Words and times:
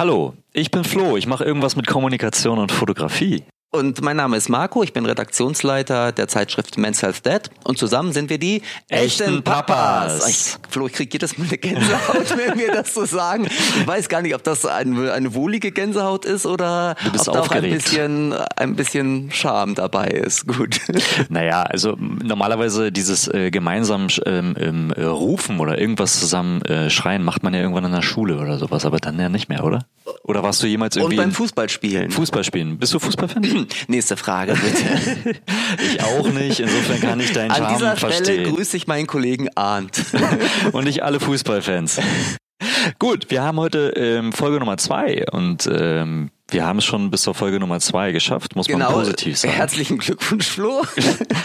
Hallo, 0.00 0.32
ich 0.54 0.70
bin 0.70 0.82
Flo. 0.82 1.18
Ich 1.18 1.26
mache 1.26 1.44
irgendwas 1.44 1.76
mit 1.76 1.86
Kommunikation 1.86 2.58
und 2.58 2.72
Fotografie. 2.72 3.44
Und 3.72 4.02
mein 4.02 4.16
Name 4.16 4.36
ist 4.36 4.48
Marco, 4.48 4.82
ich 4.82 4.92
bin 4.92 5.06
Redaktionsleiter 5.06 6.10
der 6.10 6.26
Zeitschrift 6.26 6.76
Men's 6.76 7.02
Health 7.02 7.24
Dad 7.24 7.50
und 7.62 7.78
zusammen 7.78 8.12
sind 8.12 8.28
wir 8.28 8.38
die 8.38 8.62
Echten 8.88 9.44
Papas. 9.44 10.28
Ich, 10.28 10.56
Flo, 10.68 10.88
ich 10.88 10.92
kriege 10.92 11.10
jedes 11.12 11.38
Mal 11.38 11.46
eine 11.46 11.56
Gänsehaut, 11.56 12.36
wenn 12.36 12.58
wir 12.58 12.72
das 12.72 12.92
so 12.92 13.04
sagen. 13.04 13.46
Ich 13.46 13.86
weiß 13.86 14.08
gar 14.08 14.22
nicht, 14.22 14.34
ob 14.34 14.42
das 14.42 14.66
eine, 14.66 15.12
eine 15.12 15.34
wohlige 15.34 15.70
Gänsehaut 15.70 16.24
ist 16.24 16.46
oder 16.46 16.96
ob 17.06 17.24
da 17.24 17.40
auch 17.40 17.50
ein 17.52 17.62
bisschen, 17.62 18.32
ein 18.32 18.74
bisschen 18.74 19.30
Charme 19.30 19.76
dabei 19.76 20.08
ist. 20.08 20.48
Gut. 20.48 20.80
Naja, 21.28 21.62
also 21.62 21.96
normalerweise 21.96 22.90
dieses 22.90 23.28
äh, 23.28 23.50
gemeinsam 23.50 24.08
ähm, 24.26 24.92
äh, 24.96 25.04
Rufen 25.04 25.60
oder 25.60 25.78
irgendwas 25.78 26.18
zusammen 26.18 26.62
äh, 26.62 26.90
schreien 26.90 27.22
macht 27.22 27.42
man 27.42 27.54
ja 27.54 27.60
irgendwann 27.60 27.84
in 27.84 27.92
der 27.92 28.02
Schule 28.02 28.38
oder 28.38 28.58
sowas, 28.58 28.84
aber 28.84 28.98
dann 28.98 29.18
ja 29.20 29.28
nicht 29.28 29.48
mehr, 29.48 29.64
oder? 29.64 29.86
Oder 30.24 30.42
warst 30.42 30.62
du 30.62 30.66
jemals 30.66 30.96
Und 30.96 31.02
irgendwie 31.02 31.16
beim 31.18 31.28
in 31.28 31.34
Fußballspielen. 31.34 32.10
Fußball 32.10 32.44
spielen? 32.44 32.78
Bist 32.78 32.94
du 32.94 32.98
Fußballfan? 32.98 33.42
Nächste 33.88 34.16
Frage 34.16 34.54
bitte. 34.54 35.34
ich 35.84 36.02
auch 36.02 36.26
nicht, 36.28 36.60
insofern 36.60 37.00
kann 37.00 37.20
ich 37.20 37.32
deinen 37.32 37.50
An 37.50 37.58
Charme 37.58 37.74
dieser 37.74 37.96
Stelle 37.96 38.12
verstehen. 38.14 38.54
grüße 38.54 38.76
ich 38.76 38.86
meinen 38.86 39.06
Kollegen 39.06 39.48
Arndt. 39.54 40.00
und 40.72 40.84
nicht 40.84 41.02
alle 41.02 41.20
Fußballfans. 41.20 42.00
Gut, 42.98 43.30
wir 43.30 43.42
haben 43.42 43.58
heute 43.58 43.92
ähm, 43.96 44.32
Folge 44.32 44.58
Nummer 44.58 44.76
zwei 44.76 45.24
und 45.30 45.68
ähm, 45.72 46.30
wir 46.50 46.66
haben 46.66 46.78
es 46.78 46.84
schon 46.84 47.10
bis 47.10 47.22
zur 47.22 47.34
Folge 47.34 47.60
Nummer 47.60 47.78
zwei 47.80 48.12
geschafft, 48.12 48.56
muss 48.56 48.68
man 48.68 48.78
Genau. 48.80 48.92
positiv 48.92 49.38
sagen. 49.38 49.54
Herzlichen 49.54 49.98
Glückwunsch, 49.98 50.46
Flo. 50.46 50.82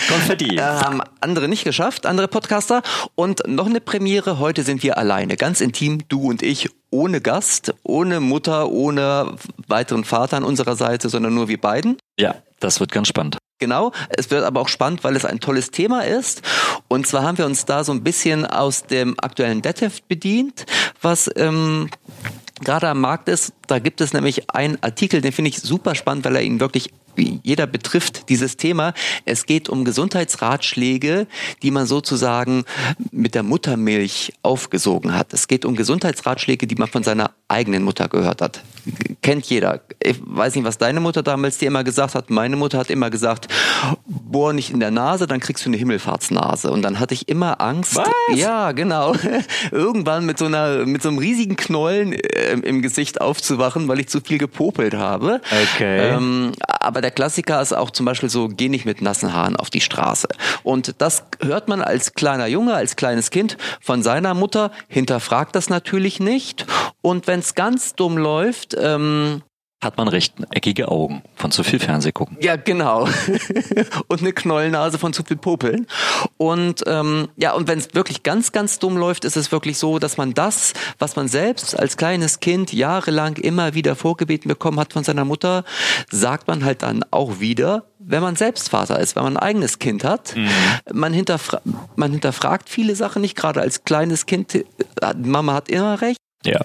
Konfetti. 0.10 0.58
Äh, 0.58 0.62
haben 0.62 1.02
andere 1.22 1.48
nicht 1.48 1.64
geschafft, 1.64 2.06
andere 2.06 2.28
Podcaster. 2.28 2.82
Und 3.16 3.44
noch 3.48 3.68
eine 3.68 3.82
Premiere, 3.82 4.40
heute 4.40 4.64
sind 4.64 4.82
wir 4.84 4.98
alleine, 4.98 5.38
ganz 5.38 5.62
intim, 5.62 6.00
du 6.10 6.30
und 6.30 6.42
ich, 6.42 6.70
ohne 6.96 7.22
Gast, 7.22 7.74
ohne 7.84 8.20
Mutter, 8.20 8.70
ohne 8.70 9.36
weiteren 9.68 10.06
Vater 10.06 10.38
an 10.38 10.44
unserer 10.44 10.76
Seite, 10.76 11.10
sondern 11.10 11.34
nur 11.34 11.48
wir 11.48 11.60
beiden. 11.60 11.98
Ja, 12.18 12.36
das 12.60 12.80
wird 12.80 12.92
ganz 12.92 13.10
spannend. 13.10 13.38
Genau, 13.60 13.92
es 14.10 14.32
wird 14.32 14.44
aber 14.44 14.62
auch 14.62 14.68
spannend, 14.68 15.04
weil 15.04 15.16
es 15.16 15.24
ein 15.24 15.40
tolles 15.40 15.72
Thema 15.72 16.02
ist. 16.02 16.42
Und 16.88 17.08
zwar 17.08 17.24
haben 17.24 17.38
wir 17.38 17.46
uns 17.46 17.66
da 17.66 17.84
so 17.84 17.92
ein 17.94 18.04
bisschen 18.04 18.46
aus 18.46 18.84
dem 18.84 19.16
aktuellen 19.18 19.62
Deadheft 19.62 20.08
bedient, 20.08 20.66
was 21.02 21.30
ähm, 21.36 21.90
gerade 22.62 22.90
am 22.90 23.00
Markt 23.00 23.30
ist. 23.30 23.54
Da 23.68 23.80
gibt 23.80 24.02
es 24.02 24.14
nämlich 24.14 24.50
einen 24.50 24.82
Artikel, 24.82 25.22
den 25.22 25.32
finde 25.32 25.50
ich 25.50 25.60
super 25.60 25.96
spannend, 25.96 26.26
weil 26.26 26.36
er 26.36 26.44
ihn 26.44 26.60
wirklich 26.60 26.92
jeder 27.18 27.68
betrifft 27.68 28.30
dieses 28.30 28.58
Thema. 28.58 28.94
Es 29.26 29.46
geht 29.46 29.70
um 29.70 29.86
Gesundheitsratschläge, 29.86 31.28
die 31.62 31.72
man 31.72 31.86
sozusagen 31.86 32.66
mit 33.12 33.36
der 33.36 33.44
Muttermilch 33.44 34.34
aufgesogen 34.42 35.14
hat. 35.14 35.34
Es 35.34 35.48
geht 35.48 35.66
um 35.66 35.76
Gesundheitsratschläge, 35.76 36.68
die 36.68 36.76
man 36.76 36.88
von 36.88 37.04
seiner 37.04 37.32
eigenen 37.48 37.84
Mutter 37.84 38.08
gehört 38.08 38.42
hat. 38.42 38.64
Kennt 39.22 39.46
jeder. 39.48 39.82
Ich 40.00 40.18
weiß 40.24 40.56
nicht, 40.56 40.66
was 40.66 40.78
deine 40.78 41.00
Mutter 41.00 41.24
damals 41.24 41.58
dir 41.58 41.68
immer 41.68 41.84
gesagt 41.84 42.16
hat. 42.16 42.30
Meine 42.30 42.56
Mutter 42.56 42.78
hat 42.78 42.90
immer 42.90 43.10
gesagt, 43.10 43.48
bohr 44.06 44.54
nicht 44.54 44.70
in 44.70 44.80
der 44.80 44.92
Nase, 44.92 45.28
dann 45.28 45.40
kriegst 45.40 45.66
du 45.66 45.70
eine 45.70 45.78
Himmelfahrtsnase. 45.78 46.70
Und 46.70 46.82
dann 46.84 47.00
hatte 47.00 47.14
ich 47.14 47.28
immer 47.28 47.62
Angst. 47.62 47.96
Was? 47.96 48.08
Ja, 48.36 48.72
genau. 48.72 49.16
Irgendwann 49.72 50.26
mit 50.26 50.38
so 50.38 50.46
einer, 50.46 50.86
mit 50.86 51.02
so 51.02 51.10
einem 51.10 51.18
riesigen 51.18 51.56
Knollen 51.56 52.14
äh, 52.14 52.54
im 52.54 52.82
Gesicht 52.82 53.22
aufzuwachen, 53.22 53.88
weil 53.88 54.00
ich 54.00 54.10
zu 54.10 54.22
viel 54.22 54.38
gepopelt 54.38 54.94
habe. 54.94 55.42
Okay. 55.74 56.10
Ähm, 56.10 56.52
aber 56.68 57.02
der 57.02 57.12
Klassiker 57.12 57.62
ist 57.62 57.74
auch 57.74 57.90
zum 57.90 58.06
Beispiel 58.06 58.30
so, 58.30 58.48
geh 58.48 58.70
nicht 58.70 58.86
mit 58.86 59.02
nassen 59.02 59.34
Haaren 59.34 59.56
auf 59.56 59.70
die 59.70 59.82
Straße. 59.82 60.28
Und 60.64 60.96
das 61.00 61.24
hört 61.42 61.68
man 61.68 61.82
als 61.82 62.14
kleiner 62.14 62.48
Junge, 62.48 62.76
als 62.76 62.96
kleines 62.96 63.32
Kind 63.32 63.58
von 63.82 64.04
seiner 64.04 64.34
Mutter, 64.34 64.72
hinterfragt 64.88 65.56
das 65.56 65.70
natürlich 65.70 66.20
nicht. 66.20 66.66
Und 67.02 67.28
wenn 67.28 67.40
es 67.40 67.56
ganz 67.56 67.96
dumm 67.96 68.18
läuft, 68.18 68.75
ähm, 68.80 69.42
Hat 69.84 69.98
man 69.98 70.08
recht, 70.08 70.34
eckige 70.52 70.88
Augen 70.88 71.22
von 71.36 71.52
zu 71.52 71.64
viel 71.64 71.80
Fernseh 71.80 72.12
gucken. 72.12 72.38
ja, 72.42 72.56
genau. 72.56 73.08
und 74.08 74.22
eine 74.22 74.34
Knollnase 74.34 74.98
von 74.98 75.14
zu 75.14 75.24
viel 75.24 75.38
Popeln. 75.38 75.86
Und 76.38 76.84
ähm, 76.88 77.28
ja, 77.36 77.54
und 77.54 77.68
wenn 77.68 77.78
es 77.78 77.94
wirklich 77.94 78.24
ganz, 78.24 78.52
ganz 78.52 78.80
dumm 78.80 78.98
läuft, 78.98 79.26
ist 79.26 79.38
es 79.38 79.52
wirklich 79.52 79.78
so, 79.78 80.00
dass 80.00 80.18
man 80.18 80.34
das, 80.34 80.74
was 80.98 81.16
man 81.16 81.28
selbst 81.28 81.78
als 81.78 81.98
kleines 81.98 82.40
Kind 82.40 82.74
jahrelang 82.74 83.36
immer 83.36 83.74
wieder 83.74 83.96
vorgebeten 83.96 84.48
bekommen 84.50 84.80
hat 84.80 84.94
von 84.94 85.04
seiner 85.04 85.26
Mutter, 85.26 85.64
sagt 86.10 86.48
man 86.48 86.64
halt 86.66 86.82
dann 86.82 87.04
auch 87.12 87.40
wieder, 87.40 87.84
wenn 88.00 88.22
man 88.22 88.36
selbst 88.36 88.70
Vater 88.70 89.00
ist, 89.00 89.16
wenn 89.16 89.24
man 89.24 89.38
ein 89.38 89.44
eigenes 89.44 89.80
Kind 89.80 90.04
hat. 90.04 90.36
Man, 90.92 91.14
hinterfra 91.14 91.62
man 91.96 92.12
hinterfragt 92.12 92.70
viele 92.70 92.96
Sachen 92.96 93.22
nicht, 93.22 93.36
gerade 93.36 93.62
als 93.62 93.84
kleines 93.84 94.26
Kind. 94.26 94.56
äh, 94.56 94.66
Mama 95.18 95.54
hat 95.54 95.70
immer 95.70 96.02
recht. 96.02 96.18
Ja. 96.44 96.62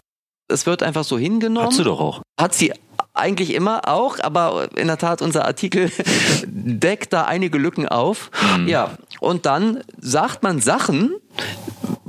Es 0.51 0.67
wird 0.67 0.83
einfach 0.83 1.05
so 1.05 1.19
hingenommen. 1.19 1.69
Hast 1.69 1.79
du 1.79 1.85
doch 1.85 2.01
auch. 2.01 2.23
Hat 2.39 2.55
sie 2.55 2.73
eigentlich 3.15 3.55
immer 3.55 3.89
auch, 3.89 4.19
aber 4.21 4.69
in 4.77 4.87
der 4.87 4.99
Tat, 4.99 5.23
unser 5.23 5.45
Artikel 5.45 5.91
deckt 6.47 7.13
da 7.13 7.25
einige 7.25 7.59
Lücken 7.59 7.89
auf. 7.89 8.31
Ja, 8.67 8.97
und 9.21 9.47
dann 9.47 9.83
sagt 10.01 10.43
man 10.43 10.61
Sachen, 10.61 11.15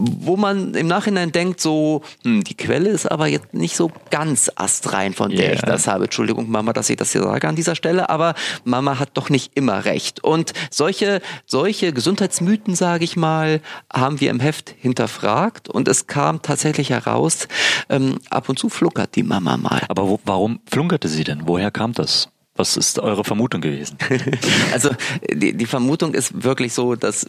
wo 0.03 0.35
man 0.35 0.73
im 0.73 0.87
Nachhinein 0.87 1.31
denkt, 1.31 1.61
so, 1.61 2.01
hm, 2.23 2.43
die 2.43 2.55
Quelle 2.55 2.89
ist 2.89 3.05
aber 3.05 3.27
jetzt 3.27 3.53
nicht 3.53 3.75
so 3.75 3.91
ganz 4.09 4.49
astrein, 4.55 5.13
von 5.13 5.29
der 5.29 5.49
Ja. 5.49 5.53
ich 5.53 5.61
das 5.61 5.87
habe. 5.87 6.05
Entschuldigung, 6.05 6.49
Mama, 6.49 6.73
dass 6.73 6.89
ich 6.89 6.97
das 6.97 7.11
hier 7.11 7.21
sage 7.21 7.47
an 7.47 7.55
dieser 7.55 7.75
Stelle, 7.75 8.09
aber 8.09 8.33
Mama 8.63 8.97
hat 8.99 9.11
doch 9.13 9.29
nicht 9.29 9.51
immer 9.55 9.85
recht. 9.85 10.23
Und 10.23 10.53
solche, 10.71 11.21
solche 11.45 11.93
Gesundheitsmythen, 11.93 12.75
sage 12.75 13.03
ich 13.03 13.15
mal, 13.15 13.61
haben 13.93 14.19
wir 14.19 14.31
im 14.31 14.39
Heft 14.39 14.73
hinterfragt 14.79 15.69
und 15.69 15.87
es 15.87 16.07
kam 16.07 16.41
tatsächlich 16.41 16.89
heraus, 16.89 17.47
ähm, 17.89 18.17
ab 18.29 18.49
und 18.49 18.57
zu 18.57 18.69
fluckert 18.69 19.15
die 19.15 19.23
Mama 19.23 19.57
mal. 19.57 19.81
Aber 19.87 20.07
wo, 20.07 20.19
warum 20.25 20.59
flunkerte 20.69 21.07
sie 21.07 21.23
denn? 21.23 21.43
Woher 21.45 21.69
kam 21.71 21.93
das? 21.93 22.29
Was 22.55 22.75
ist 22.75 22.99
eure 22.99 23.23
Vermutung 23.23 23.61
gewesen? 23.61 23.97
Also 24.73 24.89
die, 25.31 25.53
die 25.55 25.65
Vermutung 25.65 26.13
ist 26.13 26.43
wirklich 26.43 26.73
so, 26.73 26.95
dass 26.95 27.25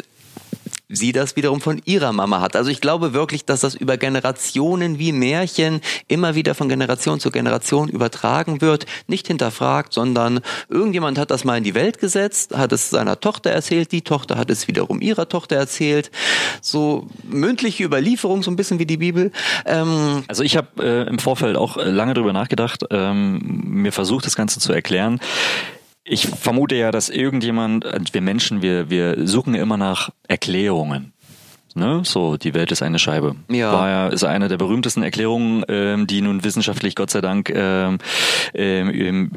sie 0.93 1.13
das 1.13 1.37
wiederum 1.37 1.61
von 1.61 1.81
ihrer 1.85 2.13
Mama 2.13 2.41
hat. 2.41 2.55
Also 2.55 2.71
ich 2.71 2.81
glaube 2.81 3.15
wirklich, 3.15 3.45
dass 3.45 3.61
das 3.61 3.75
über 3.75 3.97
Generationen 3.97 4.99
wie 4.99 5.13
Märchen 5.13 5.81
immer 6.07 6.35
wieder 6.35 6.55
von 6.55 6.69
Generation 6.69 7.19
zu 7.19 7.31
Generation 7.31 7.89
übertragen 7.89 8.61
wird, 8.61 8.87
nicht 9.07 9.27
hinterfragt, 9.27 9.93
sondern 9.93 10.41
irgendjemand 10.69 11.19
hat 11.19 11.31
das 11.31 11.45
mal 11.45 11.57
in 11.57 11.65
die 11.65 11.75
Welt 11.75 11.99
gesetzt, 11.99 12.57
hat 12.57 12.73
es 12.73 12.91
seiner 12.91 13.21
Tochter 13.21 13.51
erzählt, 13.51 13.93
die 13.93 14.03
Tochter 14.03 14.37
hat 14.37 14.51
es 14.51 14.69
wiederum 14.69 15.01
ihrer 15.01 15.29
Tochter 15.29 15.57
erzählt. 15.57 16.11
So 16.61 17.09
mündliche 17.25 17.85
Überlieferung, 17.85 18.43
so 18.43 18.51
ein 18.51 18.57
bisschen 18.57 18.79
wie 18.79 18.87
die 18.87 18.99
Bibel. 18.99 19.33
Ähm, 19.65 20.25
Also 20.29 20.43
ich 20.43 20.57
habe 20.57 20.69
äh, 20.83 21.09
im 21.09 21.19
Vorfeld 21.19 21.57
auch 21.57 21.77
äh, 21.77 21.85
lange 21.91 22.15
drüber 22.15 22.33
nachgedacht, 22.33 22.85
ähm, 22.91 23.41
mir 23.65 23.93
versucht 23.93 24.27
das 24.27 24.37
Ganze 24.37 24.61
zu 24.61 24.73
erklären. 24.73 25.21
Ich 26.05 26.27
vermute 26.27 26.75
ja, 26.75 26.91
dass 26.91 27.09
irgendjemand, 27.09 27.85
äh, 27.85 28.01
wir 28.13 28.21
Menschen, 28.21 28.63
wir, 28.63 28.91
wir 28.91 29.27
suchen 29.27 29.55
immer 29.55 29.77
nach 29.77 30.11
Erklärungen. 30.27 31.13
Ne? 31.75 32.03
So, 32.05 32.37
die 32.37 32.55
Welt 32.55 32.71
ist 32.73 32.83
eine 32.83 32.99
Scheibe. 32.99 33.35
Ja. 33.51 33.73
War 33.73 33.89
ja, 33.89 34.09
ist 34.09 34.25
eine 34.25 34.49
der 34.49 34.57
berühmtesten 34.59 35.03
Erklärungen, 35.03 35.65
ähm, 35.69 36.07
die 36.07 36.21
nun 36.23 36.45
wissenschaftlich 36.45 36.95
Gott 36.95 37.11
sei 37.11 37.21
Dank 37.21 37.51
ähm, 37.51 37.99
ähm, 38.55 38.91
ähm, 38.91 39.31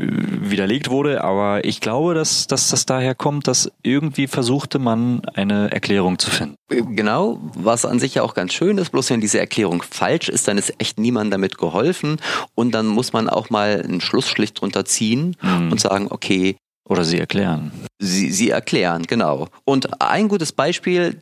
widerlegt 0.50 0.90
wurde. 0.90 1.24
Aber 1.24 1.64
ich 1.66 1.82
glaube, 1.82 2.14
dass, 2.14 2.48
dass 2.48 2.70
das 2.70 2.86
daher 2.86 3.16
kommt, 3.16 3.48
dass 3.48 3.72
irgendwie 3.84 4.28
versuchte 4.28 4.80
man 4.80 5.22
eine 5.34 5.72
Erklärung 5.72 6.20
zu 6.20 6.30
finden. 6.30 6.56
Genau, 6.70 7.40
was 7.56 7.86
an 7.86 8.00
sich 8.00 8.16
ja 8.16 8.24
auch 8.24 8.34
ganz 8.34 8.54
schön 8.54 8.78
ist, 8.78 8.92
bloß 8.92 9.10
wenn 9.12 9.22
diese 9.22 9.40
Erklärung 9.40 9.84
falsch 9.84 10.30
ist, 10.30 10.48
dann 10.48 10.58
ist 10.58 10.74
echt 10.80 11.00
niemand 11.00 11.32
damit 11.32 11.58
geholfen 11.58 12.18
und 12.56 12.72
dann 12.74 12.88
muss 12.88 13.14
man 13.14 13.30
auch 13.30 13.50
mal 13.50 13.82
einen 13.84 14.02
Schlussstrich 14.02 14.54
drunter 14.54 14.84
ziehen 14.86 15.36
Mhm. 15.42 15.72
und 15.72 15.80
sagen, 15.80 16.08
okay, 16.10 16.56
Oder 16.88 17.04
sie 17.04 17.20
erklären. 17.20 17.72
sie, 18.00 18.32
sie 18.32 18.50
erklären, 18.50 19.04
genau. 19.04 19.48
Und 19.64 20.02
ein 20.02 20.28
gutes 20.28 20.52
Beispiel, 20.52 21.22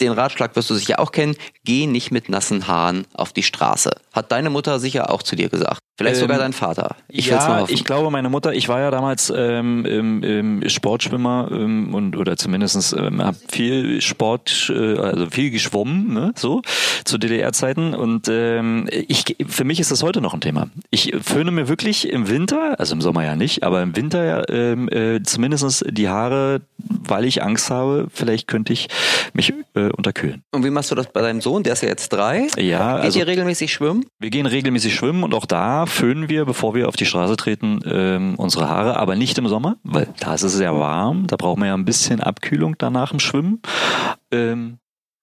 den 0.00 0.12
Ratschlag 0.12 0.56
wirst 0.56 0.70
du 0.70 0.74
sicher 0.74 1.00
auch 1.00 1.12
kennen, 1.12 1.36
geh 1.64 1.86
nicht 1.86 2.10
mit 2.10 2.28
nassen 2.28 2.66
Haaren 2.66 3.06
auf 3.14 3.32
die 3.32 3.42
Straße. 3.42 3.90
Hat 4.12 4.32
deine 4.32 4.50
Mutter 4.50 4.80
sicher 4.80 5.10
auch 5.10 5.22
zu 5.22 5.36
dir 5.36 5.48
gesagt. 5.48 5.80
Vielleicht 6.00 6.16
Ähm, 6.16 6.20
sogar 6.22 6.38
dein 6.38 6.54
Vater. 6.54 6.96
Ich 7.08 7.26
ja, 7.26 7.66
ich 7.68 7.84
glaube, 7.84 8.10
meine 8.10 8.30
Mutter, 8.30 8.54
ich 8.54 8.70
war 8.70 8.80
ja 8.80 8.90
damals 8.90 9.30
ähm, 9.36 9.84
im, 9.84 10.22
im 10.22 10.66
Sportschwimmer 10.66 11.50
ähm, 11.52 11.92
und 11.92 12.16
oder 12.16 12.38
zumindestens 12.38 12.94
ähm, 12.94 13.22
habe 13.22 13.36
viel 13.50 14.00
Sport, 14.00 14.72
äh, 14.74 14.96
also 14.96 15.26
viel 15.28 15.50
geschwommen, 15.50 16.14
ne, 16.14 16.32
so 16.36 16.62
zu 17.04 17.18
DDR-Zeiten 17.18 17.92
und 17.94 18.28
ähm, 18.30 18.88
ich, 18.90 19.36
für 19.46 19.64
mich 19.64 19.78
ist 19.78 19.90
das 19.90 20.02
heute 20.02 20.22
noch 20.22 20.32
ein 20.32 20.40
Thema. 20.40 20.70
Ich 20.88 21.14
föhne 21.20 21.50
mir 21.50 21.68
wirklich 21.68 22.08
im 22.08 22.30
Winter, 22.30 22.80
also 22.80 22.94
im 22.94 23.02
Sommer 23.02 23.22
ja 23.26 23.36
nicht, 23.36 23.62
aber 23.62 23.82
im 23.82 23.94
Winter 23.94 24.24
ja, 24.24 24.42
ähm, 24.48 24.88
äh, 24.88 25.22
zumindest 25.22 25.84
die 25.90 26.08
Haare, 26.08 26.62
weil 26.78 27.26
ich 27.26 27.42
Angst 27.42 27.68
habe, 27.68 28.06
vielleicht 28.10 28.48
könnte 28.48 28.72
ich 28.72 28.88
mich 29.34 29.52
äh, 29.74 29.90
unterkühlen. 29.90 30.42
Und 30.50 30.64
wie 30.64 30.70
machst 30.70 30.90
du 30.90 30.94
das 30.94 31.12
bei 31.12 31.20
deinem 31.20 31.42
Sohn? 31.42 31.62
Der 31.62 31.74
ist 31.74 31.82
ja 31.82 31.90
jetzt 31.90 32.08
drei. 32.08 32.46
Ja, 32.56 32.96
Geht 32.96 33.04
also 33.04 33.18
ihr 33.18 33.26
regelmäßig 33.26 33.70
schwimmen? 33.70 34.06
wir 34.18 34.30
gehen 34.30 34.46
regelmäßig 34.46 34.94
schwimmen 34.94 35.24
und 35.24 35.34
auch 35.34 35.44
da 35.44 35.84
föhnen 35.90 36.28
wir, 36.28 36.44
bevor 36.44 36.74
wir 36.74 36.88
auf 36.88 36.96
die 36.96 37.06
Straße 37.06 37.36
treten, 37.36 37.80
ähm, 37.84 38.34
unsere 38.36 38.68
Haare, 38.68 38.96
aber 38.96 39.16
nicht 39.16 39.36
im 39.38 39.48
Sommer, 39.48 39.76
weil 39.82 40.08
da 40.20 40.34
ist 40.34 40.42
es 40.42 40.54
sehr 40.54 40.74
warm, 40.78 41.26
da 41.26 41.36
brauchen 41.36 41.60
wir 41.60 41.68
ja 41.68 41.74
ein 41.74 41.84
bisschen 41.84 42.20
Abkühlung 42.20 42.76
danach 42.78 43.12
im 43.12 43.20
Schwimmen. 43.20 43.60
Ähm, 44.30 44.78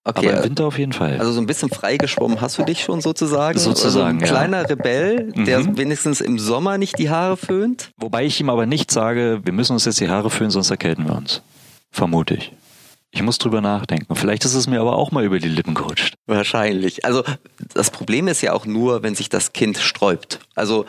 Okay. 0.07 0.29
Aber 0.29 0.37
im 0.37 0.43
Winter 0.45 0.65
auf 0.65 0.79
jeden 0.79 0.93
Fall. 0.93 1.17
Also 1.19 1.33
so 1.33 1.41
ein 1.41 1.47
bisschen 1.47 1.69
freigeschwommen 1.69 2.39
hast 2.39 2.57
du 2.57 2.63
dich 2.63 2.81
schon 2.81 3.01
sozusagen. 3.01 3.59
Sozusagen, 3.59 4.21
also 4.21 4.25
ein 4.25 4.49
kleiner 4.49 4.69
Rebell, 4.69 5.33
der 5.33 5.59
mhm. 5.59 5.77
wenigstens 5.77 6.21
im 6.21 6.39
Sommer 6.39 6.77
nicht 6.77 6.97
die 6.97 7.09
Haare 7.09 7.35
föhnt. 7.35 7.91
Wobei 7.97 8.23
ich 8.23 8.39
ihm 8.39 8.49
aber 8.49 8.65
nicht 8.65 8.89
sage, 8.89 9.41
wir 9.43 9.51
müssen 9.51 9.73
uns 9.73 9.83
jetzt 9.83 9.99
die 9.99 10.07
Haare 10.07 10.29
föhnen, 10.29 10.49
sonst 10.49 10.71
erkälten 10.71 11.05
wir 11.05 11.15
uns. 11.17 11.41
Vermute 11.91 12.35
ich. 12.35 12.53
Ich 13.17 13.23
muss 13.23 13.39
drüber 13.39 13.61
nachdenken. 13.61 14.15
Vielleicht 14.15 14.45
ist 14.45 14.53
es 14.53 14.67
mir 14.67 14.79
aber 14.79 14.95
auch 14.95 15.09
mal 15.09 15.23
über 15.23 15.39
die 15.39 15.47
Lippen 15.47 15.73
gerutscht. 15.73 16.13
Wahrscheinlich. 16.27 17.03
Also 17.03 17.23
das 17.73 17.89
Problem 17.89 18.27
ist 18.27 18.41
ja 18.41 18.53
auch 18.53 18.67
nur, 18.67 19.01
wenn 19.01 19.15
sich 19.15 19.27
das 19.27 19.53
Kind 19.53 19.79
sträubt. 19.79 20.39
Also 20.53 20.85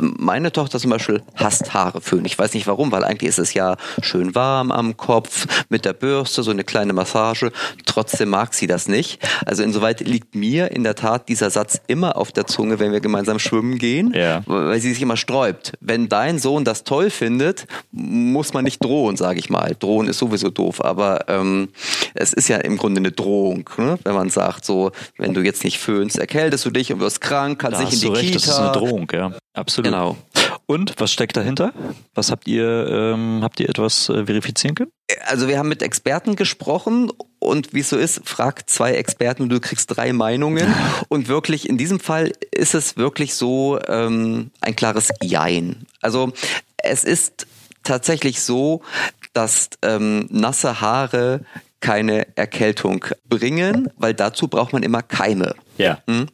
meine 0.00 0.52
Tochter 0.52 0.78
zum 0.78 0.90
Beispiel 0.90 1.22
hasst 1.34 1.72
Haare 1.72 2.02
föhnen. 2.02 2.26
Ich 2.26 2.38
weiß 2.38 2.52
nicht 2.52 2.66
warum, 2.66 2.92
weil 2.92 3.04
eigentlich 3.04 3.30
ist 3.30 3.38
es 3.38 3.54
ja 3.54 3.76
schön 4.02 4.34
warm 4.34 4.70
am 4.70 4.98
Kopf 4.98 5.46
mit 5.70 5.86
der 5.86 5.94
Bürste, 5.94 6.42
so 6.42 6.50
eine 6.50 6.62
kleine 6.62 6.92
Massage. 6.92 7.50
Trotzdem 7.96 8.28
mag 8.28 8.52
sie 8.52 8.66
das 8.66 8.88
nicht. 8.88 9.26
Also 9.46 9.62
insoweit 9.62 10.00
liegt 10.00 10.34
mir 10.34 10.70
in 10.70 10.84
der 10.84 10.96
Tat 10.96 11.30
dieser 11.30 11.48
Satz 11.48 11.80
immer 11.86 12.18
auf 12.18 12.30
der 12.30 12.46
Zunge, 12.46 12.78
wenn 12.78 12.92
wir 12.92 13.00
gemeinsam 13.00 13.38
schwimmen 13.38 13.78
gehen, 13.78 14.12
ja. 14.14 14.42
weil 14.44 14.78
sie 14.80 14.92
sich 14.92 15.00
immer 15.00 15.16
sträubt. 15.16 15.72
Wenn 15.80 16.10
dein 16.10 16.38
Sohn 16.38 16.66
das 16.66 16.84
toll 16.84 17.08
findet, 17.08 17.66
muss 17.92 18.52
man 18.52 18.64
nicht 18.64 18.84
drohen, 18.84 19.16
sage 19.16 19.38
ich 19.38 19.48
mal. 19.48 19.74
Drohen 19.78 20.08
ist 20.08 20.18
sowieso 20.18 20.50
doof, 20.50 20.84
aber 20.84 21.24
ähm, 21.28 21.70
es 22.12 22.34
ist 22.34 22.48
ja 22.48 22.58
im 22.58 22.76
Grunde 22.76 22.98
eine 22.98 23.12
Drohung, 23.12 23.70
ne? 23.78 23.98
wenn 24.04 24.14
man 24.14 24.28
sagt, 24.28 24.66
so, 24.66 24.92
wenn 25.16 25.32
du 25.32 25.40
jetzt 25.40 25.64
nicht 25.64 25.78
föhnst, 25.78 26.18
erkältest 26.18 26.66
du 26.66 26.70
dich 26.70 26.92
und 26.92 27.00
wirst 27.00 27.22
krank, 27.22 27.58
kannst 27.58 27.80
nicht 27.80 27.94
in 27.94 28.00
die 28.00 28.08
recht, 28.08 28.32
Kita. 28.32 28.34
Das 28.34 28.48
ist 28.48 28.58
eine 28.58 28.72
Drohung, 28.72 29.10
ja. 29.10 29.32
Absolut. 29.54 29.90
Genau. 29.90 30.18
Und 30.66 30.94
was 30.98 31.12
steckt 31.12 31.36
dahinter? 31.36 31.72
Was 32.14 32.32
habt 32.32 32.48
ihr, 32.48 32.88
ähm, 32.88 33.40
habt 33.42 33.60
ihr 33.60 33.68
etwas 33.68 34.08
äh, 34.08 34.26
verifizieren 34.26 34.74
können? 34.74 34.90
Also 35.26 35.46
wir 35.46 35.58
haben 35.58 35.68
mit 35.68 35.80
Experten 35.80 36.34
gesprochen 36.34 37.12
und 37.38 37.72
wie 37.72 37.80
es 37.80 37.90
so 37.90 37.96
ist, 37.96 38.28
frag 38.28 38.68
zwei 38.68 38.94
Experten 38.94 39.44
und 39.44 39.50
du 39.50 39.60
kriegst 39.60 39.96
drei 39.96 40.12
Meinungen. 40.12 40.74
Und 41.08 41.28
wirklich 41.28 41.68
in 41.68 41.78
diesem 41.78 42.00
Fall 42.00 42.32
ist 42.50 42.74
es 42.74 42.96
wirklich 42.96 43.34
so 43.34 43.78
ähm, 43.86 44.50
ein 44.60 44.74
klares 44.74 45.10
Jein. 45.22 45.86
Also 46.00 46.32
es 46.78 47.04
ist 47.04 47.46
tatsächlich 47.84 48.40
so, 48.40 48.82
dass 49.32 49.70
ähm, 49.82 50.26
nasse 50.30 50.80
Haare 50.80 51.42
keine 51.80 52.26
Erkältung 52.36 53.04
bringen, 53.28 53.90
weil 53.96 54.14
dazu 54.14 54.48
braucht 54.48 54.72
man 54.72 54.82
immer 54.82 55.02
Keime. 55.02 55.54
Ja. 55.78 56.02
Hm? 56.08 56.26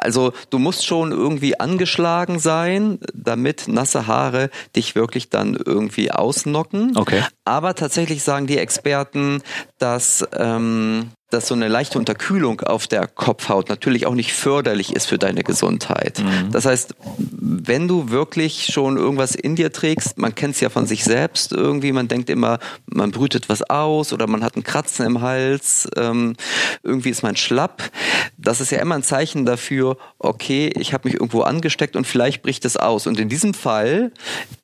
Also 0.00 0.32
du 0.50 0.58
musst 0.58 0.86
schon 0.86 1.12
irgendwie 1.12 1.58
angeschlagen 1.60 2.38
sein, 2.38 2.98
damit 3.14 3.68
nasse 3.68 4.06
Haare 4.06 4.50
dich 4.74 4.94
wirklich 4.94 5.30
dann 5.30 5.54
irgendwie 5.54 6.10
ausnocken. 6.10 6.96
Okay. 6.96 7.22
Aber 7.44 7.74
tatsächlich 7.74 8.22
sagen 8.22 8.46
die 8.46 8.58
Experten, 8.58 9.42
dass 9.78 10.26
ähm, 10.36 11.10
dass 11.30 11.46
so 11.46 11.54
eine 11.54 11.68
leichte 11.68 11.98
Unterkühlung 11.98 12.60
auf 12.60 12.86
der 12.86 13.06
Kopfhaut 13.06 13.68
natürlich 13.68 14.06
auch 14.06 14.14
nicht 14.14 14.32
förderlich 14.32 14.94
ist 14.94 15.06
für 15.06 15.18
deine 15.18 15.42
Gesundheit. 15.42 16.18
Mhm. 16.18 16.50
Das 16.50 16.66
heißt, 16.66 16.94
wenn 17.06 17.88
du 17.88 18.10
wirklich 18.10 18.66
schon 18.72 18.96
irgendwas 18.96 19.34
in 19.34 19.56
dir 19.56 19.72
trägst, 19.72 20.18
man 20.18 20.34
kennt 20.34 20.56
es 20.56 20.60
ja 20.60 20.68
von 20.68 20.86
sich 20.86 21.04
selbst 21.04 21.52
irgendwie, 21.52 21.92
man 21.92 22.08
denkt 22.08 22.30
immer, 22.30 22.58
man 22.86 23.12
brütet 23.12 23.48
was 23.48 23.62
aus 23.62 24.12
oder 24.12 24.26
man 24.26 24.42
hat 24.42 24.56
einen 24.56 24.64
Kratzen 24.64 25.06
im 25.06 25.20
Hals, 25.20 25.88
ähm, 25.96 26.34
irgendwie 26.82 27.10
ist 27.10 27.22
man 27.22 27.36
schlapp. 27.36 27.90
Das 28.36 28.60
ist 28.60 28.70
ja 28.70 28.78
immer 28.78 28.96
ein 28.96 29.02
Zeichen 29.02 29.46
dafür, 29.46 29.96
okay, 30.18 30.72
ich 30.76 30.92
habe 30.92 31.08
mich 31.08 31.14
irgendwo 31.14 31.42
angesteckt 31.42 31.96
und 31.96 32.06
vielleicht 32.06 32.42
bricht 32.42 32.64
es 32.64 32.76
aus. 32.76 33.06
Und 33.06 33.20
in 33.20 33.28
diesem 33.28 33.54
Fall 33.54 34.12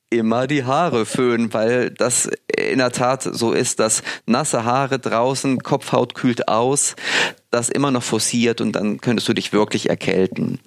immer 0.09 0.47
die 0.47 0.63
Haare 0.63 1.05
föhnen, 1.05 1.53
weil 1.53 1.91
das 1.91 2.29
in 2.55 2.79
der 2.79 2.91
Tat 2.91 3.23
so 3.23 3.51
ist, 3.51 3.79
dass 3.79 4.03
nasse 4.25 4.63
Haare 4.63 4.99
draußen, 4.99 5.59
Kopfhaut 5.63 6.15
kühlt 6.15 6.47
aus, 6.47 6.95
das 7.51 7.69
immer 7.69 7.91
noch 7.91 8.03
forciert 8.03 8.61
und 8.61 8.73
dann 8.73 8.99
könntest 8.99 9.27
du 9.27 9.33
dich 9.33 9.53
wirklich 9.53 9.89
erkälten. 9.89 10.59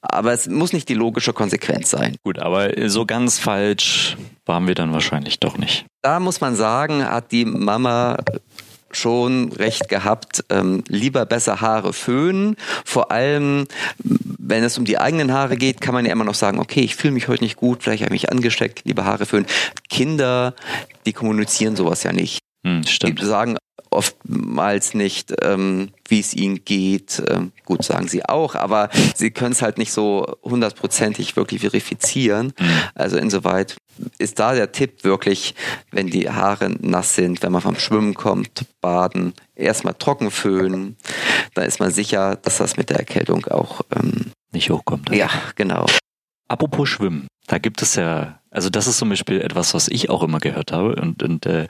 Aber 0.00 0.32
es 0.32 0.48
muss 0.48 0.72
nicht 0.72 0.88
die 0.88 0.94
logische 0.94 1.32
Konsequenz 1.32 1.90
sein. 1.90 2.16
Gut, 2.22 2.38
aber 2.38 2.70
so 2.88 3.06
ganz 3.06 3.38
falsch 3.38 4.16
waren 4.44 4.66
wir 4.66 4.74
dann 4.74 4.92
wahrscheinlich 4.92 5.40
doch 5.40 5.58
nicht. 5.58 5.86
Da 6.02 6.20
muss 6.20 6.40
man 6.40 6.54
sagen, 6.54 7.04
hat 7.04 7.32
die 7.32 7.44
Mama 7.44 8.16
schon 8.96 9.52
recht 9.52 9.88
gehabt, 9.88 10.44
ähm, 10.50 10.82
lieber 10.88 11.26
besser 11.26 11.60
Haare 11.60 11.92
föhnen. 11.92 12.56
Vor 12.84 13.10
allem, 13.10 13.66
wenn 13.98 14.64
es 14.64 14.78
um 14.78 14.84
die 14.84 14.98
eigenen 14.98 15.32
Haare 15.32 15.56
geht, 15.56 15.80
kann 15.80 15.94
man 15.94 16.04
ja 16.04 16.12
immer 16.12 16.24
noch 16.24 16.34
sagen, 16.34 16.58
okay, 16.58 16.80
ich 16.80 16.96
fühle 16.96 17.14
mich 17.14 17.28
heute 17.28 17.44
nicht 17.44 17.56
gut, 17.56 17.82
vielleicht 17.82 18.02
habe 18.02 18.14
ich 18.14 18.22
mich 18.22 18.32
angesteckt, 18.32 18.82
lieber 18.84 19.04
Haare 19.04 19.26
föhnen. 19.26 19.46
Kinder, 19.88 20.54
die 21.04 21.12
kommunizieren 21.12 21.76
sowas 21.76 22.02
ja 22.02 22.12
nicht. 22.12 22.40
Hm, 22.66 22.84
stimmt. 22.84 23.20
Die 23.20 23.24
sagen 23.24 23.56
oftmals 23.96 24.94
nicht, 24.94 25.34
ähm, 25.42 25.90
wie 26.08 26.20
es 26.20 26.34
ihnen 26.34 26.64
geht. 26.64 27.22
Ähm, 27.28 27.52
gut, 27.64 27.82
sagen 27.82 28.08
sie 28.08 28.24
auch, 28.24 28.54
aber 28.54 28.90
sie 29.14 29.30
können 29.30 29.52
es 29.52 29.62
halt 29.62 29.78
nicht 29.78 29.92
so 29.92 30.26
hundertprozentig 30.42 31.36
wirklich 31.36 31.62
verifizieren. 31.62 32.52
Mhm. 32.58 32.70
Also 32.94 33.16
insoweit 33.16 33.76
ist 34.18 34.38
da 34.38 34.54
der 34.54 34.72
Tipp 34.72 35.04
wirklich, 35.04 35.54
wenn 35.90 36.08
die 36.08 36.30
Haare 36.30 36.70
nass 36.80 37.14
sind, 37.14 37.42
wenn 37.42 37.52
man 37.52 37.62
vom 37.62 37.78
Schwimmen 37.78 38.14
kommt, 38.14 38.66
baden, 38.80 39.32
erstmal 39.54 39.94
trocken 39.94 40.30
föhnen, 40.30 40.96
dann 41.54 41.64
ist 41.64 41.80
man 41.80 41.90
sicher, 41.90 42.36
dass 42.36 42.58
das 42.58 42.76
mit 42.76 42.90
der 42.90 42.98
Erkältung 42.98 43.46
auch 43.46 43.80
ähm, 43.94 44.32
nicht 44.52 44.70
hochkommt. 44.70 45.10
Ja, 45.10 45.30
genau. 45.54 45.86
Apropos 46.48 46.88
Schwimmen, 46.88 47.26
da 47.46 47.58
gibt 47.58 47.82
es 47.82 47.96
ja, 47.96 48.40
also 48.56 48.70
das 48.70 48.86
ist 48.86 48.96
zum 48.96 49.10
Beispiel 49.10 49.42
etwas, 49.42 49.74
was 49.74 49.86
ich 49.86 50.08
auch 50.08 50.22
immer 50.22 50.38
gehört 50.38 50.72
habe. 50.72 50.96
Und, 50.96 51.22
und 51.22 51.44
äh, 51.44 51.68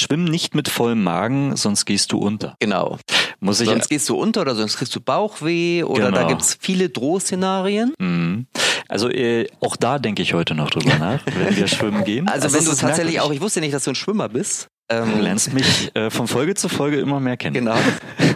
schwimm 0.00 0.24
nicht 0.24 0.54
mit 0.54 0.68
vollem 0.68 1.02
Magen, 1.02 1.56
sonst 1.56 1.86
gehst 1.86 2.12
du 2.12 2.18
unter. 2.18 2.54
Genau. 2.60 2.98
Muss 3.40 3.60
ich 3.60 3.68
sonst 3.68 3.88
gehst 3.88 4.08
du 4.08 4.16
unter 4.16 4.42
oder 4.42 4.54
sonst 4.54 4.76
kriegst 4.76 4.94
du 4.94 5.00
Bauchweh 5.00 5.82
oder 5.82 6.06
genau. 6.06 6.20
da 6.20 6.28
gibt's 6.28 6.56
viele 6.60 6.88
Drohszenarien. 6.88 7.94
Mhm. 7.98 8.46
Also 8.86 9.10
äh, 9.10 9.48
auch 9.60 9.74
da 9.74 9.98
denke 9.98 10.22
ich 10.22 10.32
heute 10.32 10.54
noch 10.54 10.70
drüber 10.70 10.94
nach, 11.00 11.20
wenn 11.26 11.56
wir 11.56 11.66
schwimmen 11.66 12.04
gehen. 12.04 12.28
Also, 12.28 12.44
also 12.44 12.56
wenn 12.56 12.64
du 12.64 12.70
tatsächlich 12.70 12.96
merkwürdig. 12.96 13.20
auch, 13.22 13.32
ich 13.32 13.40
wusste 13.40 13.60
nicht, 13.60 13.74
dass 13.74 13.82
du 13.82 13.90
ein 13.90 13.96
Schwimmer 13.96 14.28
bist. 14.28 14.68
Ähm, 14.88 15.12
du 15.16 15.22
lernst 15.22 15.52
mich 15.52 15.90
äh, 15.96 16.10
von 16.10 16.28
Folge 16.28 16.54
zu 16.54 16.68
Folge 16.68 17.00
immer 17.00 17.18
mehr 17.18 17.36
kennen. 17.36 17.54
Genau. 17.54 17.74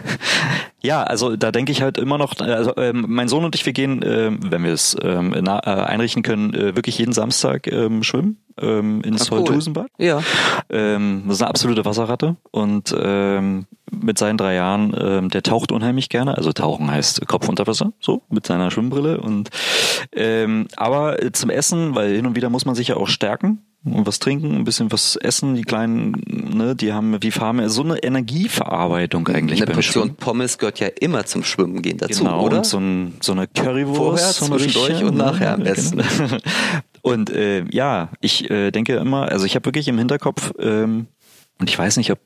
Ja, 0.85 1.03
also 1.03 1.35
da 1.35 1.51
denke 1.51 1.71
ich 1.71 1.81
halt 1.81 1.97
immer 1.97 2.17
noch, 2.17 2.39
also 2.39 2.73
ähm, 2.77 3.05
mein 3.07 3.27
Sohn 3.27 3.43
und 3.43 3.55
ich, 3.55 3.65
wir 3.65 3.73
gehen, 3.73 4.03
äh, 4.03 4.31
wenn 4.39 4.63
wir 4.63 4.71
es 4.71 4.95
ähm, 5.01 5.33
äh, 5.33 5.49
einrichten 5.49 6.21
können, 6.21 6.53
äh, 6.53 6.75
wirklich 6.75 6.97
jeden 6.97 7.11
Samstag 7.11 7.67
ähm, 7.67 8.03
schwimmen 8.03 8.37
ähm, 8.61 9.01
ins 9.01 9.31
Holthusenbad. 9.31 9.87
Cool. 9.99 10.05
Ja. 10.05 10.21
Ähm, 10.69 11.23
das 11.25 11.37
ist 11.37 11.41
eine 11.41 11.49
absolute 11.49 11.85
Wasserratte 11.85 12.35
und 12.51 12.95
ähm, 12.97 13.65
mit 13.91 14.17
seinen 14.17 14.37
drei 14.37 14.55
Jahren, 14.55 14.95
ähm, 14.99 15.29
der 15.29 15.43
taucht 15.43 15.71
unheimlich 15.71 16.09
gerne. 16.09 16.37
Also 16.37 16.51
tauchen 16.53 16.89
heißt 16.89 17.25
Kopf 17.27 17.49
unter 17.49 17.65
Wasser, 17.67 17.93
so 17.99 18.21
mit 18.29 18.45
seiner 18.45 18.71
Schwimmbrille 18.71 19.19
und 19.19 19.49
ähm, 20.13 20.67
aber 20.75 21.17
zum 21.33 21.49
Essen, 21.49 21.95
weil 21.95 22.15
hin 22.15 22.25
und 22.25 22.35
wieder 22.35 22.49
muss 22.49 22.65
man 22.65 22.75
sich 22.75 22.89
ja 22.89 22.97
auch 22.97 23.07
stärken 23.07 23.65
was 23.85 24.19
trinken, 24.19 24.55
ein 24.55 24.63
bisschen 24.63 24.91
was 24.91 25.15
essen. 25.15 25.55
Die 25.55 25.61
kleinen, 25.61 26.23
ne, 26.27 26.75
die 26.75 26.91
haben 26.91 27.21
wie 27.21 27.31
Farme 27.31 27.69
so 27.69 27.83
eine 27.83 27.97
Energieverarbeitung 27.97 29.27
eigentlich. 29.27 29.61
Eine 29.61 29.71
Portion 29.73 30.15
Pommes 30.15 30.57
gehört 30.57 30.79
ja 30.79 30.87
immer 30.87 31.25
zum 31.25 31.43
Schwimmen 31.43 31.81
gehen 31.81 31.97
dazu, 31.97 32.23
genau, 32.23 32.43
oder? 32.43 32.57
Und 32.57 32.65
so, 32.65 32.79
ein, 32.79 33.13
so 33.21 33.31
eine 33.31 33.47
Currywurst. 33.47 33.97
Vorher, 33.97 34.33
so 34.33 34.57
zwischendurch 34.57 35.03
und 35.03 35.15
nachher 35.15 35.53
am 35.53 35.63
besten. 35.63 36.01
und 37.01 37.29
äh, 37.29 37.63
ja, 37.71 38.09
ich 38.21 38.49
äh, 38.49 38.71
denke 38.71 38.95
immer, 38.95 39.29
also 39.29 39.45
ich 39.45 39.55
habe 39.55 39.65
wirklich 39.65 39.87
im 39.87 39.97
Hinterkopf, 39.97 40.53
ähm, 40.59 41.07
und 41.57 41.69
ich 41.69 41.79
weiß 41.79 41.95
nicht, 41.97 42.11
ob, 42.11 42.19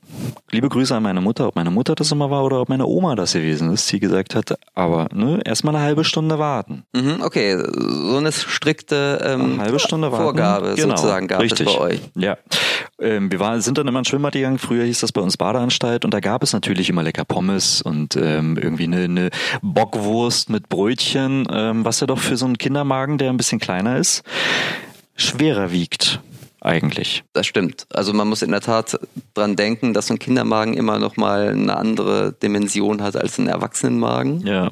liebe 0.50 0.68
Grüße 0.68 0.94
an 0.94 1.04
meine 1.04 1.20
Mutter, 1.20 1.46
ob 1.46 1.54
meine 1.54 1.70
Mutter 1.70 1.94
das 1.94 2.10
immer 2.10 2.30
war 2.30 2.44
oder 2.44 2.60
ob 2.60 2.68
meine 2.68 2.86
Oma 2.86 3.14
das 3.14 3.32
gewesen 3.32 3.72
ist, 3.72 3.90
die 3.92 4.00
gesagt 4.00 4.34
hat, 4.34 4.58
aber 4.74 5.08
ne, 5.12 5.40
erstmal 5.44 5.76
eine 5.76 5.84
halbe 5.84 6.02
Stunde 6.02 6.40
warten. 6.40 6.82
Mhm, 6.92 7.22
okay, 7.22 7.56
so 7.56 8.16
eine 8.16 8.32
strikte 8.32 9.20
ähm, 9.24 9.52
eine 9.52 9.62
halbe 9.62 9.78
Stunde 9.78 10.10
warten. 10.10 10.24
Vorgabe 10.24 10.74
genau, 10.74 10.96
sozusagen 10.96 11.28
gab 11.28 11.40
richtig. 11.40 11.68
es 11.68 11.74
bei 11.76 11.80
euch. 11.80 12.00
Ja, 12.16 12.38
ähm, 12.98 13.30
wir 13.30 13.38
waren, 13.38 13.60
sind 13.60 13.78
dann 13.78 13.86
immer 13.86 14.00
ins 14.00 14.08
Schwimmbad 14.08 14.32
gegangen, 14.32 14.58
früher 14.58 14.84
hieß 14.84 14.98
das 14.98 15.12
bei 15.12 15.20
uns 15.20 15.36
Badeanstalt 15.36 16.04
und 16.04 16.12
da 16.12 16.18
gab 16.18 16.42
es 16.42 16.52
natürlich 16.52 16.90
immer 16.90 17.04
lecker 17.04 17.24
Pommes 17.24 17.82
und 17.82 18.16
ähm, 18.16 18.58
irgendwie 18.60 18.84
eine, 18.84 19.04
eine 19.04 19.30
Bockwurst 19.62 20.50
mit 20.50 20.68
Brötchen, 20.68 21.46
ähm, 21.52 21.84
was 21.84 22.00
ja 22.00 22.08
doch 22.08 22.18
für 22.18 22.36
so 22.36 22.46
einen 22.46 22.58
Kindermagen, 22.58 23.16
der 23.16 23.30
ein 23.30 23.36
bisschen 23.36 23.60
kleiner 23.60 23.96
ist, 23.96 24.24
schwerer 25.14 25.70
wiegt 25.70 26.20
eigentlich. 26.60 27.24
Das 27.32 27.46
stimmt. 27.46 27.86
Also 27.90 28.12
man 28.12 28.28
muss 28.28 28.42
in 28.42 28.50
der 28.50 28.60
Tat 28.60 28.98
dran 29.34 29.56
denken, 29.56 29.94
dass 29.94 30.08
so 30.08 30.14
ein 30.14 30.18
Kindermagen 30.18 30.74
immer 30.74 30.98
noch 30.98 31.16
mal 31.16 31.48
eine 31.48 31.76
andere 31.76 32.32
Dimension 32.32 33.02
hat 33.02 33.16
als 33.16 33.38
ein 33.38 33.46
Erwachsenenmagen. 33.46 34.46
Ja. 34.46 34.70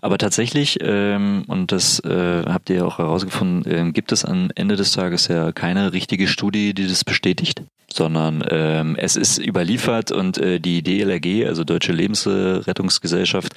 Aber 0.00 0.18
tatsächlich, 0.18 0.78
ähm, 0.80 1.44
und 1.46 1.72
das 1.72 2.00
äh, 2.00 2.44
habt 2.46 2.70
ihr 2.70 2.76
ja 2.76 2.84
auch 2.84 2.98
herausgefunden, 2.98 3.70
äh, 3.70 3.92
gibt 3.92 4.12
es 4.12 4.24
am 4.24 4.50
Ende 4.54 4.76
des 4.76 4.92
Tages 4.92 5.28
ja 5.28 5.52
keine 5.52 5.92
richtige 5.92 6.28
Studie, 6.28 6.72
die 6.72 6.86
das 6.86 7.04
bestätigt 7.04 7.62
sondern 7.98 8.42
ähm, 8.50 8.96
es 8.96 9.16
ist 9.16 9.38
überliefert 9.38 10.10
und 10.10 10.38
äh, 10.38 10.58
die 10.58 10.82
DLRG, 10.82 11.46
also 11.46 11.64
Deutsche 11.64 11.92
Lebensrettungsgesellschaft, 11.92 13.54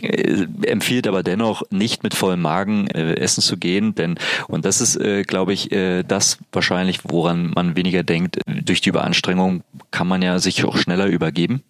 äh, 0.00 0.46
empfiehlt 0.62 1.06
aber 1.06 1.22
dennoch 1.22 1.62
nicht 1.70 2.02
mit 2.02 2.14
vollem 2.14 2.40
Magen 2.40 2.86
äh, 2.88 3.16
essen 3.16 3.42
zu 3.42 3.58
gehen, 3.58 3.94
denn 3.94 4.18
und 4.48 4.64
das 4.64 4.80
ist, 4.80 4.96
äh, 4.96 5.24
glaube 5.24 5.52
ich, 5.52 5.72
äh, 5.72 6.02
das 6.02 6.38
wahrscheinlich, 6.52 7.00
woran 7.04 7.50
man 7.54 7.76
weniger 7.76 8.02
denkt. 8.02 8.38
Durch 8.46 8.80
die 8.80 8.88
Überanstrengung 8.88 9.62
kann 9.90 10.08
man 10.08 10.22
ja 10.22 10.38
sich 10.38 10.64
auch 10.64 10.78
schneller 10.78 11.06
übergeben 11.06 11.62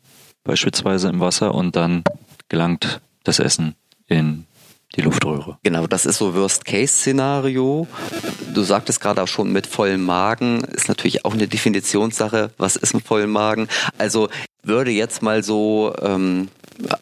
beispielsweise 0.44 1.08
im 1.08 1.20
Wasser 1.20 1.54
und 1.54 1.76
dann 1.76 2.02
gelangt 2.48 3.00
das 3.24 3.38
Essen 3.38 3.74
in 4.06 4.46
die 4.96 5.02
Luftröhre. 5.02 5.58
Genau, 5.62 5.86
das 5.86 6.06
ist 6.06 6.18
so 6.18 6.34
Worst-Case-Szenario. 6.34 7.86
Du 8.52 8.62
sagtest 8.62 9.00
gerade 9.00 9.22
auch 9.22 9.28
schon 9.28 9.52
mit 9.52 9.66
vollem 9.66 10.04
Magen, 10.04 10.64
ist 10.64 10.88
natürlich 10.88 11.24
auch 11.24 11.34
eine 11.34 11.46
Definitionssache. 11.46 12.50
Was 12.58 12.76
ist 12.76 12.94
ein 12.94 13.00
vollen 13.00 13.30
Magen? 13.30 13.68
Also 13.98 14.28
würde 14.62 14.90
jetzt 14.90 15.22
mal 15.22 15.42
so 15.42 15.94
ähm, 16.02 16.48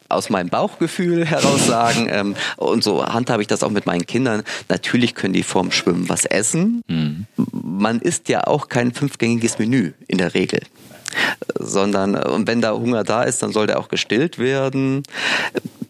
aus 0.08 0.30
meinem 0.30 0.48
Bauchgefühl 0.48 1.24
heraus 1.26 1.66
sagen, 1.66 2.08
ähm, 2.10 2.36
und 2.56 2.84
so 2.84 3.04
handhabe 3.04 3.42
ich 3.42 3.48
das 3.48 3.62
auch 3.62 3.70
mit 3.70 3.86
meinen 3.86 4.06
Kindern, 4.06 4.42
natürlich 4.68 5.14
können 5.14 5.32
die 5.32 5.42
vorm 5.42 5.70
Schwimmen 5.70 6.08
was 6.08 6.24
essen. 6.24 6.82
Mhm. 6.88 7.26
Man 7.52 8.00
isst 8.00 8.28
ja 8.28 8.46
auch 8.46 8.68
kein 8.68 8.92
fünfgängiges 8.92 9.58
Menü 9.58 9.92
in 10.06 10.18
der 10.18 10.34
Regel 10.34 10.60
sondern 11.58 12.16
und 12.16 12.46
wenn 12.46 12.60
da 12.60 12.72
Hunger 12.72 13.04
da 13.04 13.22
ist, 13.22 13.42
dann 13.42 13.52
soll 13.52 13.66
der 13.66 13.78
auch 13.78 13.88
gestillt 13.88 14.38
werden. 14.38 15.02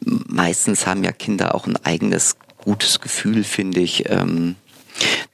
Meistens 0.05 0.87
haben 0.87 1.05
ja 1.05 1.13
Kinder 1.13 1.55
auch 1.55 1.67
ein 1.67 1.77
eigenes 1.85 2.37
gutes 2.59 3.01
Gefühl, 3.01 3.45
finde 3.45 3.81
ich. 3.81 4.09
Ähm, 4.09 4.57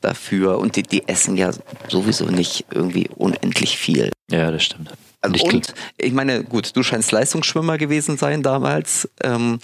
dafür 0.01 0.59
und 0.59 0.77
die, 0.77 0.83
die 0.83 1.09
essen 1.09 1.39
ja 1.39 1.51
sowieso 1.89 2.27
nicht 2.27 2.67
irgendwie 2.71 3.09
unendlich 3.09 3.79
viel. 3.79 4.11
Ja, 4.31 4.51
das 4.51 4.65
stimmt. 4.65 4.91
Also 5.23 5.43
und 5.47 5.73
ich 5.97 6.13
meine, 6.13 6.45
gut, 6.45 6.77
du 6.77 6.83
scheinst 6.83 7.11
Leistungsschwimmer 7.11 7.79
gewesen 7.79 8.19
sein 8.19 8.43
damals, 8.43 9.09
ähm, 9.23 9.59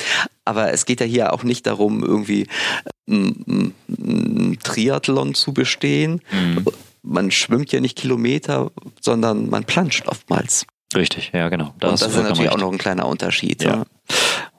aber 0.47 0.73
es 0.73 0.87
geht 0.87 1.01
ja 1.01 1.07
hier 1.07 1.35
auch 1.35 1.43
nicht 1.43 1.67
darum, 1.67 2.03
irgendwie 2.03 2.47
ein, 3.07 3.75
ein 3.89 4.59
Triathlon 4.63 5.35
zu 5.35 5.53
bestehen. 5.53 6.23
Mhm 6.33 6.65
man 7.03 7.31
schwimmt 7.31 7.73
ja 7.73 7.81
nicht 7.81 7.97
Kilometer, 7.97 8.71
sondern 9.01 9.49
man 9.49 9.65
planscht 9.65 10.07
oftmals. 10.07 10.67
Richtig, 10.95 11.31
ja, 11.33 11.49
genau. 11.49 11.75
Da 11.79 11.89
und 11.89 12.01
das 12.01 12.03
ist 12.03 12.17
natürlich 12.17 12.41
recht. 12.41 12.53
auch 12.53 12.59
noch 12.59 12.73
ein 12.73 12.79
kleiner 12.79 13.07
Unterschied. 13.07 13.63
Ja. 13.63 13.77
ja. 13.77 13.85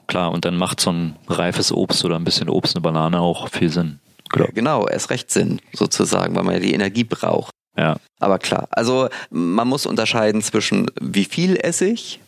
Klar, 0.06 0.32
und 0.32 0.44
dann 0.44 0.56
macht 0.56 0.80
so 0.80 0.90
ein 0.90 1.16
reifes 1.28 1.72
Obst 1.72 2.04
oder 2.04 2.16
ein 2.16 2.24
bisschen 2.24 2.48
Obst, 2.48 2.74
eine 2.74 2.82
Banane 2.82 3.20
auch 3.20 3.48
viel 3.48 3.70
Sinn. 3.70 4.00
Genau, 4.30 4.48
genau 4.54 4.88
erst 4.88 5.10
recht 5.10 5.30
Sinn, 5.30 5.60
sozusagen, 5.72 6.34
weil 6.34 6.42
man 6.42 6.54
ja 6.54 6.60
die 6.60 6.72
Energie 6.72 7.04
braucht. 7.04 7.52
Ja. 7.76 7.96
Aber 8.18 8.38
klar, 8.38 8.68
also 8.70 9.08
man 9.30 9.68
muss 9.68 9.86
unterscheiden 9.86 10.42
zwischen 10.42 10.90
wie 11.00 11.24
viel 11.24 11.56
esse 11.56 11.86
ich 11.86 12.20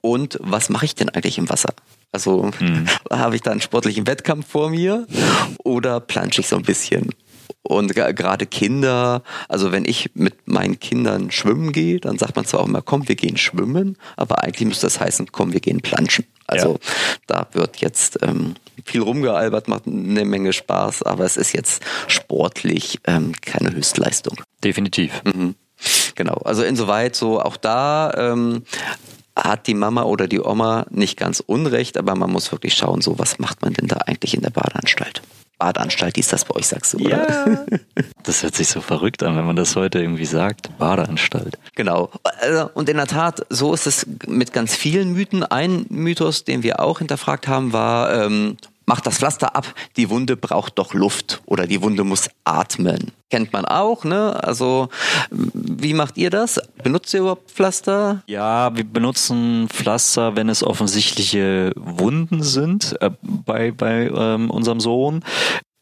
und 0.00 0.38
was 0.40 0.68
mache 0.68 0.84
ich 0.84 0.94
denn 0.94 1.08
eigentlich 1.08 1.38
im 1.38 1.48
Wasser? 1.48 1.74
Also 2.12 2.50
mhm. 2.60 2.86
habe 3.10 3.34
ich 3.34 3.42
da 3.42 3.50
einen 3.50 3.60
sportlichen 3.60 4.06
Wettkampf 4.06 4.48
vor 4.48 4.70
mir 4.70 5.06
oder 5.64 6.00
plansche 6.00 6.40
ich 6.40 6.48
so 6.48 6.56
ein 6.56 6.62
bisschen? 6.62 7.10
Und 7.72 7.94
gerade 7.94 8.46
Kinder, 8.46 9.22
also 9.48 9.72
wenn 9.72 9.84
ich 9.84 10.10
mit 10.14 10.46
meinen 10.46 10.78
Kindern 10.78 11.30
schwimmen 11.30 11.72
gehe, 11.72 12.00
dann 12.00 12.18
sagt 12.18 12.36
man 12.36 12.44
zwar 12.44 12.60
auch 12.60 12.68
immer, 12.68 12.82
komm, 12.82 13.08
wir 13.08 13.16
gehen 13.16 13.36
schwimmen, 13.36 13.96
aber 14.16 14.42
eigentlich 14.42 14.68
müsste 14.68 14.86
das 14.86 15.00
heißen, 15.00 15.32
komm, 15.32 15.52
wir 15.52 15.60
gehen 15.60 15.80
planschen. 15.80 16.26
Also 16.46 16.72
ja. 16.72 16.78
da 17.26 17.46
wird 17.52 17.78
jetzt 17.78 18.18
ähm, 18.22 18.54
viel 18.84 19.02
rumgealbert, 19.02 19.68
macht 19.68 19.86
eine 19.86 20.24
Menge 20.24 20.52
Spaß, 20.52 21.02
aber 21.02 21.24
es 21.24 21.36
ist 21.36 21.52
jetzt 21.52 21.82
sportlich 22.08 22.98
ähm, 23.04 23.32
keine 23.40 23.72
Höchstleistung. 23.72 24.36
Definitiv. 24.62 25.22
Mhm. 25.24 25.54
Genau, 26.14 26.34
also 26.44 26.62
insoweit 26.62 27.16
so 27.16 27.40
auch 27.40 27.56
da 27.56 28.12
ähm, 28.16 28.64
hat 29.34 29.66
die 29.66 29.74
Mama 29.74 30.02
oder 30.02 30.28
die 30.28 30.40
Oma 30.40 30.86
nicht 30.90 31.18
ganz 31.18 31.40
unrecht, 31.40 31.96
aber 31.96 32.14
man 32.14 32.30
muss 32.30 32.52
wirklich 32.52 32.74
schauen, 32.74 33.00
so 33.00 33.18
was 33.18 33.38
macht 33.38 33.62
man 33.62 33.72
denn 33.72 33.88
da 33.88 33.96
eigentlich 34.06 34.34
in 34.34 34.42
der 34.42 34.50
Badeanstalt? 34.50 35.22
Badeanstalt 35.62 36.16
hieß 36.16 36.26
das 36.26 36.44
bei 36.44 36.56
euch, 36.56 36.66
sagst 36.66 36.94
du, 36.94 37.04
oder? 37.04 37.28
Ja. 37.28 37.66
Das 38.24 38.44
hört 38.44 38.54
sich 38.54 38.68
so 38.68 38.80
verrückt 38.80 39.24
an, 39.24 39.36
wenn 39.36 39.44
man 39.44 39.56
das 39.56 39.74
heute 39.74 39.98
irgendwie 39.98 40.26
sagt. 40.26 40.76
Badeanstalt. 40.78 41.58
Genau. 41.74 42.10
Also, 42.40 42.70
und 42.74 42.88
in 42.88 42.96
der 42.96 43.08
Tat, 43.08 43.44
so 43.48 43.74
ist 43.74 43.88
es 43.88 44.06
mit 44.28 44.52
ganz 44.52 44.76
vielen 44.76 45.12
Mythen. 45.12 45.42
Ein 45.42 45.86
Mythos, 45.88 46.44
den 46.44 46.62
wir 46.62 46.78
auch 46.78 46.98
hinterfragt 46.98 47.48
haben, 47.48 47.72
war, 47.72 48.14
ähm, 48.14 48.56
macht 48.86 49.06
das 49.06 49.18
Pflaster 49.18 49.54
ab, 49.56 49.66
die 49.96 50.10
Wunde 50.10 50.36
braucht 50.36 50.78
doch 50.78 50.94
Luft 50.94 51.42
oder 51.46 51.66
die 51.66 51.82
Wunde 51.82 52.04
muss 52.04 52.28
atmen. 52.44 53.12
Kennt 53.30 53.52
man 53.52 53.64
auch, 53.64 54.04
ne? 54.04 54.42
Also, 54.42 54.88
wie 55.30 55.94
macht 55.94 56.18
ihr 56.18 56.28
das? 56.28 56.60
Benutzt 56.82 57.14
ihr 57.14 57.20
überhaupt 57.20 57.50
Pflaster? 57.50 58.22
Ja, 58.26 58.76
wir 58.76 58.84
benutzen 58.84 59.68
Pflaster, 59.70 60.36
wenn 60.36 60.48
es 60.48 60.62
offensichtliche 60.62 61.72
Wunden 61.76 62.42
sind 62.42 62.96
äh, 63.00 63.10
bei, 63.22 63.70
bei 63.70 64.10
ähm, 64.14 64.50
unserem 64.50 64.80
Sohn. 64.80 65.24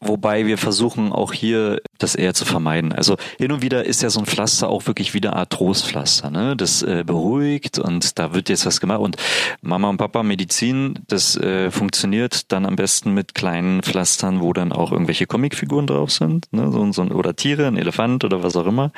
Wobei 0.03 0.47
wir 0.47 0.57
versuchen 0.57 1.11
auch 1.11 1.31
hier 1.31 1.79
das 1.99 2.15
eher 2.15 2.33
zu 2.33 2.43
vermeiden. 2.43 2.91
Also 2.91 3.17
hin 3.37 3.51
und 3.51 3.61
wieder 3.61 3.85
ist 3.85 4.01
ja 4.01 4.09
so 4.09 4.19
ein 4.19 4.25
Pflaster 4.25 4.67
auch 4.67 4.87
wirklich 4.87 5.13
wieder 5.13 5.35
Art 5.35 5.51
Trostpflaster. 5.51 6.31
Ne? 6.31 6.57
Das 6.57 6.81
äh, 6.81 7.03
beruhigt 7.05 7.77
und 7.77 8.17
da 8.17 8.33
wird 8.33 8.49
jetzt 8.49 8.65
was 8.65 8.81
gemacht. 8.81 8.99
Und 8.99 9.17
Mama 9.61 9.89
und 9.89 9.97
Papa 9.97 10.23
Medizin, 10.23 10.97
das 11.07 11.37
äh, 11.37 11.69
funktioniert 11.69 12.51
dann 12.51 12.65
am 12.65 12.75
besten 12.75 13.13
mit 13.13 13.35
kleinen 13.35 13.83
Pflastern, 13.83 14.41
wo 14.41 14.53
dann 14.53 14.71
auch 14.71 14.91
irgendwelche 14.91 15.27
Comicfiguren 15.27 15.85
drauf 15.85 16.11
sind. 16.11 16.51
Ne? 16.51 16.71
So, 16.71 16.91
so, 16.91 17.03
oder 17.03 17.35
Tiere, 17.35 17.67
ein 17.67 17.77
Elefant 17.77 18.23
oder 18.23 18.41
was 18.41 18.55
auch 18.55 18.65
immer. 18.65 18.91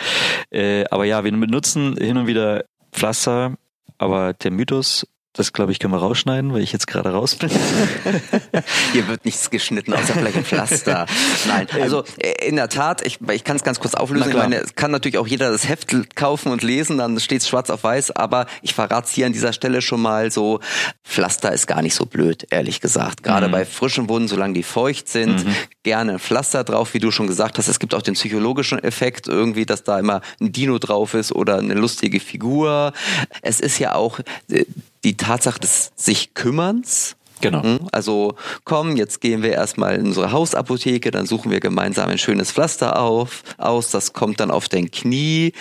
Äh, 0.52 0.86
aber 0.90 1.04
ja, 1.04 1.26
wir 1.26 1.32
benutzen 1.34 1.98
hin 1.98 2.16
und 2.16 2.28
wieder 2.28 2.64
Pflaster, 2.94 3.58
aber 3.98 4.34
der 4.34 4.52
Mythos 4.52 5.06
das 5.34 5.52
glaube 5.52 5.72
ich, 5.72 5.80
können 5.80 5.94
wir 5.94 6.00
rausschneiden, 6.00 6.54
weil 6.54 6.62
ich 6.62 6.72
jetzt 6.72 6.86
gerade 6.86 7.10
raus 7.10 7.36
bin. 7.36 7.50
Hier 8.94 9.08
wird 9.08 9.26
nichts 9.26 9.50
geschnitten, 9.50 9.94
außer 9.94 10.14
vielleicht 10.14 10.38
ein 10.38 10.46
Pflaster. 10.46 11.08
Nein, 11.48 11.68
also 11.82 12.04
äh, 12.18 12.48
in 12.48 12.56
der 12.56 12.70
Tat, 12.70 13.06
ich, 13.06 13.20
ich 13.32 13.44
kann 13.44 13.56
es 13.56 13.64
ganz 13.64 13.80
kurz 13.80 13.96
auflösen. 13.96 14.30
Ich 14.30 14.36
meine, 14.36 14.58
es 14.58 14.76
kann 14.76 14.92
natürlich 14.92 15.18
auch 15.18 15.26
jeder 15.26 15.52
das 15.52 15.68
Heft 15.68 16.16
kaufen 16.16 16.52
und 16.52 16.62
lesen, 16.62 17.00
dann 17.00 17.20
steht 17.20 17.42
es 17.42 17.50
schwarz 17.50 17.72
auf 17.72 17.84
weiß, 17.84 18.12
aber 18.12 18.46
ich 18.62 18.76
verrate 18.76 19.08
es 19.08 19.14
hier 19.14 19.26
an 19.26 19.34
dieser 19.34 19.54
Stelle 19.54 19.82
schon 19.82 20.02
mal 20.02 20.32
so, 20.32 20.60
Pflaster 21.04 21.52
ist 21.52 21.66
gar 21.66 21.82
nicht 21.82 21.96
so 21.96 22.06
blöd, 22.06 22.48
ehrlich 22.52 22.80
gesagt. 22.80 23.24
Gerade 23.24 23.48
mhm. 23.48 23.52
bei 23.52 23.66
frischen 23.66 24.10
Wunden, 24.10 24.28
solange 24.28 24.54
die 24.54 24.64
feucht 24.64 25.10
sind, 25.10 25.46
mhm. 25.46 25.56
gerne 25.82 26.14
ein 26.14 26.20
Pflaster 26.20 26.64
drauf, 26.64 26.94
wie 26.94 27.00
du 27.00 27.10
schon 27.12 27.28
gesagt 27.28 27.58
hast. 27.58 27.68
Es 27.68 27.80
gibt 27.80 27.96
auch 27.96 28.04
den 28.04 28.14
psychologischen 28.14 28.78
Effekt 28.84 29.28
irgendwie, 29.28 29.66
dass 29.66 29.84
da 29.84 29.98
immer 29.98 30.22
ein 30.40 30.52
Dino 30.52 30.78
drauf 30.78 31.16
ist 31.16 31.32
oder 31.32 31.58
eine 31.58 31.74
lustige 31.74 32.20
Figur. 32.20 32.94
Es 33.42 33.60
ist 33.60 33.80
ja 33.80 33.96
auch 33.96 34.20
äh, 34.50 34.66
die 35.04 35.18
Tatsache 35.18 35.60
des 35.60 35.92
sich 35.96 36.34
Kümmerns 36.34 37.16
Genau. 37.44 37.62
Hm? 37.62 37.80
Also 37.92 38.36
komm, 38.64 38.96
jetzt 38.96 39.20
gehen 39.20 39.44
wir 39.44 39.52
erstmal 39.52 39.96
in 39.96 40.06
unsere 40.06 40.32
Hausapotheke, 40.32 41.12
dann 41.12 41.26
suchen 41.26 41.52
wir 41.52 41.60
gemeinsam 41.60 42.10
ein 42.10 42.18
schönes 42.18 42.54
Pflaster 42.54 42.98
auf, 42.98 43.44
aus, 43.58 43.92
das 43.92 44.14
kommt 44.14 44.40
dann 44.40 44.50
auf 44.50 44.70
dein 44.70 44.90
Knie. 44.92 45.52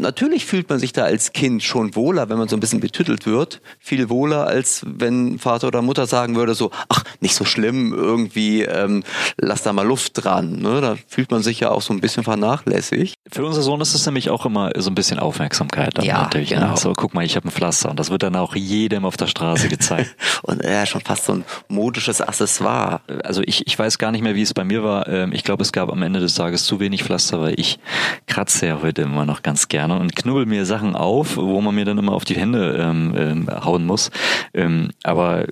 Natürlich 0.00 0.46
fühlt 0.46 0.68
man 0.68 0.80
sich 0.80 0.92
da 0.92 1.04
als 1.04 1.32
Kind 1.32 1.62
schon 1.62 1.94
wohler, 1.94 2.28
wenn 2.28 2.38
man 2.38 2.48
so 2.48 2.56
ein 2.56 2.60
bisschen 2.60 2.80
betüttelt 2.80 3.24
wird. 3.24 3.60
Viel 3.78 4.10
wohler, 4.10 4.48
als 4.48 4.82
wenn 4.84 5.38
Vater 5.38 5.68
oder 5.68 5.80
Mutter 5.80 6.08
sagen 6.08 6.34
würde 6.34 6.56
so, 6.56 6.72
ach, 6.88 7.04
nicht 7.20 7.36
so 7.36 7.44
schlimm, 7.44 7.94
irgendwie, 7.94 8.62
ähm, 8.62 9.04
lass 9.36 9.62
da 9.62 9.72
mal 9.72 9.86
Luft 9.86 10.24
dran. 10.24 10.58
Ne? 10.58 10.80
Da 10.80 10.96
fühlt 11.06 11.30
man 11.30 11.44
sich 11.44 11.60
ja 11.60 11.70
auch 11.70 11.82
so 11.82 11.94
ein 11.94 12.00
bisschen 12.00 12.24
vernachlässigt. 12.24 13.14
Für 13.30 13.44
unser 13.44 13.62
Sohn 13.62 13.80
ist 13.80 13.94
es 13.94 14.04
nämlich 14.06 14.30
auch 14.30 14.44
immer 14.44 14.72
so 14.76 14.90
ein 14.90 14.96
bisschen 14.96 15.20
Aufmerksamkeit. 15.20 15.96
Dann 15.98 16.04
ja, 16.04 16.22
natürlich, 16.22 16.50
ne? 16.50 16.56
genau. 16.56 16.70
Ne? 16.72 16.76
So, 16.76 16.94
guck 16.94 17.14
mal, 17.14 17.24
ich 17.24 17.36
habe 17.36 17.46
ein 17.46 17.52
Pflaster 17.52 17.90
und 17.90 18.00
das 18.00 18.10
wird 18.10 18.24
dann 18.24 18.34
auch 18.34 18.56
jedem 18.56 19.04
auf 19.04 19.16
der 19.16 19.28
Straße 19.28 19.68
gezeigt. 19.68 20.16
und 20.48 20.64
ja, 20.64 20.86
schon 20.86 21.02
fast 21.02 21.26
so 21.26 21.34
ein 21.34 21.44
modisches 21.68 22.22
Accessoire. 22.22 23.00
Also 23.22 23.42
ich, 23.44 23.66
ich 23.66 23.78
weiß 23.78 23.98
gar 23.98 24.12
nicht 24.12 24.22
mehr, 24.22 24.34
wie 24.34 24.42
es 24.42 24.54
bei 24.54 24.64
mir 24.64 24.82
war. 24.82 25.06
Ähm, 25.06 25.32
ich 25.32 25.44
glaube, 25.44 25.62
es 25.62 25.72
gab 25.72 25.92
am 25.92 26.02
Ende 26.02 26.20
des 26.20 26.34
Tages 26.34 26.64
zu 26.64 26.80
wenig 26.80 27.04
Pflaster, 27.04 27.40
weil 27.40 27.60
ich 27.60 27.78
kratze 28.26 28.66
ja 28.66 28.80
heute 28.82 29.02
immer 29.02 29.26
noch 29.26 29.42
ganz 29.42 29.68
gerne 29.68 29.98
und 29.98 30.16
knubbel 30.16 30.46
mir 30.46 30.64
Sachen 30.64 30.96
auf, 30.96 31.36
wo 31.36 31.60
man 31.60 31.74
mir 31.74 31.84
dann 31.84 31.98
immer 31.98 32.12
auf 32.12 32.24
die 32.24 32.36
Hände 32.36 32.78
ähm, 32.80 33.14
ähm, 33.16 33.64
hauen 33.64 33.84
muss. 33.84 34.10
Ähm, 34.54 34.90
aber 35.02 35.46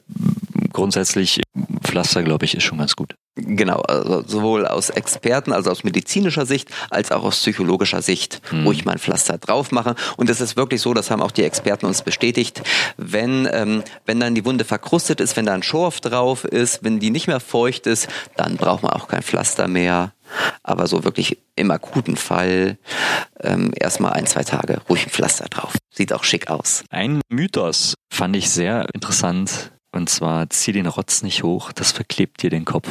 grundsätzlich 0.73 1.43
Pflaster, 1.83 2.23
glaube 2.23 2.47
ich, 2.47 2.55
ist 2.55 2.65
schon 2.65 2.79
ganz 2.79 2.97
gut. 2.97 3.17
Genau, 3.39 3.81
also 3.81 4.25
sowohl 4.27 4.67
aus 4.67 4.89
Experten, 4.89 5.53
also 5.53 5.71
aus 5.71 5.85
medizinischer 5.85 6.47
Sicht, 6.47 6.71
als 6.89 7.13
auch 7.13 7.23
aus 7.23 7.39
psychologischer 7.39 8.01
Sicht, 8.01 8.41
hm. 8.49 8.65
wo 8.65 8.73
ich 8.73 8.87
mein 8.87 8.99
Pflaster 8.99 9.37
drauf 9.37 9.73
mache. 9.73 9.95
Und 10.17 10.31
es 10.31 10.41
ist 10.41 10.57
wirklich 10.57 10.81
so, 10.81 10.95
das 10.95 11.11
haben 11.11 11.21
auch 11.21 11.31
die 11.31 11.45
Experten 11.45 11.85
uns 11.85 12.01
bestätigt, 12.01 12.63
wenn, 12.97 13.47
ähm, 13.53 13.83
wenn 14.07 14.21
dann 14.21 14.35
die 14.35 14.47
Wunde 14.47 14.65
verkrustet 14.65 15.21
ist, 15.21 15.37
wenn 15.37 15.45
da 15.45 15.53
ein 15.53 15.63
Schorf 15.63 16.01
drauf 16.01 16.45
ist, 16.45 16.83
wenn 16.83 16.99
die 16.99 17.11
nicht 17.11 17.27
mehr 17.27 17.41
feucht 17.41 17.87
ist, 17.87 18.09
dann 18.37 18.57
braucht 18.57 18.83
man 18.83 18.93
auch 18.93 19.07
kein 19.07 19.23
Pflaster 19.23 19.69
mehr. 19.69 20.15
Aber 20.63 20.87
so 20.87 21.05
wirklich 21.05 21.39
im 21.57 21.71
akuten 21.71 22.17
Fall 22.17 22.79
ähm, 23.41 23.73
erstmal 23.79 24.15
ein, 24.15 24.27
zwei 24.27 24.45
Tage 24.45 24.81
ruhig 24.89 25.07
ein 25.07 25.11
Pflaster 25.11 25.45
drauf. 25.51 25.75
Sieht 25.91 26.15
auch 26.15 26.25
schick 26.25 26.49
aus. 26.49 26.85
Ein 26.89 27.21
Mythos 27.29 27.95
fand 28.11 28.35
ich 28.35 28.49
sehr 28.49 28.87
interessant 28.95 29.73
und 29.97 30.09
zwar 30.09 30.49
zieh 30.51 30.73
den 30.73 30.87
Rotz 30.87 31.23
nicht 31.23 31.43
hoch, 31.43 31.73
das 31.73 31.93
verklebt 31.93 32.43
dir 32.43 32.51
den 32.51 32.65
Kopf. 32.65 32.89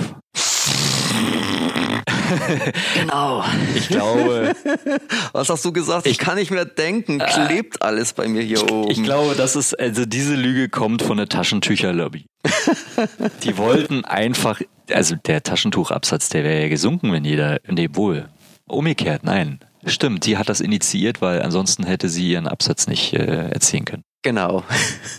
genau. 2.95 3.43
Ich 3.75 3.87
glaube. 3.87 4.53
Was 5.31 5.49
hast 5.49 5.63
du 5.63 5.71
gesagt? 5.71 6.07
Ich 6.07 6.17
kann 6.17 6.35
nicht 6.35 6.51
mehr 6.51 6.65
denken. 6.65 7.19
Klebt 7.19 7.81
alles 7.81 8.13
bei 8.13 8.27
mir 8.27 8.41
hier 8.41 8.69
oben. 8.71 8.91
Ich 8.91 9.03
glaube, 9.03 9.35
das 9.35 9.55
ist, 9.55 9.79
also 9.79 10.05
diese 10.05 10.35
Lüge 10.35 10.69
kommt 10.69 11.01
von 11.01 11.17
der 11.17 11.29
Taschentücherlobby. 11.29 12.25
Die 13.43 13.57
wollten 13.57 14.05
einfach, 14.05 14.61
also 14.91 15.15
der 15.15 15.43
Taschentuchabsatz, 15.43 16.29
der 16.29 16.43
wäre 16.43 16.63
ja 16.63 16.69
gesunken, 16.69 17.11
wenn 17.11 17.25
jeder, 17.25 17.59
nee, 17.67 17.89
wohl. 17.93 18.29
Umgekehrt, 18.67 19.23
nein. 19.23 19.59
Stimmt, 19.87 20.25
die 20.25 20.37
hat 20.37 20.49
das 20.49 20.61
initiiert, 20.61 21.21
weil 21.21 21.43
ansonsten 21.43 21.83
hätte 21.85 22.09
sie 22.09 22.31
ihren 22.31 22.47
Absatz 22.47 22.87
nicht 22.87 23.13
äh, 23.13 23.49
erzielen 23.49 23.85
können. 23.85 24.03
Genau. 24.23 24.63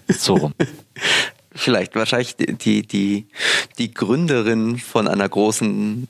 So 0.08 0.34
rum. 0.34 0.54
Vielleicht 1.56 1.94
wahrscheinlich 1.94 2.36
die, 2.36 2.86
die, 2.86 3.26
die 3.78 3.92
Gründerin 3.92 4.78
von 4.78 5.08
einer 5.08 5.28
großen 5.28 6.08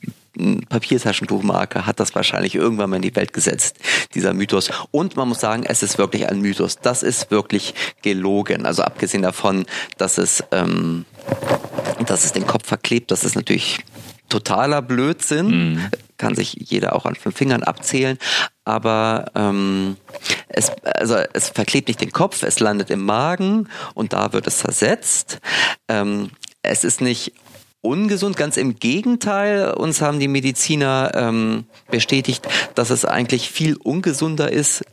Papiertaschentuchmarke 0.68 1.86
hat 1.86 1.98
das 1.98 2.14
wahrscheinlich 2.14 2.54
irgendwann 2.54 2.90
mal 2.90 2.96
in 2.96 3.02
die 3.02 3.16
Welt 3.16 3.32
gesetzt, 3.32 3.78
dieser 4.14 4.34
Mythos. 4.34 4.70
Und 4.90 5.16
man 5.16 5.28
muss 5.28 5.40
sagen, 5.40 5.64
es 5.66 5.82
ist 5.82 5.98
wirklich 5.98 6.28
ein 6.28 6.40
Mythos. 6.40 6.78
Das 6.78 7.02
ist 7.02 7.30
wirklich 7.30 7.74
gelogen. 8.02 8.66
Also 8.66 8.82
abgesehen 8.82 9.22
davon, 9.22 9.64
dass 9.96 10.18
es, 10.18 10.44
ähm, 10.52 11.06
dass 12.06 12.24
es 12.24 12.32
den 12.32 12.46
Kopf 12.46 12.66
verklebt, 12.66 13.10
das 13.10 13.24
ist 13.24 13.34
natürlich 13.34 13.78
totaler 14.28 14.82
Blödsinn. 14.82 15.74
Mhm. 15.74 15.90
Kann 16.18 16.34
sich 16.34 16.56
jeder 16.58 16.94
auch 16.94 17.06
an 17.06 17.14
fünf 17.14 17.36
Fingern 17.36 17.62
abzählen. 17.62 18.18
Aber 18.66 19.26
ähm, 19.36 19.96
es, 20.48 20.70
also 20.84 21.16
es 21.32 21.48
verklebt 21.48 21.86
nicht 21.86 22.00
den 22.00 22.10
Kopf, 22.10 22.42
es 22.42 22.58
landet 22.58 22.90
im 22.90 23.04
Magen 23.04 23.68
und 23.94 24.12
da 24.12 24.32
wird 24.32 24.48
es 24.48 24.58
zersetzt. 24.58 25.38
Ähm, 25.88 26.30
es 26.62 26.82
ist 26.82 27.00
nicht 27.00 27.32
ungesund, 27.80 28.36
ganz 28.36 28.56
im 28.56 28.74
Gegenteil. 28.74 29.72
Uns 29.74 30.02
haben 30.02 30.18
die 30.18 30.26
Mediziner 30.26 31.12
ähm, 31.14 31.66
bestätigt, 31.92 32.46
dass 32.74 32.90
es 32.90 33.04
eigentlich 33.04 33.50
viel 33.50 33.76
ungesunder 33.76 34.52
ist, 34.52 34.84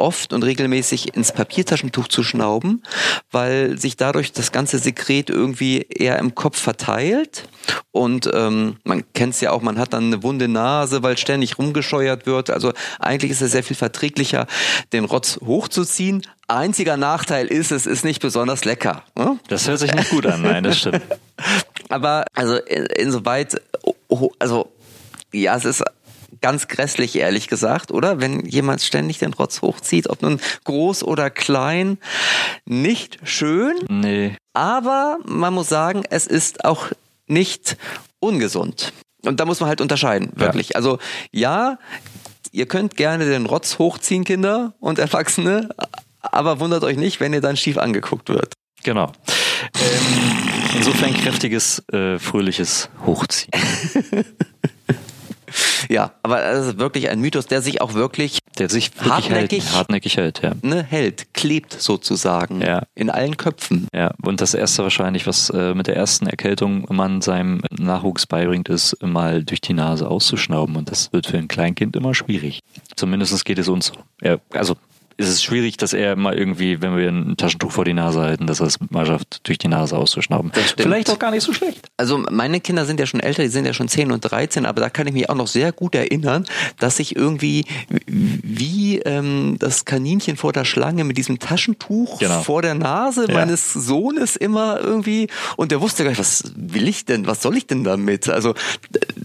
oft 0.00 0.32
und 0.32 0.42
regelmäßig 0.42 1.14
ins 1.14 1.32
Papiertaschentuch 1.32 2.08
zu 2.08 2.22
schnauben, 2.22 2.82
weil 3.30 3.78
sich 3.78 3.96
dadurch 3.96 4.32
das 4.32 4.52
ganze 4.52 4.78
Sekret 4.78 5.30
irgendwie 5.30 5.86
eher 5.88 6.18
im 6.18 6.34
Kopf 6.34 6.58
verteilt. 6.58 7.48
Und 7.92 8.30
ähm, 8.32 8.76
man 8.84 9.04
kennt 9.12 9.34
es 9.34 9.40
ja 9.40 9.50
auch, 9.50 9.62
man 9.62 9.78
hat 9.78 9.92
dann 9.92 10.06
eine 10.06 10.22
wunde 10.22 10.48
Nase, 10.48 11.02
weil 11.02 11.18
ständig 11.18 11.58
rumgescheuert 11.58 12.26
wird. 12.26 12.50
Also 12.50 12.72
eigentlich 12.98 13.30
ist 13.30 13.42
es 13.42 13.52
sehr 13.52 13.62
viel 13.62 13.76
verträglicher, 13.76 14.46
den 14.92 15.04
Rotz 15.04 15.38
hochzuziehen. 15.44 16.22
Einziger 16.48 16.96
Nachteil 16.96 17.46
ist, 17.46 17.70
es 17.70 17.86
ist 17.86 18.04
nicht 18.04 18.20
besonders 18.20 18.64
lecker. 18.64 19.04
Hm? 19.16 19.38
Das 19.48 19.68
hört 19.68 19.78
sich 19.78 19.92
nicht 19.92 20.10
gut 20.10 20.26
an, 20.26 20.42
nein, 20.42 20.64
das 20.64 20.78
stimmt. 20.78 21.02
Aber 21.88 22.24
also 22.34 22.56
insoweit, 22.56 23.60
also 24.38 24.72
ja, 25.32 25.56
es 25.56 25.64
ist 25.64 25.84
ganz 26.40 26.68
grässlich, 26.68 27.16
ehrlich 27.16 27.48
gesagt, 27.48 27.90
oder? 27.90 28.20
Wenn 28.20 28.46
jemand 28.46 28.82
ständig 28.82 29.18
den 29.18 29.32
Rotz 29.32 29.62
hochzieht, 29.62 30.08
ob 30.08 30.22
nun 30.22 30.40
groß 30.64 31.02
oder 31.02 31.30
klein, 31.30 31.98
nicht 32.64 33.18
schön. 33.24 33.74
Nee. 33.88 34.36
Aber 34.52 35.18
man 35.26 35.54
muss 35.54 35.68
sagen, 35.68 36.02
es 36.10 36.26
ist 36.26 36.64
auch 36.64 36.86
nicht 37.26 37.76
ungesund. 38.18 38.92
Und 39.22 39.40
da 39.40 39.44
muss 39.44 39.60
man 39.60 39.68
halt 39.68 39.80
unterscheiden, 39.80 40.30
wirklich. 40.34 40.70
Ja. 40.70 40.76
Also 40.76 40.98
ja, 41.30 41.78
ihr 42.52 42.66
könnt 42.66 42.96
gerne 42.96 43.26
den 43.26 43.46
Rotz 43.46 43.78
hochziehen, 43.78 44.24
Kinder 44.24 44.74
und 44.80 44.98
Erwachsene, 44.98 45.68
aber 46.22 46.60
wundert 46.60 46.84
euch 46.84 46.96
nicht, 46.96 47.20
wenn 47.20 47.32
ihr 47.32 47.40
dann 47.40 47.56
schief 47.56 47.78
angeguckt 47.78 48.28
wird. 48.28 48.54
Genau. 48.82 49.12
Ähm, 49.74 50.38
insofern 50.76 51.14
kräftiges, 51.14 51.82
äh, 51.92 52.18
fröhliches 52.18 52.88
Hochziehen. 53.04 53.52
Ja, 55.88 56.12
aber 56.22 56.40
das 56.40 56.66
ist 56.66 56.78
wirklich 56.78 57.08
ein 57.08 57.20
Mythos, 57.20 57.46
der 57.46 57.62
sich 57.62 57.80
auch 57.80 57.94
wirklich, 57.94 58.38
der 58.58 58.68
sich 58.68 58.94
wirklich 58.96 59.12
hartnäckig, 59.12 59.64
hält, 59.64 59.74
hartnäckig 59.74 60.16
hält, 60.16 60.42
ja. 60.42 60.52
Ne, 60.62 60.82
hält, 60.82 61.32
klebt 61.34 61.72
sozusagen 61.80 62.60
ja. 62.60 62.82
in 62.94 63.10
allen 63.10 63.36
Köpfen. 63.36 63.88
Ja, 63.94 64.12
und 64.22 64.40
das 64.40 64.54
erste 64.54 64.82
wahrscheinlich, 64.82 65.26
was 65.26 65.50
äh, 65.50 65.74
mit 65.74 65.86
der 65.86 65.96
ersten 65.96 66.26
Erkältung 66.26 66.86
man 66.90 67.22
seinem 67.22 67.62
Nachwuchs 67.70 68.26
beibringt, 68.26 68.68
ist 68.68 69.02
mal 69.02 69.42
durch 69.42 69.60
die 69.60 69.72
Nase 69.72 70.08
auszuschnauben 70.08 70.76
und 70.76 70.90
das 70.90 71.12
wird 71.12 71.26
für 71.26 71.38
ein 71.38 71.48
Kleinkind 71.48 71.96
immer 71.96 72.14
schwierig. 72.14 72.60
Zumindest 72.94 73.44
geht 73.44 73.58
es 73.58 73.68
uns 73.68 73.86
so. 73.86 73.94
Ja, 74.22 74.36
also 74.52 74.76
ist 75.20 75.28
es 75.28 75.42
schwierig, 75.42 75.76
dass 75.76 75.92
er 75.92 76.16
mal 76.16 76.36
irgendwie, 76.36 76.80
wenn 76.80 76.96
wir 76.96 77.08
ein 77.08 77.36
Taschentuch 77.36 77.70
vor 77.70 77.84
die 77.84 77.92
Nase 77.92 78.20
halten, 78.20 78.46
dass 78.46 78.60
er 78.60 78.66
es 78.66 78.78
mal 78.90 79.06
schafft, 79.06 79.46
durch 79.46 79.58
die 79.58 79.68
Nase 79.68 79.96
auszuschnauben. 79.96 80.50
Vielleicht 80.76 81.10
auch 81.10 81.18
gar 81.18 81.30
nicht 81.30 81.44
so 81.44 81.52
schlecht. 81.52 81.88
Also 81.96 82.18
meine 82.30 82.60
Kinder 82.60 82.86
sind 82.86 82.98
ja 82.98 83.06
schon 83.06 83.20
älter, 83.20 83.42
die 83.42 83.48
sind 83.48 83.66
ja 83.66 83.74
schon 83.74 83.88
10 83.88 84.10
und 84.12 84.20
13, 84.20 84.66
aber 84.66 84.80
da 84.80 84.90
kann 84.90 85.06
ich 85.06 85.12
mich 85.12 85.28
auch 85.28 85.34
noch 85.34 85.46
sehr 85.46 85.72
gut 85.72 85.94
erinnern, 85.94 86.46
dass 86.78 86.98
ich 86.98 87.14
irgendwie 87.14 87.66
wie 88.06 88.98
ähm, 89.00 89.56
das 89.58 89.84
Kaninchen 89.84 90.36
vor 90.36 90.52
der 90.52 90.64
Schlange 90.64 91.04
mit 91.04 91.18
diesem 91.18 91.38
Taschentuch 91.38 92.18
genau. 92.18 92.42
vor 92.42 92.62
der 92.62 92.74
Nase 92.74 93.26
ja. 93.28 93.34
meines 93.34 93.72
Sohnes 93.72 94.36
immer 94.36 94.80
irgendwie 94.80 95.28
und 95.56 95.70
der 95.70 95.80
wusste 95.80 96.04
gar 96.04 96.10
nicht, 96.10 96.20
was 96.20 96.52
will 96.56 96.88
ich 96.88 97.04
denn, 97.04 97.26
was 97.26 97.42
soll 97.42 97.56
ich 97.56 97.66
denn 97.66 97.84
damit? 97.84 98.28
Also 98.28 98.54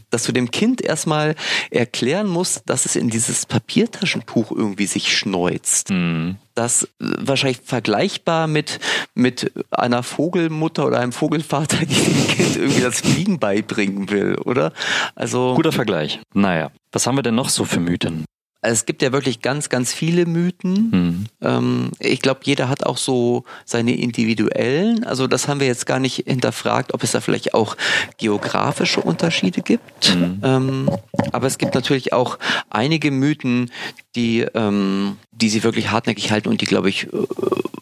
dass 0.10 0.24
du 0.24 0.32
dem 0.32 0.52
Kind 0.52 0.82
erstmal 0.82 1.36
erklären 1.72 2.28
musst, 2.28 2.64
dass 2.68 2.86
es 2.86 2.96
in 2.96 3.10
dieses 3.10 3.46
Papiertaschentuch 3.46 4.52
irgendwie 4.52 4.86
sich 4.86 5.16
schneuzt. 5.16 5.85
Mhm. 5.90 6.38
Das 6.54 6.84
äh, 6.84 6.88
wahrscheinlich 7.00 7.62
vergleichbar 7.64 8.48
mit, 8.48 8.80
mit 9.14 9.52
einer 9.72 10.04
Vogelmutter 10.04 10.86
oder 10.86 11.00
einem 11.00 11.12
Vogelvater, 11.12 11.78
die 11.86 11.86
dem 11.86 12.28
Kind 12.28 12.56
irgendwie 12.56 12.82
das 12.82 13.02
Fliegen 13.02 13.40
beibringen 13.40 14.10
will, 14.10 14.36
oder? 14.46 14.74
Also. 15.16 15.54
Guter 15.56 15.72
Vergleich. 15.72 16.20
Naja. 16.34 16.72
Was 16.92 17.08
haben 17.08 17.16
wir 17.16 17.24
denn 17.24 17.36
noch 17.36 17.50
so 17.50 17.66
für 17.66 17.80
Mythen? 17.80 18.26
Es 18.66 18.86
gibt 18.86 19.02
ja 19.02 19.12
wirklich 19.12 19.42
ganz, 19.42 19.70
ganz 19.70 19.94
viele 19.94 20.26
Mythen. 20.26 20.90
Mhm. 20.92 21.26
Ähm, 21.42 21.92
ich 22.00 22.22
glaube, 22.22 22.42
jeder 22.44 22.70
hat 22.70 22.86
auch 22.86 22.98
so 22.98 23.44
seine 23.66 23.96
individuellen. 23.96 25.04
Also 25.04 25.28
das 25.28 25.48
haben 25.48 25.60
wir 25.60 25.68
jetzt 25.68 25.86
gar 25.86 26.00
nicht 26.00 26.24
hinterfragt, 26.28 26.94
ob 26.94 27.04
es 27.04 27.12
da 27.12 27.22
vielleicht 27.22 27.54
auch 27.54 27.78
geografische 28.18 29.02
Unterschiede 29.02 29.62
gibt. 29.62 30.16
Mhm. 30.16 30.42
Ähm, 30.44 30.90
aber 31.32 31.48
es 31.48 31.58
gibt 31.58 31.76
natürlich 31.76 32.14
auch 32.14 32.40
einige 32.70 33.12
Mythen, 33.12 33.72
die, 34.16 34.42
ähm, 34.54 35.18
die 35.32 35.50
sie 35.50 35.64
wirklich 35.64 35.92
hartnäckig 35.92 36.32
halten 36.32 36.50
und 36.50 36.62
die, 36.62 36.66
glaube 36.66 36.90
ich, 36.90 37.12
äh, 37.14 37.26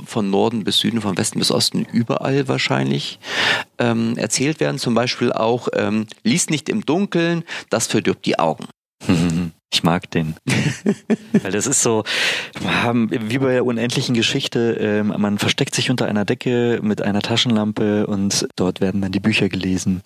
von 0.05 0.29
Norden 0.29 0.63
bis 0.63 0.79
Süden, 0.79 1.01
von 1.01 1.17
Westen 1.17 1.39
bis 1.39 1.51
Osten 1.51 1.85
überall 1.91 2.47
wahrscheinlich 2.47 3.19
ähm, 3.79 4.17
erzählt 4.17 4.59
werden. 4.59 4.77
Zum 4.77 4.93
Beispiel 4.93 5.31
auch, 5.31 5.69
ähm, 5.73 6.07
lies 6.23 6.49
nicht 6.49 6.69
im 6.69 6.85
Dunkeln, 6.85 7.43
das 7.69 7.87
verdirbt 7.87 8.25
die 8.25 8.37
Augen. 8.37 8.65
Ich 9.73 9.81
mag 9.81 10.09
den. 10.11 10.35
Weil 11.41 11.51
das 11.51 11.65
ist 11.65 11.81
so, 11.81 12.03
wie 13.09 13.37
bei 13.39 13.53
der 13.53 13.65
unendlichen 13.65 14.13
Geschichte, 14.13 14.77
ähm, 14.79 15.11
man 15.17 15.39
versteckt 15.39 15.73
sich 15.73 15.89
unter 15.89 16.05
einer 16.05 16.25
Decke 16.25 16.79
mit 16.83 17.01
einer 17.01 17.21
Taschenlampe 17.21 18.05
und 18.05 18.47
dort 18.55 18.81
werden 18.81 19.01
dann 19.01 19.11
die 19.11 19.19
Bücher 19.19 19.49
gelesen. 19.49 20.03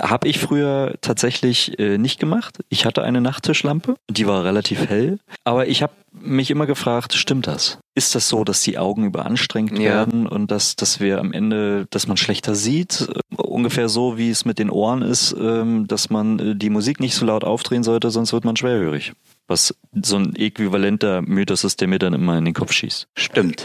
Habe 0.00 0.26
ich 0.26 0.40
früher 0.40 0.96
tatsächlich 1.00 1.78
äh, 1.78 1.96
nicht 1.96 2.18
gemacht. 2.18 2.58
Ich 2.70 2.86
hatte 2.86 3.04
eine 3.04 3.20
Nachttischlampe, 3.20 3.94
die 4.10 4.26
war 4.26 4.44
relativ 4.44 4.88
hell, 4.88 5.20
aber 5.44 5.68
ich 5.68 5.80
habe 5.80 5.92
mich 6.12 6.50
immer 6.50 6.66
gefragt, 6.66 7.14
stimmt 7.14 7.46
das? 7.46 7.78
Ist 7.94 8.14
das 8.14 8.28
so, 8.28 8.44
dass 8.44 8.62
die 8.62 8.78
Augen 8.78 9.04
überanstrengt 9.04 9.78
ja. 9.78 9.84
werden 9.84 10.26
und 10.26 10.50
dass, 10.50 10.76
dass 10.76 11.00
wir 11.00 11.18
am 11.18 11.32
Ende, 11.32 11.86
dass 11.90 12.06
man 12.06 12.16
schlechter 12.16 12.54
sieht? 12.54 13.08
Ungefähr 13.36 13.88
so, 13.88 14.18
wie 14.18 14.30
es 14.30 14.44
mit 14.44 14.58
den 14.58 14.70
Ohren 14.70 15.02
ist, 15.02 15.34
ähm, 15.38 15.86
dass 15.86 16.10
man 16.10 16.38
äh, 16.38 16.56
die 16.56 16.70
Musik 16.70 17.00
nicht 17.00 17.14
so 17.14 17.26
laut 17.26 17.44
aufdrehen 17.44 17.82
sollte, 17.82 18.10
sonst 18.10 18.32
wird 18.32 18.44
man 18.44 18.56
schwerhörig. 18.56 19.12
Was 19.46 19.74
so 20.02 20.16
ein 20.16 20.36
äquivalenter 20.36 21.22
Mythos 21.22 21.64
ist, 21.64 21.80
der 21.80 21.88
mir 21.88 21.98
dann 21.98 22.12
immer 22.12 22.36
in 22.36 22.44
den 22.44 22.54
Kopf 22.54 22.72
schießt. 22.72 23.08
Stimmt. 23.14 23.64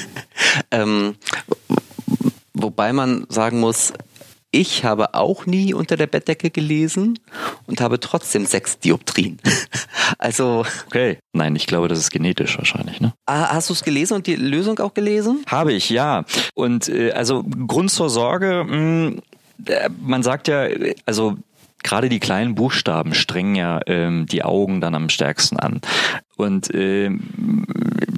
ähm, 0.70 1.14
wobei 2.52 2.92
man 2.92 3.26
sagen 3.28 3.60
muss, 3.60 3.92
ich 4.50 4.84
habe 4.84 5.14
auch 5.14 5.46
nie 5.46 5.74
unter 5.74 5.96
der 5.96 6.06
Bettdecke 6.06 6.50
gelesen 6.50 7.18
und 7.66 7.80
habe 7.80 8.00
trotzdem 8.00 8.46
sechs 8.46 8.78
Dioptrien. 8.78 9.38
also. 10.18 10.64
Okay. 10.86 11.18
Nein, 11.32 11.56
ich 11.56 11.66
glaube, 11.66 11.88
das 11.88 11.98
ist 11.98 12.10
genetisch 12.10 12.56
wahrscheinlich, 12.56 13.00
ne? 13.00 13.12
Ah, 13.26 13.54
hast 13.54 13.68
du 13.68 13.74
es 13.74 13.82
gelesen 13.82 14.14
und 14.14 14.26
die 14.26 14.36
Lösung 14.36 14.78
auch 14.78 14.94
gelesen? 14.94 15.44
Habe 15.46 15.72
ich, 15.72 15.90
ja. 15.90 16.24
Und 16.54 16.88
äh, 16.88 17.12
also 17.12 17.44
Grund 17.44 17.90
zur 17.90 18.08
Sorge, 18.08 18.64
mh, 18.64 18.72
hm, 18.72 19.22
äh, 19.66 19.88
man 20.00 20.22
sagt 20.22 20.48
ja, 20.48 20.66
also 21.04 21.36
gerade 21.82 22.08
die 22.08 22.20
kleinen 22.20 22.54
Buchstaben 22.54 23.14
strengen 23.14 23.54
ja 23.54 23.80
ähm, 23.86 24.26
die 24.26 24.42
Augen 24.42 24.80
dann 24.80 24.94
am 24.94 25.08
stärksten 25.08 25.58
an. 25.58 25.80
Und 26.36 26.70
ähm, 26.74 27.64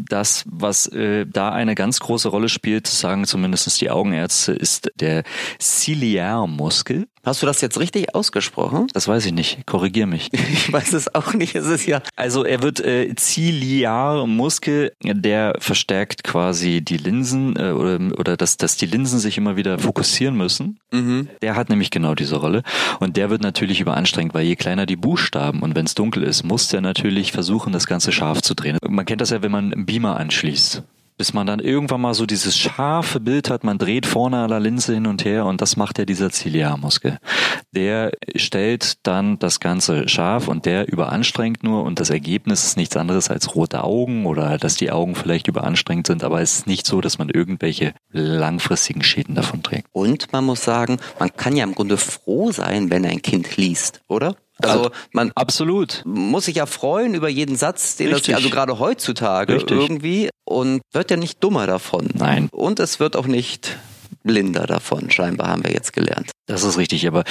das, 0.09 0.45
was 0.47 0.87
äh, 0.87 1.27
da 1.27 1.51
eine 1.51 1.75
ganz 1.75 2.01
große 2.01 2.29
Rolle 2.29 2.49
spielt, 2.49 2.87
sagen 2.87 3.25
zumindest 3.25 3.81
die 3.81 3.91
Augenärzte, 3.91 4.53
ist 4.53 4.91
der 4.97 5.23
Ciliarmuskel. 5.61 7.07
Hast 7.25 7.43
du 7.43 7.47
das 7.47 7.61
jetzt 7.61 7.79
richtig 7.79 8.15
ausgesprochen? 8.15 8.87
Das 8.95 9.07
weiß 9.07 9.27
ich 9.27 9.33
nicht. 9.33 9.67
Korrigier 9.67 10.07
mich. 10.07 10.31
Ich 10.51 10.73
weiß 10.73 10.93
es 10.95 11.15
auch 11.15 11.35
nicht. 11.35 11.55
Es 11.55 11.67
ist 11.67 11.87
ja. 11.87 12.03
Also 12.17 12.45
er 12.45 12.63
wird 12.63 12.81
äh, 12.81 13.15
Ciliarmuskel, 13.17 14.93
der 15.03 15.55
verstärkt 15.59 16.25
quasi 16.25 16.83
die 16.83 16.97
Linsen 16.97 17.57
äh, 17.57 17.73
oder 17.73 17.99
oder 18.19 18.37
dass 18.37 18.57
dass 18.57 18.77
die 18.77 18.87
Linsen 18.87 19.19
sich 19.19 19.39
immer 19.39 19.57
wieder 19.57 19.79
fokussieren 19.79 20.37
müssen. 20.37 20.79
Mhm. 20.91 21.29
Der 21.43 21.55
hat 21.55 21.69
nämlich 21.69 21.91
genau 21.91 22.15
diese 22.15 22.37
Rolle 22.37 22.63
und 22.99 23.17
der 23.17 23.31
wird 23.31 23.43
natürlich 23.43 23.81
überanstrengt, 23.81 24.35
weil 24.35 24.45
je 24.45 24.57
kleiner 24.57 24.87
die 24.87 24.97
Buchstaben 24.97 25.61
und 25.61 25.75
wenn 25.75 25.87
es 25.87 25.95
dunkel 25.95 26.23
ist, 26.23 26.45
muss 26.45 26.69
der 26.69 26.81
natürlich 26.81 27.33
versuchen, 27.33 27.73
das 27.73 27.87
Ganze 27.87 28.08
scharf 28.13 28.43
zu 28.43 28.55
drehen. 28.55 28.79
Man 28.89 29.07
kennt 29.07 29.21
das 29.21 29.31
ja, 29.31 29.43
wenn 29.43 29.53
man 29.53 29.73
einen 29.73 29.87
Beamer 29.87 30.17
anschließt 30.17 30.83
bis 31.19 31.35
man 31.35 31.47
dann 31.47 31.59
irgendwann 31.59 32.01
mal 32.01 32.15
so 32.15 32.25
dieses 32.25 32.57
scharfe 32.57 33.19
Bild 33.19 33.51
hat, 33.51 33.65
man 33.65 33.77
dreht 33.77 34.07
vorne 34.07 34.39
an 34.39 34.49
der 34.49 34.61
Linse 34.61 34.95
hin 34.95 35.07
und 35.07 35.25
her 35.25 35.45
und 35.45 35.61
das 35.61 35.77
macht 35.77 35.99
ja 35.99 36.05
dieser 36.05 36.31
Ziliarmuskel. 36.31 37.19
Der 37.75 38.13
stellt 38.37 39.07
dann 39.07 39.39
das 39.41 39.59
Ganze 39.59 40.09
scharf 40.09 40.47
und 40.47 40.65
der 40.65 40.91
überanstrengt 40.91 41.65
nur 41.65 41.83
und 41.83 41.99
das 41.99 42.11
Ergebnis 42.11 42.65
ist 42.65 42.77
nichts 42.77 42.97
anderes 42.97 43.31
als 43.31 43.57
rote 43.57 43.83
Augen 43.83 44.27
oder 44.27 44.59
dass 44.59 44.77
die 44.77 44.93
Augen 44.93 45.17
vielleicht 45.17 45.49
überanstrengt 45.49 46.07
sind, 46.07 46.23
aber 46.23 46.41
es 46.41 46.59
ist 46.59 46.67
nicht 46.69 46.87
so, 46.87 47.01
dass 47.01 47.19
man 47.19 47.29
irgendwelche 47.29 47.95
langfristigen 48.11 49.03
Schäden 49.03 49.35
davon 49.35 49.65
trägt. 49.65 49.89
Und 49.91 50.33
man 50.33 50.45
muss 50.45 50.63
sagen, 50.63 50.99
man 51.19 51.35
kann 51.37 51.57
ja 51.57 51.65
im 51.65 51.75
Grunde 51.75 51.97
froh 51.97 52.53
sein, 52.53 52.91
wenn 52.91 53.05
ein 53.05 53.23
Kind 53.23 53.57
liest, 53.57 54.03
oder? 54.07 54.37
Also 54.63 54.91
man 55.13 55.31
absolut 55.35 56.03
muss 56.05 56.47
sich 56.47 56.57
ja 56.57 56.67
freuen 56.67 57.15
über 57.15 57.29
jeden 57.29 57.57
Satz, 57.57 57.97
den 57.97 58.09
Richtig. 58.09 58.35
das 58.35 58.43
also 58.43 58.51
gerade 58.51 58.79
heutzutage 58.79 59.55
Richtig. 59.55 59.79
irgendwie 59.79 60.31
und 60.45 60.81
wird 60.93 61.11
ja 61.11 61.17
nicht 61.17 61.43
dummer 61.45 61.67
davon. 61.67 62.09
Nein. 62.15 62.49
Und 62.51 62.81
es 62.81 62.99
wird 63.01 63.17
auch 63.17 63.27
nicht 63.27 63.79
blinder 64.25 64.67
davon, 64.67 65.11
scheinbar 65.11 65.49
haben 65.49 65.65
wir 65.65 65.73
jetzt 65.73 65.93
gelernt. 65.93 66.31
Das 66.49 66.65
ist 66.65 66.79
richtig, 66.79 67.07
aber 67.07 67.25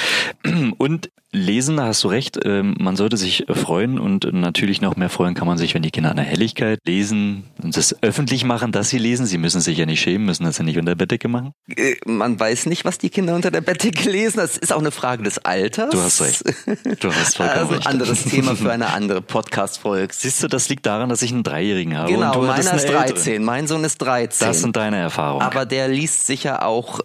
und 0.78 1.10
lesen, 1.32 1.76
da 1.76 1.86
hast 1.86 2.04
du 2.04 2.08
recht, 2.08 2.38
ähm, 2.44 2.74
man 2.78 2.96
sollte 2.96 3.16
sich 3.16 3.44
freuen 3.50 3.98
und 3.98 4.32
natürlich 4.32 4.80
noch 4.80 4.96
mehr 4.96 5.10
freuen 5.10 5.34
kann 5.34 5.46
man 5.46 5.58
sich, 5.58 5.74
wenn 5.74 5.82
die 5.82 5.90
Kinder 5.90 6.10
an 6.10 6.16
der 6.16 6.24
Helligkeit 6.24 6.78
lesen 6.86 7.44
und 7.62 7.76
das 7.76 8.00
öffentlich 8.00 8.44
machen, 8.44 8.72
dass 8.72 8.88
sie 8.88 8.98
lesen. 8.98 9.26
Sie 9.26 9.36
müssen 9.36 9.60
sich 9.60 9.76
ja 9.76 9.86
nicht 9.86 10.00
schämen, 10.00 10.24
müssen 10.24 10.44
das 10.44 10.56
ja 10.56 10.64
nicht 10.64 10.78
unter 10.78 10.92
der 10.92 10.96
Bettdecke 10.96 11.26
machen. 11.28 11.52
Äh, 11.76 11.96
man 12.06 12.38
weiß 12.38 12.66
nicht, 12.66 12.84
was 12.84 12.98
die 12.98 13.10
Kinder 13.10 13.34
unter 13.34 13.50
der 13.50 13.60
Bettdecke 13.60 14.08
lesen. 14.08 14.38
Das 14.38 14.56
ist 14.56 14.72
auch 14.72 14.78
eine 14.78 14.92
Frage 14.92 15.24
des 15.24 15.38
Alters. 15.38 15.90
Du 15.90 16.00
hast 16.00 16.22
recht. 16.22 16.44
Du 17.00 17.12
hast 17.12 17.36
vollkommen 17.36 17.58
also 17.58 17.74
recht. 17.74 17.86
anderes 17.86 18.24
Thema 18.30 18.56
für 18.56 18.72
eine 18.72 18.92
andere 18.92 19.20
Podcast-Folge. 19.20 20.12
Siehst 20.14 20.42
du, 20.42 20.48
das 20.48 20.68
liegt 20.68 20.86
daran, 20.86 21.08
dass 21.08 21.22
ich 21.22 21.32
einen 21.32 21.42
Dreijährigen 21.42 21.96
habe. 21.96 22.12
Genau, 22.12 22.42
meiner 22.42 22.74
ist 22.74 22.88
13, 22.88 23.44
mein 23.44 23.66
Sohn 23.66 23.84
ist 23.84 23.98
13. 23.98 24.46
Das 24.46 24.60
sind 24.60 24.76
deine 24.76 24.96
Erfahrungen. 24.96 25.42
Aber 25.42 25.66
der 25.66 25.88
liest 25.88 26.26
sicher 26.26 26.64
auch, 26.64 27.00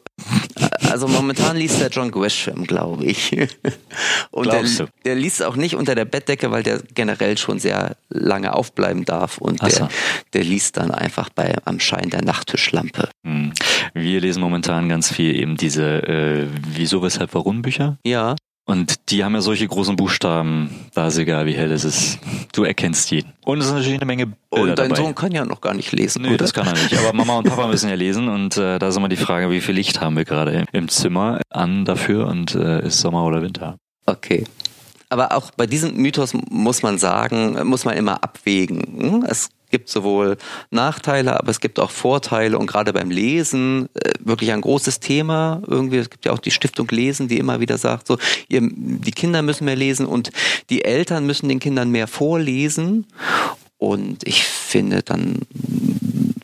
also 0.90 1.08
momentan 1.08 1.58
liest 1.58 1.82
er 1.82 1.90
John 1.90 2.03
Grisham, 2.12 2.66
glaube 2.66 3.06
ich. 3.06 3.32
Und 4.32 4.52
der, 4.52 4.64
der 5.06 5.16
liest 5.16 5.44
auch 5.44 5.56
nicht 5.56 5.76
unter 5.76 5.96
der 5.96 6.06
Bettdecke, 6.06 6.52
weil 6.52 6.64
der 6.64 6.82
generell 6.94 7.38
schon 7.38 7.60
sehr 7.60 7.96
lange 8.10 8.54
aufbleiben 8.54 9.06
darf. 9.06 9.38
Und 9.38 9.62
der, 9.62 9.70
so. 9.70 9.88
der 10.34 10.44
liest 10.44 10.78
dann 10.78 10.92
einfach 10.92 11.30
bei 11.30 11.56
am 11.66 11.80
Schein 11.80 12.10
der 12.10 12.24
Nachttischlampe. 12.24 13.10
Hm. 13.26 13.54
Wir 13.94 14.22
lesen 14.22 14.42
momentan 14.42 14.90
ganz 14.90 15.12
viel 15.12 15.36
eben 15.36 15.58
diese 15.58 16.04
äh, 16.08 16.48
Wieso, 16.68 17.02
weshalb, 17.04 17.34
warum 17.34 17.62
Bücher. 17.62 17.98
Ja. 18.04 18.36
Und 18.66 19.12
die 19.12 19.26
haben 19.26 19.36
ja 19.36 19.42
solche 19.42 19.68
großen 19.68 19.98
Buchstaben, 19.98 20.70
da 20.94 21.08
ist 21.08 21.18
egal, 21.18 21.46
wie 21.46 21.54
hell 21.54 21.72
es 21.72 21.84
ist. 21.84 22.20
Du 22.54 22.64
erkennst 22.64 23.12
jeden. 23.12 23.34
Und 23.44 23.60
es 23.60 23.66
ist 23.66 23.74
natürlich 23.74 23.98
eine 23.98 24.06
Menge 24.06 24.28
Bilder 24.28 24.72
Und 24.72 24.80
dein 24.80 24.90
dabei. 24.90 25.02
Sohn 25.02 25.16
kann 25.16 25.34
ja 25.34 25.44
noch 25.44 25.60
gar 25.60 25.74
nicht 25.74 25.92
lesen. 25.92 26.22
Nee, 26.22 26.30
oder? 26.30 26.38
das 26.38 26.54
kann 26.54 26.68
er 26.68 26.74
nicht. 26.74 26.98
Aber 26.98 27.12
Mama 27.12 27.40
und 27.40 27.50
Papa 27.50 27.68
müssen 27.68 27.90
ja 27.90 27.96
lesen 27.96 28.30
und 28.30 28.56
äh, 28.56 28.80
da 28.80 28.88
ist 28.88 28.96
immer 28.96 29.10
die 29.10 29.18
Frage, 29.18 29.50
wie 29.50 29.60
viel 29.60 29.76
Licht 29.76 30.00
haben 30.00 30.16
wir 30.16 30.24
gerade 30.24 30.66
im 30.72 30.88
Zimmer 30.88 31.42
an 31.50 31.84
dafür 31.84 32.28
und 32.28 32.56
äh, 32.56 32.86
ist 32.88 33.00
Sommer 33.00 33.26
oder 33.26 33.42
Winter. 33.42 33.78
Okay. 34.06 34.46
Aber 35.10 35.36
auch 35.36 35.52
bei 35.52 35.68
diesem 35.68 35.96
Mythos 35.98 36.34
muss 36.50 36.84
man 36.84 36.98
sagen, 36.98 37.68
muss 37.68 37.84
man 37.84 37.98
immer 37.98 38.24
abwägen. 38.24 38.82
Hm? 38.98 39.26
Es 39.28 39.50
gibt 39.74 39.90
sowohl 39.90 40.38
Nachteile, 40.70 41.40
aber 41.40 41.50
es 41.50 41.60
gibt 41.60 41.80
auch 41.80 41.90
Vorteile 41.90 42.60
und 42.60 42.68
gerade 42.68 42.94
beim 42.94 43.10
Lesen 43.10 43.90
äh, 43.96 44.12
wirklich 44.20 44.52
ein 44.52 44.62
großes 44.62 45.00
Thema. 45.00 45.64
Irgendwie, 45.66 45.98
es 45.98 46.12
gibt 46.12 46.26
ja 46.26 46.32
auch 46.32 46.38
die 46.38 46.52
Stiftung 46.52 46.88
Lesen, 46.90 47.28
die 47.28 47.40
immer 47.40 47.60
wieder 47.60 47.80
sagt, 47.80 48.06
so, 48.06 48.20
ihr, 48.48 48.62
die 48.62 49.12
Kinder 49.12 49.42
müssen 49.42 49.66
mehr 49.66 49.76
lesen 49.76 50.06
und 50.06 50.30
die 50.70 50.86
Eltern 50.86 51.26
müssen 51.26 51.50
den 51.50 51.60
Kindern 51.60 51.90
mehr 51.90 52.06
vorlesen. 52.06 53.08
Und 53.80 54.28
ich 54.28 54.44
finde, 54.44 55.02
dann 55.02 55.40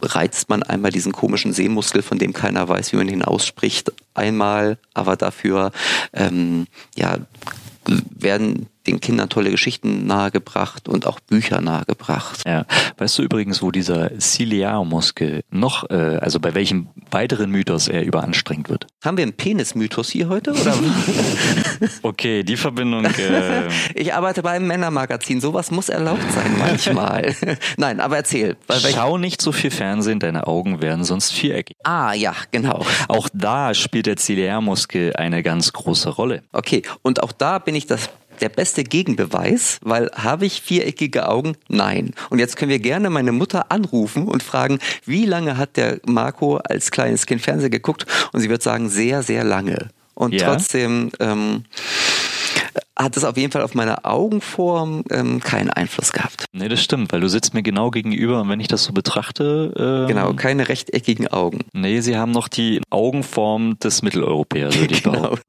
reizt 0.01 0.49
man 0.49 0.63
einmal 0.63 0.91
diesen 0.91 1.11
komischen 1.11 1.53
Sehmuskel, 1.53 2.01
von 2.01 2.17
dem 2.17 2.33
keiner 2.33 2.67
weiß, 2.67 2.93
wie 2.93 2.97
man 2.97 3.09
ihn 3.09 3.21
ausspricht, 3.21 3.93
einmal, 4.15 4.79
aber 4.95 5.17
dafür 5.17 5.71
ja 6.95 7.17
werden 7.85 8.67
den 8.87 8.99
Kindern 8.99 9.29
tolle 9.29 9.51
Geschichten 9.51 10.05
nahegebracht 10.07 10.87
und 10.87 11.05
auch 11.05 11.19
Bücher 11.19 11.61
nahegebracht. 11.61 12.41
Ja, 12.45 12.65
weißt 12.97 13.17
du 13.17 13.23
übrigens, 13.23 13.61
wo 13.61 13.71
dieser 13.71 14.11
Ciliarmuskel 14.19 15.43
noch, 15.51 15.89
äh, 15.89 16.17
also 16.21 16.39
bei 16.39 16.53
welchem 16.53 16.87
weiteren 17.11 17.51
Mythos 17.51 17.87
er 17.87 18.03
überanstrengt 18.03 18.69
wird? 18.69 18.87
Haben 19.03 19.17
wir 19.17 19.23
einen 19.23 19.33
Penismythos 19.33 20.09
hier 20.09 20.29
heute 20.29 20.51
oder? 20.51 20.75
okay, 22.03 22.43
die 22.43 22.57
Verbindung. 22.57 23.05
Äh 23.05 23.67
ich 23.95 24.13
arbeite 24.13 24.43
beim 24.43 24.67
Männermagazin. 24.67 25.41
Sowas 25.41 25.71
muss 25.71 25.89
erlaubt 25.89 26.31
sein 26.33 26.57
manchmal. 26.57 27.35
Nein, 27.77 27.99
aber 27.99 28.17
erzähl. 28.17 28.57
Schau 28.93 29.17
nicht 29.17 29.41
so 29.41 29.51
viel 29.51 29.71
Fernsehen, 29.71 30.19
deine 30.19 30.47
Augen 30.47 30.81
werden 30.81 31.03
sonst 31.03 31.31
viereckig. 31.31 31.77
Ah, 31.83 32.13
ja, 32.13 32.35
genau. 32.51 32.85
Auch 33.07 33.29
da 33.33 33.73
spielt 33.73 34.05
der 34.05 34.17
Ciliarmuskel 34.17 35.15
eine 35.15 35.43
ganz 35.43 35.73
große 35.73 36.09
Rolle. 36.09 36.43
Okay, 36.51 36.83
und 37.01 37.23
auch 37.23 37.31
da 37.31 37.59
bin 37.59 37.75
ich 37.75 37.87
das 37.87 38.09
der 38.41 38.49
beste 38.49 38.83
Gegenbeweis, 38.83 39.79
weil 39.81 40.09
habe 40.15 40.45
ich 40.45 40.61
viereckige 40.61 41.27
Augen? 41.27 41.55
Nein. 41.67 42.13
Und 42.29 42.39
jetzt 42.39 42.57
können 42.57 42.71
wir 42.71 42.79
gerne 42.79 43.09
meine 43.09 43.31
Mutter 43.31 43.71
anrufen 43.71 44.27
und 44.27 44.43
fragen, 44.43 44.79
wie 45.05 45.25
lange 45.25 45.57
hat 45.57 45.77
der 45.77 45.99
Marco 46.05 46.57
als 46.57 46.91
kleines 46.91 47.25
Kind 47.25 47.41
Fernseher 47.41 47.69
geguckt? 47.69 48.05
Und 48.31 48.41
sie 48.41 48.49
wird 48.49 48.63
sagen, 48.63 48.89
sehr, 48.89 49.23
sehr 49.23 49.43
lange. 49.43 49.89
Und 50.13 50.33
ja. 50.33 50.51
trotzdem 50.51 51.11
ähm, 51.19 51.63
hat 52.95 53.15
es 53.15 53.23
auf 53.23 53.37
jeden 53.37 53.51
Fall 53.51 53.61
auf 53.61 53.75
meine 53.75 54.05
Augenform 54.05 55.03
ähm, 55.09 55.39
keinen 55.39 55.69
Einfluss 55.69 56.11
gehabt. 56.11 56.45
Nee, 56.51 56.67
das 56.67 56.83
stimmt, 56.83 57.13
weil 57.13 57.21
du 57.21 57.29
sitzt 57.29 57.53
mir 57.53 57.63
genau 57.63 57.91
gegenüber 57.91 58.41
und 58.41 58.49
wenn 58.49 58.59
ich 58.59 58.67
das 58.67 58.83
so 58.83 58.93
betrachte. 58.93 59.73
Ähm, 59.77 60.07
genau, 60.07 60.33
keine 60.33 60.67
rechteckigen 60.67 61.27
Augen. 61.27 61.59
Nee, 61.73 62.01
sie 62.01 62.17
haben 62.17 62.31
noch 62.31 62.47
die 62.47 62.81
Augenform 62.89 63.79
des 63.79 64.01
Mitteleuropäers, 64.01 64.79
würde 64.79 64.93
ich 64.93 65.03
genau. 65.03 65.21
behaupten. 65.21 65.41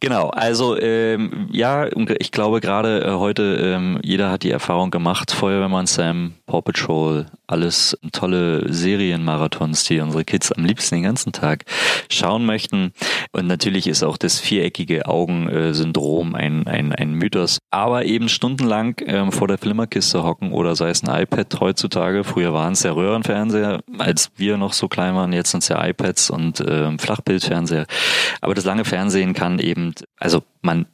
Genau, 0.00 0.30
also 0.30 0.78
ähm, 0.78 1.48
ja, 1.50 1.88
ich 2.18 2.32
glaube 2.32 2.60
gerade 2.60 3.04
äh, 3.04 3.10
heute, 3.12 3.58
ähm, 3.62 3.98
jeder 4.02 4.30
hat 4.30 4.42
die 4.42 4.50
Erfahrung 4.50 4.90
gemacht, 4.90 5.30
Feuerwehrmann 5.30 5.86
Sam, 5.86 6.34
Paw 6.46 6.62
Patrol, 6.62 7.26
alles 7.46 7.98
tolle 8.12 8.72
Serienmarathons, 8.72 9.84
die 9.84 10.00
unsere 10.00 10.24
Kids 10.24 10.52
am 10.52 10.64
liebsten 10.64 10.96
den 10.96 11.04
ganzen 11.04 11.32
Tag 11.32 11.64
schauen 12.10 12.46
möchten. 12.46 12.92
Und 13.32 13.46
natürlich 13.46 13.86
ist 13.86 14.02
auch 14.02 14.16
das 14.16 14.40
viereckige 14.40 15.06
Augensyndrom 15.06 16.34
ein, 16.34 16.66
ein, 16.66 16.66
ein 16.74 17.14
Mythos. 17.14 17.58
Aber 17.70 18.04
eben 18.04 18.28
stundenlang 18.28 18.96
ähm, 19.06 19.32
vor 19.32 19.48
der 19.48 19.58
Flimmerkiste 19.58 20.22
hocken 20.22 20.52
oder 20.52 20.76
sei 20.76 20.90
es 20.90 21.02
ein 21.02 21.22
iPad 21.22 21.60
heutzutage. 21.60 22.24
Früher 22.24 22.52
waren 22.52 22.72
es 22.72 22.82
ja 22.82 22.92
Röhrenfernseher, 22.92 23.80
als 23.98 24.30
wir 24.36 24.56
noch 24.56 24.72
so 24.72 24.88
klein 24.88 25.14
waren. 25.14 25.32
Jetzt 25.32 25.50
sind 25.50 25.62
es 25.62 25.68
ja 25.68 25.84
iPads 25.84 26.30
und 26.30 26.62
ähm, 26.66 26.98
Flachbildfernseher. 26.98 27.86
Aber 28.40 28.54
das 28.54 28.64
lange 28.64 28.84
Fernsehen 28.84 29.34
kann 29.34 29.58
eben, 29.58 29.94
also 30.18 30.42
man 30.62 30.86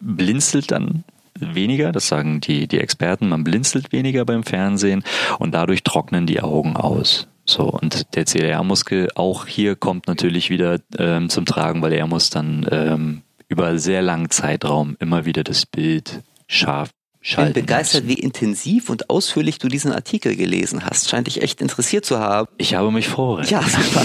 blinzelt 0.00 0.70
dann 0.70 1.04
weniger, 1.38 1.92
das 1.92 2.08
sagen 2.08 2.40
die, 2.40 2.66
die 2.66 2.80
Experten, 2.80 3.28
man 3.28 3.44
blinzelt 3.44 3.92
weniger 3.92 4.24
beim 4.24 4.42
Fernsehen 4.42 5.04
und 5.38 5.52
dadurch 5.52 5.82
trocknen 5.82 6.26
die 6.26 6.40
Augen 6.40 6.76
aus. 6.76 7.28
So, 7.48 7.64
und 7.64 8.16
der 8.16 8.24
CLR-Muskel 8.24 9.10
auch 9.14 9.46
hier 9.46 9.76
kommt 9.76 10.08
natürlich 10.08 10.50
wieder 10.50 10.80
ähm, 10.98 11.28
zum 11.28 11.46
Tragen, 11.46 11.80
weil 11.80 11.92
er 11.92 12.06
muss 12.08 12.28
dann 12.28 12.66
ähm, 12.70 13.22
über 13.48 13.78
sehr 13.78 14.02
langen 14.02 14.30
Zeitraum 14.30 14.96
immer 14.98 15.24
wieder 15.24 15.44
das 15.44 15.66
Bild 15.66 16.22
scharf 16.48 16.90
ich 17.28 17.36
bin 17.36 17.52
begeistert, 17.52 18.06
wie 18.06 18.14
intensiv 18.14 18.88
und 18.88 19.10
ausführlich 19.10 19.58
du 19.58 19.66
diesen 19.66 19.90
Artikel 19.90 20.36
gelesen 20.36 20.84
hast. 20.84 21.08
Scheint 21.08 21.26
dich 21.26 21.42
echt 21.42 21.60
interessiert 21.60 22.04
zu 22.04 22.20
haben. 22.20 22.46
Ich 22.56 22.76
habe 22.76 22.92
mich 22.92 23.08
vorbereitet. 23.08 23.50
Ja, 23.50 23.62
super. 23.62 24.04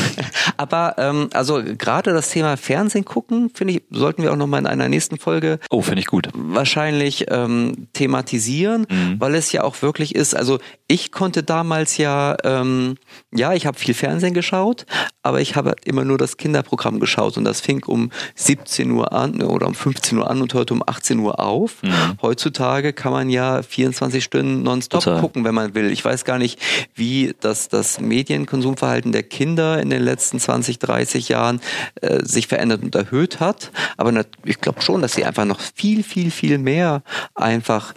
Aber 0.57 0.95
ähm, 0.97 1.29
also 1.33 1.61
gerade 1.63 2.13
das 2.13 2.31
Thema 2.31 2.57
Fernsehen 2.57 3.05
gucken, 3.05 3.51
finde 3.53 3.75
ich, 3.75 3.83
sollten 3.91 4.23
wir 4.23 4.31
auch 4.31 4.37
nochmal 4.37 4.61
in 4.61 4.65
einer 4.65 4.89
nächsten 4.89 5.19
Folge. 5.19 5.59
Oh, 5.69 5.83
finde 5.83 5.99
ich 5.99 6.07
gut. 6.07 6.29
Wahrscheinlich 6.33 7.25
ähm, 7.29 7.87
thematisieren, 7.93 8.87
mhm. 8.89 9.19
weil 9.19 9.35
es 9.35 9.51
ja 9.51 9.63
auch 9.63 9.79
wirklich 9.83 10.15
ist. 10.15 10.35
Also 10.35 10.57
ich 10.87 11.11
konnte 11.11 11.43
damals 11.43 11.97
ja, 11.97 12.35
ähm, 12.43 12.97
ja, 13.31 13.53
ich 13.53 13.67
habe 13.67 13.77
viel 13.77 13.93
Fernsehen 13.93 14.33
geschaut, 14.33 14.87
aber 15.21 15.41
ich 15.41 15.55
habe 15.55 15.75
immer 15.85 16.05
nur 16.05 16.17
das 16.17 16.37
Kinderprogramm 16.37 16.99
geschaut 16.99 17.37
und 17.37 17.43
das 17.43 17.61
fing 17.61 17.83
um 17.85 18.11
17 18.35 18.89
Uhr 18.89 19.13
an 19.13 19.41
oder 19.43 19.67
um 19.67 19.75
15 19.75 20.17
Uhr 20.17 20.29
an 20.29 20.41
und 20.41 20.53
hörte 20.55 20.73
um 20.73 20.83
18 20.85 21.19
Uhr 21.19 21.39
auf. 21.39 21.83
Mhm. 21.83 22.17
Heutzutage 22.21 22.93
kann 22.93 23.11
kann 23.11 23.25
man 23.25 23.29
ja 23.29 23.61
24 23.61 24.23
Stunden 24.23 24.63
nonstop 24.63 25.03
Total. 25.03 25.19
gucken, 25.19 25.43
wenn 25.43 25.53
man 25.53 25.75
will. 25.75 25.91
Ich 25.91 26.03
weiß 26.03 26.23
gar 26.23 26.37
nicht, 26.37 26.57
wie 26.95 27.35
das, 27.41 27.67
das 27.67 27.99
Medienkonsumverhalten 27.99 29.11
der 29.11 29.23
Kinder 29.23 29.81
in 29.81 29.89
den 29.89 30.01
letzten 30.01 30.39
20, 30.39 30.79
30 30.79 31.27
Jahren 31.27 31.59
äh, 31.99 32.23
sich 32.23 32.47
verändert 32.47 32.83
und 32.83 32.95
erhöht 32.95 33.41
hat. 33.41 33.71
Aber 33.97 34.13
ich 34.45 34.61
glaube 34.61 34.81
schon, 34.81 35.01
dass 35.01 35.13
sie 35.13 35.25
einfach 35.25 35.43
noch 35.43 35.59
viel, 35.59 36.03
viel, 36.03 36.31
viel 36.31 36.57
mehr 36.57 37.03
einfach 37.35 37.93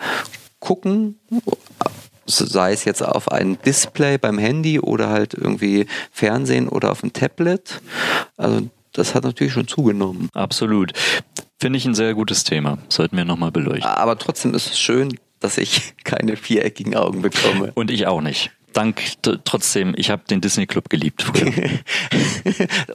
gucken 0.59 1.21
sei 2.27 2.73
es 2.73 2.85
jetzt 2.85 3.03
auf 3.03 3.31
ein 3.31 3.59
Display 3.65 4.19
beim 4.19 4.39
Handy 4.39 4.81
oder 4.81 5.09
halt 5.09 5.35
irgendwie 5.35 5.87
Fernsehen 6.11 6.69
oder 6.69 6.91
auf 6.91 7.03
ein 7.03 7.13
Tablet. 7.13 7.81
Also 8.37 8.69
das 8.93 9.15
hat 9.15 9.25
natürlich 9.25 9.53
schon 9.53 9.69
zugenommen. 9.69 10.29
Absolut. 10.35 10.93
Finde 11.61 11.79
ich 11.79 11.85
ein 11.85 11.95
sehr 11.95 12.15
gutes 12.15 12.45
Thema. 12.45 12.79
Sollten 12.89 13.17
wir 13.17 13.25
nochmal 13.25 13.51
beleuchten. 13.51 13.91
Aber 13.91 14.19
trotzdem 14.19 14.55
ist 14.55 14.67
es 14.67 14.79
schön, 14.79 15.19
dass 15.41 15.59
ich 15.59 15.95
keine 16.05 16.37
viereckigen 16.37 16.95
Augen 16.95 17.23
bekomme. 17.23 17.73
Und 17.75 17.91
ich 17.91 18.07
auch 18.07 18.21
nicht. 18.21 18.51
Dank 18.75 19.03
trotzdem, 19.45 19.95
ich 19.97 20.11
habe 20.11 20.23
den 20.29 20.41
Disney 20.41 20.67
Club 20.67 20.91
geliebt 20.91 21.23
früher. 21.23 21.53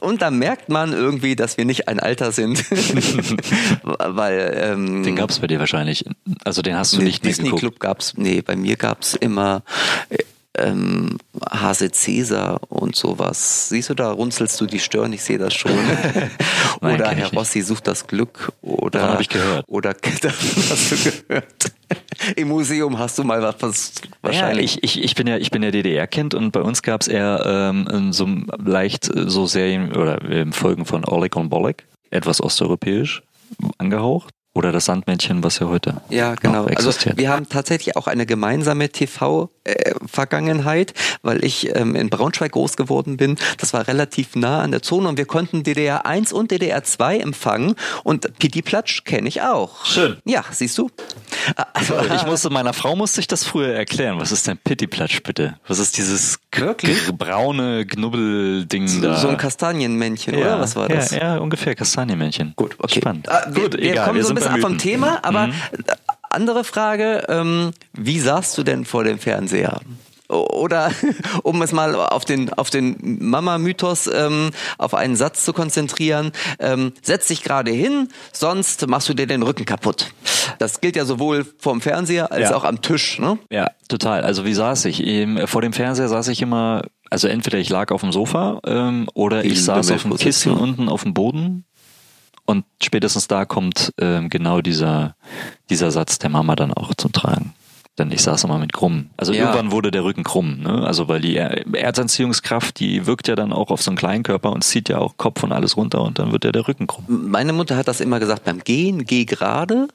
Und 0.00 0.22
da 0.22 0.30
merkt 0.30 0.68
man 0.68 0.92
irgendwie, 0.92 1.36
dass 1.36 1.56
wir 1.56 1.64
nicht 1.64 1.88
ein 1.88 1.98
Alter 2.00 2.32
sind. 2.32 2.64
Weil 3.82 4.52
ähm, 4.56 5.02
den 5.02 5.16
gab 5.16 5.30
es 5.30 5.40
bei 5.40 5.46
dir 5.46 5.58
wahrscheinlich. 5.58 6.04
Also 6.44 6.62
den 6.62 6.76
hast 6.76 6.92
du 6.92 7.02
nicht 7.02 7.24
Disney 7.24 7.44
mehr 7.44 7.52
geguckt. 7.52 7.60
Club 7.60 7.80
gab's, 7.80 8.14
nee, 8.16 8.42
bei 8.42 8.56
mir 8.56 8.76
gab's 8.76 9.14
immer 9.14 9.62
äh, 10.10 10.18
ähm, 10.58 11.18
Hase 11.48 11.90
Cäsar 11.90 12.60
und 12.68 12.96
sowas. 12.96 13.68
Siehst 13.68 13.90
du, 13.90 13.94
da 13.94 14.10
runzelst 14.10 14.60
du 14.60 14.66
die 14.66 14.78
Stirn, 14.80 15.12
ich 15.12 15.22
sehe 15.22 15.38
das 15.38 15.54
schon. 15.54 15.72
Nein, 16.80 16.94
oder 17.00 17.10
Herr. 17.10 17.32
Rossi 17.32 17.62
sucht 17.62 17.86
das 17.86 18.06
Glück. 18.06 18.52
Oder 18.60 19.00
Davon 19.00 19.14
hab 19.14 19.20
ich 19.20 19.28
gehört. 19.28 19.64
Oder 19.68 19.94
hast 20.04 20.92
du 20.92 21.10
gehört. 21.28 21.72
Im 22.36 22.48
Museum 22.48 22.98
hast 22.98 23.18
du 23.18 23.24
mal 23.24 23.42
was, 23.42 23.56
was 23.60 23.92
Ja, 24.02 24.10
wahrscheinlich. 24.22 24.82
ich, 24.82 24.96
ich, 24.98 25.04
ich 25.04 25.14
bin 25.14 25.26
ja 25.26 25.36
ich 25.36 25.50
bin 25.50 25.62
ja 25.62 25.70
DDR-Kind 25.70 26.34
und 26.34 26.52
bei 26.52 26.60
uns 26.60 26.82
gab 26.82 27.00
es 27.00 27.08
eher 27.08 27.42
ähm, 27.46 28.12
so 28.12 28.28
leicht 28.58 29.08
äh, 29.08 29.28
so 29.28 29.46
Serien 29.46 29.92
oder 29.94 30.22
ähm, 30.30 30.52
Folgen 30.52 30.84
von 30.84 31.04
Oleg 31.04 31.36
und 31.36 31.48
Bolek, 31.48 31.86
etwas 32.10 32.40
osteuropäisch 32.40 33.22
angehaucht. 33.78 34.34
Oder 34.52 34.72
das 34.72 34.86
Sandmännchen, 34.86 35.44
was 35.44 35.60
ja 35.60 35.68
heute 35.68 36.00
Ja, 36.08 36.34
genau. 36.34 36.64
noch 36.64 36.76
Also 36.76 36.88
existiert. 36.90 37.18
wir 37.18 37.30
haben 37.30 37.48
tatsächlich 37.48 37.96
auch 37.96 38.08
eine 38.08 38.26
gemeinsame 38.26 38.88
TV-Vergangenheit, 38.88 40.92
weil 41.22 41.44
ich 41.44 41.74
ähm, 41.76 41.94
in 41.94 42.10
Braunschweig 42.10 42.50
groß 42.50 42.76
geworden 42.76 43.16
bin. 43.16 43.36
Das 43.58 43.72
war 43.72 43.86
relativ 43.86 44.34
nah 44.34 44.60
an 44.60 44.72
der 44.72 44.82
Zone 44.82 45.08
und 45.08 45.18
wir 45.18 45.26
konnten 45.26 45.62
DDR 45.62 46.04
1 46.04 46.32
und 46.32 46.50
DDR 46.50 46.82
2 46.82 47.18
empfangen 47.18 47.76
und 48.02 48.38
Pidi 48.40 48.60
Platsch 48.62 49.04
kenne 49.04 49.28
ich 49.28 49.40
auch. 49.42 49.86
Schön. 49.86 50.16
Ja, 50.24 50.44
siehst 50.50 50.76
du? 50.78 50.90
Also, 51.72 51.94
ich 52.14 52.26
musste 52.26 52.50
meiner 52.50 52.72
Frau 52.72 52.96
musste 52.96 53.20
ich 53.20 53.28
das 53.28 53.44
früher 53.44 53.72
erklären. 53.72 54.18
Was 54.18 54.32
ist 54.32 54.48
denn 54.48 54.58
Pittiplatsch 54.58 55.22
bitte? 55.22 55.58
Was 55.68 55.78
ist 55.78 55.96
dieses 55.96 56.40
braune 57.16 57.86
Knubbelding 57.86 59.00
da? 59.00 59.16
so 59.16 59.28
ein 59.28 59.36
Kastanienmännchen, 59.36 60.34
ja, 60.34 60.40
oder 60.40 60.60
was 60.60 60.74
war 60.74 60.88
das? 60.88 61.12
Ja, 61.12 61.18
ja 61.18 61.38
ungefähr 61.38 61.76
Kastanienmännchen. 61.76 62.54
Gut, 62.56 62.74
okay. 62.78 62.98
Spannend. 63.00 63.28
Ah, 63.28 63.46
wir, 63.50 63.62
Gut, 63.62 63.74
wir 63.78 63.92
egal. 63.92 64.06
kommen 64.06 64.16
wir 64.16 64.24
so 64.24 64.30
ein 64.30 64.36
sind 64.36 64.39
bisschen 64.40 64.54
ab 64.54 64.60
vom. 64.60 64.78
Thema, 64.78 65.18
aber 65.22 65.46
Mhm. 65.48 65.54
andere 66.30 66.64
Frage, 66.64 67.24
ähm, 67.28 67.72
wie 67.92 68.18
saßt 68.20 68.56
du 68.58 68.62
denn 68.62 68.84
vor 68.84 69.04
dem 69.04 69.18
Fernseher? 69.18 69.80
Oder 70.28 70.92
um 71.42 71.60
es 71.60 71.72
mal 71.72 71.96
auf 71.96 72.24
den 72.24 72.52
auf 72.52 72.70
den 72.70 73.18
Mama-Mythos 73.20 74.08
ähm, 74.12 74.50
auf 74.78 74.94
einen 74.94 75.16
Satz 75.16 75.44
zu 75.44 75.52
konzentrieren, 75.52 76.30
ähm, 76.60 76.92
setz 77.02 77.26
dich 77.26 77.42
gerade 77.42 77.72
hin, 77.72 78.08
sonst 78.32 78.86
machst 78.86 79.08
du 79.08 79.14
dir 79.14 79.26
den 79.26 79.42
Rücken 79.42 79.64
kaputt. 79.64 80.12
Das 80.60 80.80
gilt 80.80 80.94
ja 80.94 81.04
sowohl 81.04 81.44
vorm 81.58 81.80
Fernseher 81.80 82.30
als 82.30 82.50
Ja. 82.50 82.56
auch 82.56 82.62
am 82.64 82.80
Tisch. 82.80 83.18
Ne? 83.18 83.38
Ja, 83.50 83.72
total. 83.88 84.22
Also 84.22 84.44
wie 84.44 84.54
saß 84.54 84.84
ich? 84.84 85.04
Ähm, 85.04 85.40
vor 85.48 85.62
dem 85.62 85.72
Fernseher 85.72 86.08
saß 86.08 86.28
ich 86.28 86.40
immer, 86.42 86.82
also 87.10 87.26
entweder 87.26 87.58
ich 87.58 87.68
lag 87.68 87.90
auf 87.90 88.02
dem 88.02 88.12
Sofa 88.12 88.60
ähm, 88.66 89.08
oder 89.14 89.42
Die 89.42 89.48
ich 89.48 89.64
saß 89.64 89.90
auf 89.90 90.02
dem 90.02 90.16
Kissen 90.16 90.52
unten 90.52 90.88
auf 90.88 91.02
dem 91.02 91.12
Boden. 91.12 91.64
Und 92.50 92.64
spätestens 92.82 93.28
da 93.28 93.44
kommt 93.44 93.92
ähm, 94.00 94.28
genau 94.28 94.60
dieser, 94.60 95.14
dieser 95.70 95.90
Satz 95.92 96.18
der 96.18 96.30
Mama 96.30 96.56
dann 96.56 96.74
auch 96.74 96.94
zum 96.96 97.12
Tragen. 97.12 97.54
Denn 97.98 98.10
ich 98.10 98.22
saß 98.22 98.44
immer 98.44 98.58
mit 98.58 98.72
krumm. 98.72 99.10
Also 99.16 99.32
Ja. 99.32 99.40
irgendwann 99.42 99.70
wurde 99.72 99.90
der 99.90 100.02
Rücken 100.04 100.24
krumm. 100.24 100.60
Ne? 100.60 100.84
Also 100.86 101.06
weil 101.08 101.20
die 101.20 101.36
Er- 101.36 101.66
Erdanziehungskraft, 101.74 102.80
die 102.80 103.06
wirkt 103.06 103.28
ja 103.28 103.36
dann 103.36 103.52
auch 103.52 103.70
auf 103.70 103.82
so 103.82 103.90
einen 103.90 103.98
kleinen 103.98 104.22
Körper 104.24 104.50
und 104.52 104.64
zieht 104.64 104.88
ja 104.88 104.98
auch 104.98 105.16
Kopf 105.16 105.42
und 105.44 105.52
alles 105.52 105.76
runter 105.76 106.00
und 106.02 106.18
dann 106.18 106.32
wird 106.32 106.44
ja 106.44 106.50
der 106.52 106.66
Rücken 106.66 106.86
krumm. 106.86 107.04
Meine 107.30 107.52
Mutter 107.52 107.76
hat 107.76 107.88
das 107.88 108.00
immer 108.00 108.18
gesagt 108.18 108.44
beim 108.44 108.60
Gehen, 108.64 109.04
geh 109.04 109.24
gerade. 109.26 109.88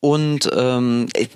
Und 0.00 0.48
ähm, 0.54 1.08
ich 1.16 1.30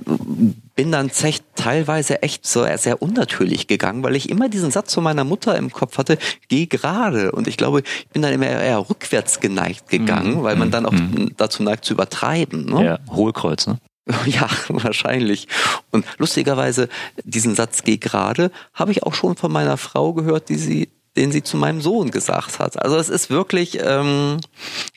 bin 0.77 0.93
dann 0.93 1.09
zech- 1.11 1.41
teilweise 1.57 2.23
echt 2.23 2.47
so 2.47 2.65
sehr 2.77 3.03
unnatürlich 3.03 3.67
gegangen, 3.67 4.05
weil 4.05 4.15
ich 4.15 4.31
immer 4.31 4.49
diesen 4.49 4.71
Satz 4.71 4.95
von 4.95 5.03
meiner 5.03 5.25
Mutter 5.25 5.57
im 5.57 5.73
Kopf 5.73 5.99
hatte, 5.99 6.17
geh 6.49 6.67
gerade. 6.67 7.33
Und 7.33 7.49
ich 7.49 7.57
glaube, 7.57 7.81
ich 7.85 8.09
bin 8.11 8.23
dann 8.23 8.33
immer 8.33 8.47
eher 8.47 8.79
rückwärts 8.89 9.41
geneigt 9.41 9.89
gegangen, 9.89 10.43
weil 10.45 10.55
man 10.57 10.71
dann 10.71 10.87
auch 10.87 10.93
dazu 11.37 11.63
neigt 11.65 11.85
zu 11.85 11.95
übertreiben. 11.95 12.67
Ne? 12.67 12.85
Ja, 12.85 12.99
Hohlkreuz, 13.11 13.67
ne? 13.67 13.79
Ja, 14.27 14.49
wahrscheinlich. 14.69 15.49
Und 15.91 16.05
lustigerweise, 16.19 16.89
diesen 17.25 17.55
Satz 17.57 17.83
geh 17.83 17.97
gerade, 17.97 18.51
habe 18.75 18.93
ich 18.93 19.03
auch 19.03 19.15
schon 19.15 19.37
von 19.37 19.51
meiner 19.53 19.77
Frau 19.77 20.13
gehört, 20.13 20.49
die 20.49 20.57
sie, 20.57 20.89
den 21.17 21.31
sie 21.31 21.43
zu 21.43 21.57
meinem 21.57 21.81
Sohn 21.83 22.11
gesagt 22.11 22.59
hat. 22.59 22.83
Also 22.83 22.97
es 22.97 23.09
ist 23.11 23.29
wirklich 23.29 23.79
ähm, 23.83 24.39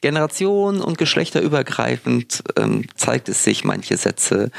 Generation 0.01 0.80
und 0.82 0.97
geschlechterübergreifend 0.97 2.43
ähm, 2.58 2.86
zeigt 2.95 3.28
es 3.30 3.43
sich, 3.43 3.63
manche 3.63 3.97
Sätze 3.97 4.49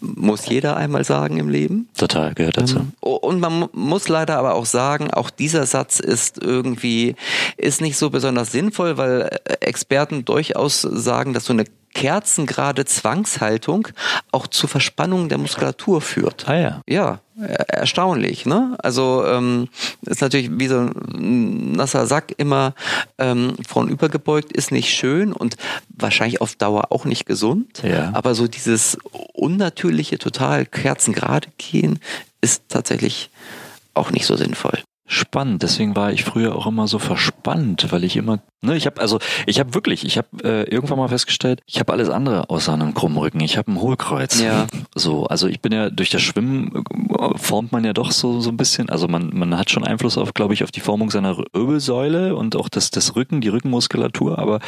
muss 0.00 0.46
jeder 0.46 0.76
einmal 0.76 1.04
sagen 1.04 1.38
im 1.38 1.48
Leben. 1.48 1.88
Total 1.96 2.34
gehört 2.34 2.58
dazu. 2.58 2.86
Und 3.00 3.40
man 3.40 3.60
mu- 3.60 3.68
muss 3.72 4.08
leider 4.08 4.36
aber 4.38 4.54
auch 4.54 4.66
sagen, 4.66 5.10
auch 5.10 5.30
dieser 5.30 5.64
Satz 5.66 6.00
ist 6.00 6.42
irgendwie, 6.42 7.16
ist 7.56 7.80
nicht 7.80 7.96
so 7.96 8.10
besonders 8.10 8.52
sinnvoll, 8.52 8.96
weil 8.98 9.22
äh, 9.44 9.54
Experten 9.60 10.24
durchaus 10.24 10.82
sagen, 10.82 11.32
dass 11.32 11.46
so 11.46 11.52
eine 11.52 11.64
kerzengerade 11.94 12.84
Zwangshaltung 12.84 13.88
auch 14.32 14.46
zu 14.46 14.66
Verspannungen 14.66 15.28
der 15.28 15.38
Muskulatur 15.38 16.00
führt. 16.00 16.46
Ah 16.48 16.56
ja. 16.56 16.80
Ja, 16.88 17.20
er- 17.40 17.68
erstaunlich, 17.70 18.44
ne? 18.46 18.76
Also 18.82 19.24
ähm, 19.26 19.68
ist 20.02 20.20
natürlich 20.20 20.50
wie 20.52 20.66
so 20.68 20.80
ein 20.80 21.72
nasser 21.72 22.06
Sack 22.06 22.34
immer 22.36 22.74
ähm, 23.18 23.54
vornübergebeugt, 23.66 24.52
ist 24.52 24.70
nicht 24.72 24.92
schön 24.92 25.32
und 25.32 25.56
wahrscheinlich 25.88 26.40
auf 26.40 26.56
Dauer 26.56 26.90
auch 26.90 27.04
nicht 27.04 27.26
gesund. 27.26 27.82
Ja. 27.82 28.10
Aber 28.12 28.34
so 28.34 28.46
dieses 28.48 28.98
unnatürliche, 29.32 30.18
total 30.18 30.66
kerzengerade 30.66 31.48
gehen 31.58 32.00
ist 32.40 32.64
tatsächlich 32.68 33.30
auch 33.94 34.10
nicht 34.10 34.26
so 34.26 34.36
sinnvoll. 34.36 34.78
Spannend. 35.06 35.62
Deswegen 35.62 35.96
war 35.96 36.12
ich 36.12 36.24
früher 36.24 36.56
auch 36.56 36.66
immer 36.66 36.88
so 36.88 36.98
verspannt, 36.98 37.86
weil 37.90 38.04
ich 38.04 38.16
immer, 38.16 38.38
ne, 38.62 38.76
ich 38.76 38.86
habe 38.86 39.00
also, 39.00 39.18
ich 39.46 39.60
habe 39.60 39.74
wirklich, 39.74 40.04
ich 40.04 40.16
habe 40.16 40.28
äh, 40.42 40.62
irgendwann 40.70 40.98
mal 40.98 41.08
festgestellt, 41.08 41.60
ich 41.66 41.78
habe 41.78 41.92
alles 41.92 42.08
andere 42.08 42.48
außer 42.48 42.72
einem 42.72 42.94
krummen 42.94 43.18
Rücken. 43.18 43.40
Ich 43.40 43.58
habe 43.58 43.70
ein 43.72 43.80
Hohlkreuz. 43.80 44.40
Ja. 44.40 44.66
So, 44.96 45.26
also 45.26 45.48
ich 45.48 45.60
bin 45.60 45.72
ja 45.72 45.90
durch 45.90 46.10
das 46.10 46.22
Schwimmen 46.22 46.84
äh, 47.18 47.36
formt 47.36 47.72
man 47.72 47.84
ja 47.84 47.92
doch 47.92 48.12
so 48.12 48.40
so 48.40 48.50
ein 48.50 48.56
bisschen, 48.56 48.90
also 48.90 49.08
man 49.08 49.30
man 49.34 49.58
hat 49.58 49.70
schon 49.70 49.84
Einfluss 49.84 50.16
auf, 50.16 50.34
glaube 50.34 50.54
ich, 50.54 50.62
auf 50.62 50.70
die 50.70 50.80
Formung 50.80 51.10
seiner 51.10 51.36
Wirbelsäule 51.36 52.36
und 52.36 52.54
auch 52.54 52.68
das 52.68 52.90
das 52.90 53.16
Rücken, 53.16 53.40
die 53.40 53.48
Rückenmuskulatur. 53.48 54.38
Aber 54.38 54.60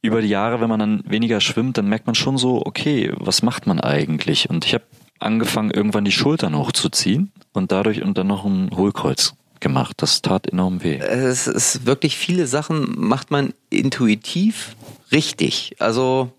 über 0.00 0.22
die 0.22 0.28
Jahre, 0.28 0.60
wenn 0.60 0.70
man 0.70 0.80
dann 0.80 1.02
weniger 1.06 1.40
schwimmt, 1.40 1.76
dann 1.76 1.88
merkt 1.88 2.06
man 2.06 2.14
schon 2.14 2.38
so, 2.38 2.64
okay, 2.64 3.12
was 3.18 3.42
macht 3.42 3.66
man 3.66 3.80
eigentlich? 3.80 4.48
Und 4.48 4.64
ich 4.64 4.72
habe 4.72 4.84
angefangen, 5.18 5.70
irgendwann 5.70 6.06
die 6.06 6.12
Schultern 6.12 6.56
hochzuziehen 6.56 7.32
und 7.52 7.70
dadurch 7.70 8.02
und 8.02 8.16
dann 8.16 8.28
noch 8.28 8.46
ein 8.46 8.70
Hohlkreuz 8.74 9.34
gemacht. 9.60 9.96
Das 9.98 10.22
tat 10.22 10.46
enorm 10.46 10.82
weh. 10.82 10.98
Es 10.98 11.46
ist 11.46 11.86
wirklich 11.86 12.16
viele 12.16 12.46
Sachen 12.46 12.94
macht 12.98 13.30
man 13.30 13.52
intuitiv 13.70 14.76
richtig. 15.12 15.76
Also 15.78 16.32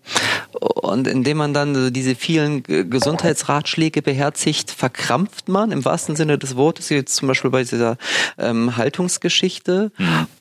und 0.60 1.06
indem 1.06 1.36
man 1.38 1.54
dann 1.54 1.74
so 1.74 1.90
diese 1.90 2.14
vielen 2.14 2.62
Gesundheitsratschläge 2.62 4.02
beherzigt, 4.02 4.70
verkrampft 4.70 5.48
man 5.48 5.70
im 5.72 5.84
wahrsten 5.84 6.16
Sinne 6.16 6.38
des 6.38 6.56
Wortes, 6.56 6.88
jetzt 6.88 7.16
zum 7.16 7.28
Beispiel 7.28 7.50
bei 7.50 7.62
dieser 7.62 7.96
ähm, 8.38 8.76
Haltungsgeschichte 8.76 9.92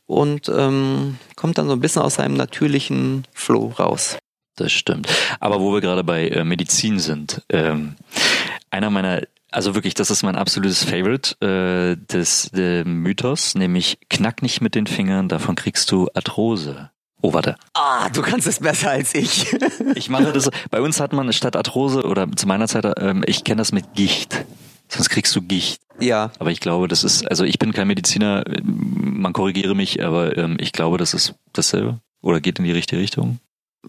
und 0.06 0.50
ähm, 0.50 1.18
kommt 1.36 1.58
dann 1.58 1.68
so 1.68 1.74
ein 1.74 1.80
bisschen 1.80 2.02
aus 2.02 2.16
seinem 2.16 2.36
natürlichen 2.36 3.26
Flow 3.34 3.74
raus. 3.78 4.18
Das 4.56 4.72
stimmt. 4.72 5.08
Aber 5.40 5.60
wo 5.60 5.72
wir 5.74 5.82
gerade 5.82 6.04
bei 6.04 6.28
äh, 6.30 6.44
Medizin 6.44 7.00
sind, 7.00 7.44
ähm, 7.50 7.96
einer 8.72 8.90
meiner, 8.90 9.22
also 9.52 9.76
wirklich, 9.76 9.94
das 9.94 10.12
ist 10.12 10.24
mein 10.24 10.36
absolutes 10.36 10.84
Favorite 10.84 11.36
äh, 11.42 11.96
des 12.12 12.52
äh, 12.54 12.84
Mythos, 12.84 13.56
nämlich 13.56 13.98
knack 14.10 14.42
nicht 14.42 14.62
mit 14.62 14.76
den 14.76 14.88
Fingern, 14.88 15.30
davon 15.30 15.56
kriegst 15.56 15.92
du 15.92 16.10
Arthrose. 16.14 16.90
Oh, 17.22 17.34
warte. 17.34 17.56
Ah, 17.74 18.10
du 18.10 18.22
kannst 18.22 18.46
es 18.46 18.60
besser 18.60 18.92
als 18.92 19.16
ich. 19.16 19.48
Ich 19.96 20.10
mache 20.10 20.32
das. 20.32 20.50
Bei 20.70 20.82
uns 20.82 21.00
hat 21.00 21.14
man 21.14 21.34
statt 21.34 21.56
Arthrose 21.56 22.04
oder 22.04 22.32
zu 22.36 22.48
meiner 22.48 22.68
Zeit, 22.68 22.86
ähm, 23.00 23.24
ich 23.26 23.44
kenne 23.44 23.58
das 23.58 23.72
mit 23.72 23.94
Gicht. 23.96 24.46
Sonst 24.88 25.10
kriegst 25.10 25.36
du 25.36 25.42
Gicht. 25.42 25.82
ja, 26.00 26.32
Aber 26.40 26.52
ich 26.52 26.60
glaube, 26.60 26.88
das 26.88 27.04
ist, 27.04 27.28
also 27.30 27.44
ich 27.44 27.58
bin 27.58 27.74
kein 27.74 27.88
Mediziner, 27.88 28.44
man 28.64 29.34
korrigiere 29.34 29.76
mich, 29.76 30.04
aber 30.04 30.38
ähm, 30.38 30.58
ich 30.60 30.72
glaube, 30.72 30.98
das 30.98 31.14
ist 31.14 31.34
dasselbe. 31.54 32.00
Oder 32.22 32.40
geht 32.40 32.60
in 32.60 32.66
die 32.66 32.72
richtige 32.72 33.02
Richtung? 33.02 33.40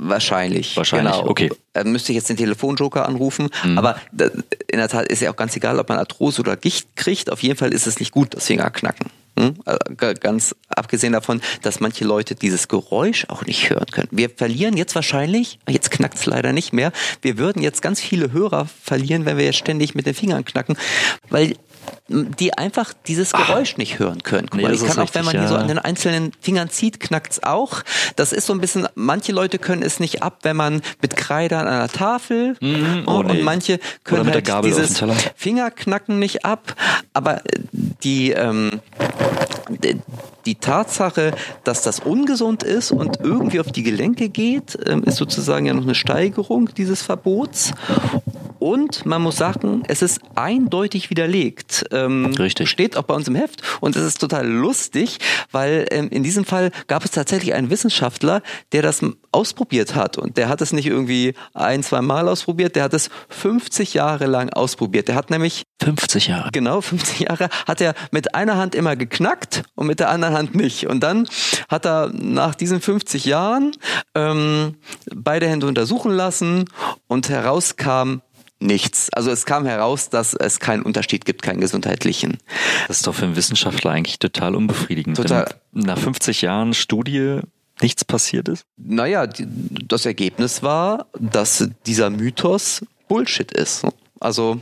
Wahrscheinlich. 0.00 0.76
Wahrscheinlich, 0.76 1.12
genau. 1.14 1.28
okay. 1.28 1.50
Äh, 1.74 1.84
müsste 1.84 2.12
ich 2.12 2.16
jetzt 2.16 2.28
den 2.28 2.36
Telefonjoker 2.36 3.06
anrufen. 3.06 3.48
Mhm. 3.64 3.78
Aber 3.78 3.96
da- 4.12 4.30
in 4.70 4.78
der 4.78 4.88
Tat 4.88 5.08
ist 5.08 5.20
ja 5.22 5.30
auch 5.32 5.36
ganz 5.36 5.56
egal, 5.56 5.78
ob 5.78 5.88
man 5.88 5.98
Arthrose 5.98 6.40
oder 6.40 6.56
Gicht 6.56 6.94
kriegt. 6.96 7.30
Auf 7.32 7.42
jeden 7.42 7.56
Fall 7.56 7.72
ist 7.72 7.86
es 7.86 7.98
nicht 7.98 8.12
gut, 8.12 8.34
das 8.34 8.46
Fingerknacken. 8.46 9.06
Hm? 9.38 9.54
Äh, 9.66 10.14
Ganz 10.14 10.54
abgesehen 10.68 11.12
davon, 11.12 11.40
dass 11.62 11.80
manche 11.80 12.04
Leute 12.04 12.34
dieses 12.34 12.68
Geräusch 12.68 13.26
auch 13.28 13.44
nicht 13.44 13.70
hören 13.70 13.86
können. 13.86 14.08
Wir 14.10 14.30
verlieren 14.30 14.76
jetzt 14.76 14.94
wahrscheinlich, 14.94 15.58
jetzt 15.68 15.90
knackt 15.90 16.16
es 16.18 16.26
leider 16.26 16.52
nicht 16.52 16.72
mehr, 16.72 16.92
wir 17.22 17.38
würden 17.38 17.62
jetzt 17.62 17.80
ganz 17.82 18.00
viele 18.00 18.32
Hörer 18.32 18.66
verlieren, 18.82 19.26
wenn 19.26 19.36
wir 19.36 19.44
jetzt 19.44 19.58
ständig 19.58 19.94
mit 19.94 20.06
den 20.06 20.14
Fingern 20.14 20.44
knacken, 20.44 20.76
weil 21.30 21.54
die 22.08 22.56
einfach 22.56 22.94
dieses 23.06 23.32
Geräusch 23.32 23.74
ah. 23.74 23.78
nicht 23.78 23.98
hören 23.98 24.22
können. 24.22 24.48
Guck 24.50 24.56
nee, 24.56 24.62
mal, 24.62 24.72
ich 24.72 24.80
kann 24.80 24.92
auch, 24.92 25.02
richtig, 25.02 25.14
wenn 25.14 25.24
man 25.26 25.34
ja. 25.34 25.40
hier 25.40 25.48
so 25.48 25.56
an 25.56 25.68
den 25.68 25.78
einzelnen 25.78 26.32
Fingern 26.40 26.70
zieht, 26.70 27.00
knackt's 27.00 27.42
auch. 27.42 27.82
Das 28.16 28.32
ist 28.32 28.46
so 28.46 28.54
ein 28.54 28.60
bisschen, 28.60 28.88
manche 28.94 29.32
Leute 29.32 29.58
können 29.58 29.82
es 29.82 30.00
nicht 30.00 30.22
ab, 30.22 30.38
wenn 30.42 30.56
man 30.56 30.80
mit 31.02 31.16
Kreide 31.16 31.58
an 31.58 31.68
einer 31.68 31.88
Tafel 31.88 32.56
mhm, 32.60 33.04
oh, 33.06 33.18
und 33.18 33.26
nee. 33.26 33.42
manche 33.42 33.78
können 34.04 34.30
halt 34.30 34.64
dieses 34.64 35.02
Fingerknacken 35.36 36.18
nicht 36.18 36.46
ab. 36.46 36.74
Aber 37.12 37.42
die, 38.02 38.30
ähm, 38.30 38.80
die 40.46 40.54
Tatsache, 40.54 41.32
dass 41.64 41.82
das 41.82 42.00
ungesund 42.00 42.62
ist 42.62 42.90
und 42.90 43.20
irgendwie 43.20 43.60
auf 43.60 43.70
die 43.70 43.82
Gelenke 43.82 44.30
geht, 44.30 44.78
ähm, 44.86 45.04
ist 45.04 45.16
sozusagen 45.16 45.66
ja 45.66 45.74
noch 45.74 45.82
eine 45.82 45.94
Steigerung 45.94 46.70
dieses 46.74 47.02
Verbots. 47.02 47.74
Und 48.58 49.06
man 49.06 49.22
muss 49.22 49.36
sagen, 49.36 49.82
es 49.86 50.02
ist 50.02 50.20
eindeutig 50.34 51.10
widerlegt. 51.10 51.84
Ähm, 52.04 52.26
Richtig. 52.38 52.68
Steht 52.68 52.96
auch 52.96 53.02
bei 53.02 53.14
uns 53.14 53.28
im 53.28 53.34
Heft. 53.34 53.62
Und 53.80 53.96
es 53.96 54.04
ist 54.04 54.20
total 54.20 54.46
lustig, 54.46 55.18
weil 55.50 55.86
ähm, 55.90 56.08
in 56.10 56.22
diesem 56.22 56.44
Fall 56.44 56.70
gab 56.86 57.04
es 57.04 57.10
tatsächlich 57.10 57.54
einen 57.54 57.70
Wissenschaftler, 57.70 58.42
der 58.72 58.82
das 58.82 59.00
ausprobiert 59.32 59.94
hat. 59.94 60.18
Und 60.18 60.36
der 60.36 60.48
hat 60.48 60.60
es 60.60 60.72
nicht 60.72 60.86
irgendwie 60.86 61.34
ein, 61.54 61.82
zwei 61.82 62.00
Mal 62.00 62.28
ausprobiert, 62.28 62.76
der 62.76 62.84
hat 62.84 62.94
es 62.94 63.10
50 63.28 63.94
Jahre 63.94 64.26
lang 64.26 64.50
ausprobiert. 64.50 65.08
Der 65.08 65.14
hat 65.14 65.30
nämlich 65.30 65.64
50 65.82 66.28
Jahre. 66.28 66.50
Genau, 66.52 66.80
50 66.80 67.20
Jahre 67.20 67.48
hat 67.66 67.80
er 67.80 67.94
mit 68.10 68.34
einer 68.34 68.56
Hand 68.56 68.74
immer 68.74 68.96
geknackt 68.96 69.62
und 69.74 69.86
mit 69.86 70.00
der 70.00 70.10
anderen 70.10 70.34
Hand 70.34 70.54
nicht. 70.54 70.86
Und 70.86 71.00
dann 71.00 71.28
hat 71.68 71.86
er 71.86 72.10
nach 72.12 72.54
diesen 72.54 72.80
50 72.80 73.24
Jahren 73.24 73.72
ähm, 74.14 74.76
beide 75.14 75.48
Hände 75.48 75.66
untersuchen 75.66 76.12
lassen 76.12 76.64
und 77.06 77.28
herauskam 77.28 78.20
nichts. 78.60 79.10
Also 79.12 79.30
es 79.30 79.46
kam 79.46 79.66
heraus, 79.66 80.10
dass 80.10 80.34
es 80.34 80.58
keinen 80.60 80.82
Unterschied 80.82 81.24
gibt, 81.24 81.42
keinen 81.42 81.60
gesundheitlichen. 81.60 82.38
Das 82.88 82.98
ist 82.98 83.06
doch 83.06 83.14
für 83.14 83.26
einen 83.26 83.36
Wissenschaftler 83.36 83.92
eigentlich 83.92 84.18
total 84.18 84.54
unbefriedigend. 84.54 85.16
Total. 85.16 85.48
Nach 85.72 85.98
50 85.98 86.42
Jahren 86.42 86.74
Studie 86.74 87.40
nichts 87.80 88.04
passiert 88.04 88.48
ist? 88.48 88.64
Naja, 88.76 89.26
das 89.26 90.06
Ergebnis 90.06 90.62
war, 90.62 91.06
dass 91.18 91.68
dieser 91.86 92.10
Mythos 92.10 92.84
Bullshit 93.08 93.50
ist. 93.52 93.86
Also 94.20 94.60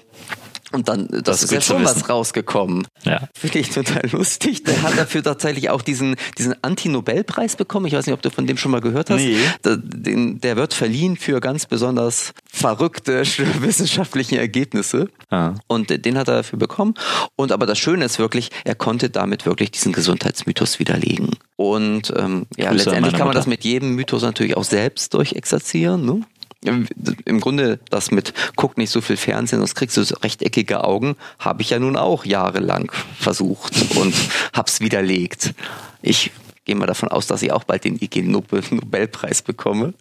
und 0.73 0.89
dann, 0.89 1.07
das, 1.09 1.23
das 1.23 1.43
ist 1.45 1.53
ja 1.53 1.61
schon 1.61 1.85
was 1.85 2.09
rausgekommen. 2.09 2.87
Ja. 3.05 3.29
Finde 3.39 3.61
ich 3.61 3.71
total 3.71 4.03
lustig. 4.11 4.65
Der 4.65 4.83
hat 4.83 4.99
dafür 4.99 5.23
tatsächlich 5.23 5.71
auch 5.71 5.81
diesen, 5.81 6.17
diesen 6.39 6.57
Anti-Nobel-Preis 6.63 7.57
bekommen. 7.57 7.87
Ich 7.87 7.93
weiß 7.93 8.07
nicht, 8.07 8.15
ob 8.15 8.23
du 8.23 8.31
von 8.31 8.47
dem 8.47 8.57
schon 8.57 8.73
mal 8.73 8.81
gehört 8.81 9.11
hast. 9.11 9.21
Nee. 9.21 9.37
Der, 9.65 9.77
den, 9.77 10.41
der 10.41 10.57
wird 10.57 10.75
verliehen 10.75 11.17
für 11.17 11.41
ganz 11.41 11.67
besonders 11.67 12.33
verrückte 12.53 13.23
wissenschaftliche 13.61 14.39
Ergebnisse. 14.39 15.09
Ah. 15.31 15.55
Und 15.69 16.05
den 16.05 16.19
hat 16.19 16.29
er 16.29 16.37
dafür 16.39 16.59
bekommen. 16.59 16.95
Und 17.37 17.53
aber 17.53 17.67
das 17.67 17.79
Schöne 17.79 18.05
ist 18.05 18.19
wirklich, 18.19 18.51
er 18.65 18.75
konnte 18.75 19.09
damit 19.09 19.47
wirklich 19.47 19.71
diesen 19.71 19.93
Gesundheitsmythos 19.93 20.81
widerlegen. 20.81 21.31
Und 21.55 22.13
ähm, 22.17 22.47
ja, 22.57 22.73
letztendlich 22.73 23.15
kann 23.15 23.29
man 23.29 23.37
das 23.37 23.47
mit 23.47 23.65
jedem 23.65 23.95
Mythos 23.95 24.23
natürlich 24.23 24.57
auch 24.57 24.65
selbst 24.65 25.15
durchexerzieren. 25.15 26.05
Ne? 26.05 26.23
Im 26.67 27.41
Grunde 27.41 27.79
das 27.91 28.11
mit 28.11 28.33
guck 28.57 28.77
nicht 28.79 28.91
so 28.91 29.01
viel 29.01 29.17
Fernsehen, 29.17 29.59
sonst 29.59 29.75
kriegst 29.75 29.97
du 29.97 30.03
so 30.03 30.17
rechteckige 30.17 30.85
Augen, 30.85 31.17
habe 31.39 31.63
ich 31.63 31.71
ja 31.71 31.79
nun 31.79 31.97
auch 31.97 32.25
jahrelang 32.25 32.91
versucht 33.19 33.97
und 33.97 34.15
hab's 34.53 34.81
widerlegt. 34.81 35.55
Ich 36.03 36.31
gehe 36.65 36.75
mal 36.75 36.87
davon 36.87 37.09
aus, 37.09 37.27
dass 37.27 37.43
ich 37.43 37.53
auch 37.53 37.65
bald 37.65 37.85
den 37.85 37.97
IG 38.03 38.23
Nobelpreis 38.23 39.43
bekomme 39.43 39.95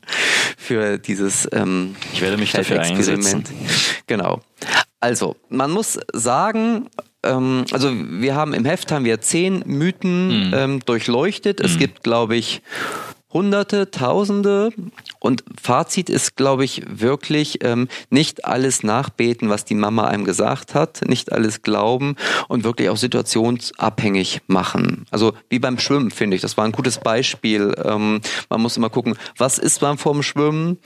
für 0.58 0.98
dieses 0.98 1.48
ähm, 1.52 1.96
Ich 2.14 2.22
werde 2.22 2.38
mich 2.38 2.52
dafür 2.52 2.82
einsetzen. 2.82 3.44
Genau. 4.08 4.42
Also, 5.00 5.36
man 5.50 5.72
muss 5.72 6.00
sagen, 6.14 6.90
ähm, 7.24 7.66
also 7.72 7.92
wir 7.94 8.36
haben 8.36 8.54
im 8.54 8.66
Heft 8.66 8.92
haben 8.92 9.06
wir 9.06 9.22
zehn 9.22 9.64
Mythen 9.66 10.48
mhm. 10.48 10.54
ähm, 10.54 10.80
durchleuchtet. 10.86 11.60
Es 11.60 11.76
mhm. 11.76 11.80
gibt, 11.80 12.04
glaube 12.04 12.36
ich, 12.36 12.62
Hunderte, 13.36 13.92
Tausende. 13.92 14.70
Und 15.20 15.44
Fazit 15.62 16.10
ist, 16.10 16.38
glaube 16.38 16.64
ich, 16.64 16.84
wirklich 16.88 17.62
ähm, 17.66 17.90
nicht 18.10 18.46
alles 18.46 18.82
nachbeten, 18.82 19.50
was 19.50 19.66
die 19.66 19.76
Mama 19.76 20.06
einem 20.06 20.24
gesagt 20.24 20.74
hat, 20.74 21.02
nicht 21.06 21.34
alles 21.34 21.62
glauben 21.62 22.16
und 22.48 22.64
wirklich 22.64 22.88
auch 22.88 22.96
situationsabhängig 22.96 24.42
machen. 24.48 25.06
Also 25.12 25.34
wie 25.50 25.60
beim 25.60 25.80
Schwimmen, 25.80 26.12
finde 26.12 26.36
ich. 26.36 26.42
Das 26.42 26.56
war 26.56 26.64
ein 26.64 26.72
gutes 26.72 26.98
Beispiel. 27.00 27.76
Ähm, 27.84 28.22
man 28.50 28.62
muss 28.62 28.78
immer 28.78 28.90
gucken, 28.90 29.18
was 29.38 29.58
ist 29.58 29.82
man 29.82 29.98
vorm 29.98 30.24
Schwimmen? 30.24 30.80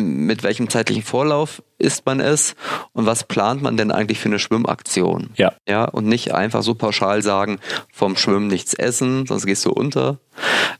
mit 0.00 0.42
welchem 0.42 0.68
zeitlichen 0.68 1.02
Vorlauf 1.02 1.62
ist 1.78 2.04
man 2.04 2.20
es 2.20 2.54
und 2.92 3.06
was 3.06 3.24
plant 3.24 3.62
man 3.62 3.76
denn 3.76 3.90
eigentlich 3.90 4.18
für 4.18 4.28
eine 4.28 4.38
Schwimmaktion? 4.38 5.30
Ja. 5.36 5.54
Ja, 5.66 5.84
und 5.84 6.06
nicht 6.06 6.34
einfach 6.34 6.62
so 6.62 6.74
pauschal 6.74 7.22
sagen, 7.22 7.58
vom 7.92 8.16
Schwimmen 8.16 8.48
nichts 8.48 8.74
essen, 8.74 9.26
sonst 9.26 9.46
gehst 9.46 9.64
du 9.64 9.70
unter, 9.70 10.18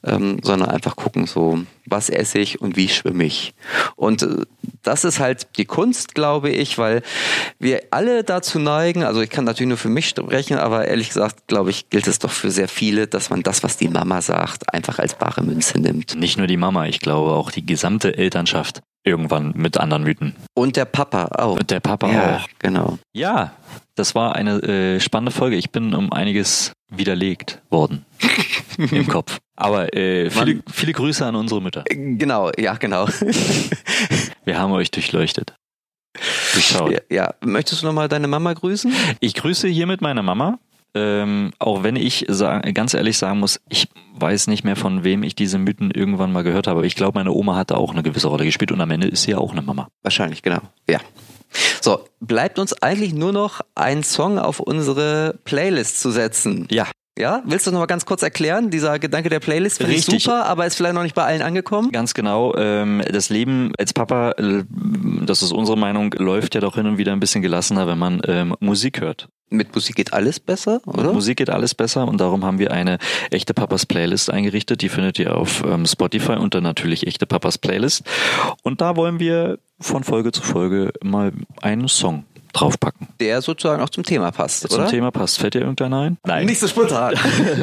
ähm, 0.05 0.41
sondern 0.43 0.71
einfach 0.71 0.97
gucken, 0.97 1.27
so, 1.27 1.61
was 1.87 2.11
esse 2.11 2.39
ich 2.39 2.61
und 2.61 2.77
wie 2.77 2.89
schwimme 2.89 3.25
ich. 3.25 3.55
Und 3.97 4.23
äh, 4.23 4.45
das 4.83 5.05
ist 5.05 5.21
halt 5.21 5.49
die 5.57 5.65
Kunst, 5.65 6.15
glaube 6.15 6.51
ich, 6.51 6.79
weil 6.79 7.03
wir 7.59 7.83
alle 7.91 8.25
dazu 8.25 8.59
neigen, 8.59 9.05
also 9.05 9.21
ich 9.21 9.31
kann 9.31 9.45
natürlich 9.45 9.69
nur 9.69 9.79
für 9.79 9.89
mich 9.89 10.09
sprechen, 10.09 10.59
aber 10.59 10.87
ehrlich 10.87 11.09
gesagt, 11.09 11.47
glaube 11.47 11.71
ich, 11.71 11.91
gilt 11.91 12.07
es 12.07 12.19
doch 12.19 12.31
für 12.31 12.51
sehr 12.51 12.69
viele, 12.69 13.07
dass 13.07 13.31
man 13.31 13.43
das, 13.43 13.63
was 13.63 13.77
die 13.77 13.89
Mama 13.89 14.23
sagt, 14.23 14.73
einfach 14.73 14.99
als 14.99 15.15
bare 15.15 15.43
Münze 15.43 15.79
nimmt. 15.79 16.15
Nicht 16.17 16.39
nur 16.39 16.47
die 16.47 16.57
Mama, 16.57 16.87
ich 16.87 17.01
glaube 17.01 17.33
auch 17.33 17.51
die 17.51 17.67
gesamte 17.67 18.17
Elternschaft 18.17 18.83
irgendwann 19.09 19.53
mit 19.57 19.77
anderen 19.79 20.05
Mythen. 20.05 20.37
Und 20.55 20.77
der 20.77 20.85
Papa 20.85 21.27
auch. 21.27 21.59
Und 21.59 21.71
der 21.71 21.81
Papa 21.81 22.13
ja, 22.13 22.37
auch. 22.37 22.49
Genau. 22.59 22.99
Ja, 23.13 23.53
das 23.95 24.15
war 24.15 24.37
eine 24.37 24.63
äh, 24.63 25.01
spannende 25.01 25.33
Folge. 25.33 25.57
Ich 25.57 25.71
bin 25.71 25.95
um 25.95 26.13
einiges 26.13 26.73
widerlegt 26.91 27.61
worden 27.71 28.05
im 28.79 29.09
Kopf. 29.09 29.39
Aber 29.57 29.95
äh, 29.95 30.31
viele, 30.31 30.63
viele 30.71 30.93
Grüße 30.93 31.27
an 31.27 31.35
unsere 31.35 31.61
Mütter. 31.61 31.85
Genau, 31.89 32.51
ja, 32.57 32.75
genau. 32.75 33.09
Wir 34.45 34.59
haben 34.59 34.73
euch 34.73 34.91
durchleuchtet. 34.91 35.55
Durchschaut. 36.53 36.93
Ja, 36.93 37.01
ja. 37.11 37.35
möchtest 37.45 37.83
du 37.83 37.87
nochmal 37.87 38.09
deine 38.09 38.29
Mama 38.29 38.53
grüßen? 38.53 38.93
Ich 39.21 39.35
grüße 39.35 39.69
hiermit 39.69 40.01
meine 40.01 40.23
Mama. 40.23 40.59
Ähm, 40.95 41.53
auch 41.59 41.83
wenn 41.83 41.97
ich 41.97 42.25
sagen, 42.29 42.73
ganz 42.75 42.95
ehrlich 42.95 43.19
sagen 43.19 43.41
muss, 43.41 43.61
ich 43.69 43.89
weiß 44.15 44.47
nicht 44.49 44.65
mehr, 44.65 44.77
von 44.77 45.05
wem 45.05 45.23
ich 45.23 45.35
diese 45.35 45.59
Mythen 45.59 45.91
irgendwann 45.91 46.33
mal 46.33 46.43
gehört 46.43 46.67
habe. 46.67 46.87
Ich 46.87 46.97
glaube, 46.97 47.19
meine 47.19 47.33
Oma 47.33 47.57
hatte 47.57 47.77
auch 47.77 47.93
eine 47.93 48.03
gewisse 48.03 48.29
Rolle 48.29 48.45
gespielt 48.45 48.73
und 48.73 48.81
am 48.81 48.91
Ende 48.91 49.09
ist 49.09 49.23
sie 49.23 49.33
ja 49.33 49.39
auch 49.39 49.53
eine 49.53 49.63
Mama. 49.63 49.89
Wahrscheinlich, 50.03 50.43
genau. 50.43 50.61
Ja. 50.89 51.01
So, 51.81 52.01
bleibt 52.21 52.59
uns 52.59 52.75
eigentlich 52.83 53.15
nur 53.15 53.33
noch 53.33 53.61
ein 53.75 54.03
Song 54.03 54.39
auf 54.39 54.61
unsere 54.61 55.39
Playlist 55.45 56.01
zu 56.01 56.11
setzen. 56.11 56.67
Ja. 56.71 56.87
Ja, 57.19 57.43
willst 57.45 57.67
du 57.67 57.73
noch 57.73 57.81
mal 57.81 57.87
ganz 57.87 58.07
kurz 58.07 58.23
erklären? 58.23 58.71
Dieser 58.71 59.01
Gedanke 59.01 59.29
der 59.29 59.41
Playlist 59.41 59.79
finde 59.79 59.95
ich 59.95 60.05
super, 60.05 60.45
aber 60.47 60.67
ist 60.67 60.77
vielleicht 60.77 60.95
noch 60.95 61.03
nicht 61.03 61.17
bei 61.17 61.25
allen 61.25 61.43
angekommen. 61.43 61.91
Ganz 61.91 62.15
genau. 62.15 62.55
Ähm, 62.55 63.03
das 63.11 63.29
Leben 63.29 63.73
als 63.77 63.93
Papa, 63.93 64.35
das 64.39 65.43
ist 65.43 65.51
unsere 65.51 65.77
Meinung, 65.77 66.15
läuft 66.17 66.55
ja 66.55 66.61
doch 66.61 66.77
hin 66.77 66.87
und 66.87 66.97
wieder 66.97 67.11
ein 67.11 67.19
bisschen 67.19 67.43
gelassener, 67.43 67.89
wenn 67.89 67.99
man 67.99 68.21
ähm, 68.25 68.55
Musik 68.61 69.01
hört. 69.01 69.29
Mit 69.51 69.75
Musik 69.75 69.97
geht 69.97 70.13
alles 70.13 70.41
besser, 70.41 70.81
oder? 70.87 71.05
Mit 71.05 71.15
Musik 71.15 71.39
geht 71.39 71.51
alles 71.51 71.75
besser 71.75 72.07
und 72.07 72.21
darum 72.21 72.45
haben 72.45 72.59
wir 72.59 72.71
eine 72.71 72.99
echte 73.31 73.55
Papas 73.55 73.87
Playlist 73.87 74.31
eingerichtet. 74.31 74.83
Die 74.83 74.89
findet 74.89 75.19
ihr 75.19 75.37
auf 75.37 75.65
ähm, 75.65 75.87
Spotify 75.87 76.33
unter 76.33 76.61
natürlich 76.61 77.07
echte 77.07 77.27
Papas 77.27 77.57
Playlist. 77.59 78.03
Und 78.63 78.81
da 78.81 78.97
wollen 78.97 79.21
wir 79.21 79.59
von 79.81 80.05
Folge 80.05 80.33
zu 80.33 80.43
Folge 80.43 80.93
mal 81.03 81.33
einen 81.63 81.89
Song 81.89 82.25
draufpacken. 82.53 83.09
Der 83.21 83.43
sozusagen 83.43 83.83
auch 83.83 83.91
zum 83.91 84.05
Thema 84.05 84.31
passt, 84.31 84.65
oder? 84.65 84.85
Zum 84.85 84.87
Thema 84.87 85.11
passt. 85.11 85.39
Fällt 85.39 85.55
dir 85.55 85.61
irgendeiner 85.61 86.01
ein? 86.01 86.19
Nein. 86.27 86.47
Nicht 86.47 86.61
so 86.61 86.69
spontan. 86.69 87.15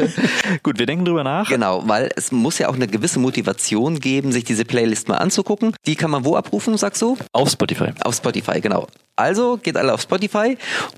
Gut, 0.63 0.79
wir 0.79 0.85
denken 0.85 1.05
drüber 1.05 1.23
nach. 1.23 1.49
Genau, 1.49 1.83
weil 1.87 2.11
es 2.15 2.31
muss 2.31 2.57
ja 2.57 2.69
auch 2.69 2.75
eine 2.75 2.87
gewisse 2.87 3.19
Motivation 3.19 3.99
geben, 3.99 4.31
sich 4.31 4.43
diese 4.43 4.65
Playlist 4.65 5.07
mal 5.07 5.17
anzugucken. 5.17 5.75
Die 5.85 5.95
kann 5.95 6.11
man 6.11 6.25
wo 6.25 6.35
abrufen, 6.35 6.77
sagst 6.77 7.01
du? 7.01 7.17
Auf 7.31 7.49
Spotify. 7.49 7.91
Auf 8.03 8.15
Spotify, 8.15 8.61
genau. 8.61 8.87
Also 9.15 9.57
geht 9.57 9.77
alle 9.77 9.93
auf 9.93 10.01
Spotify, 10.01 10.57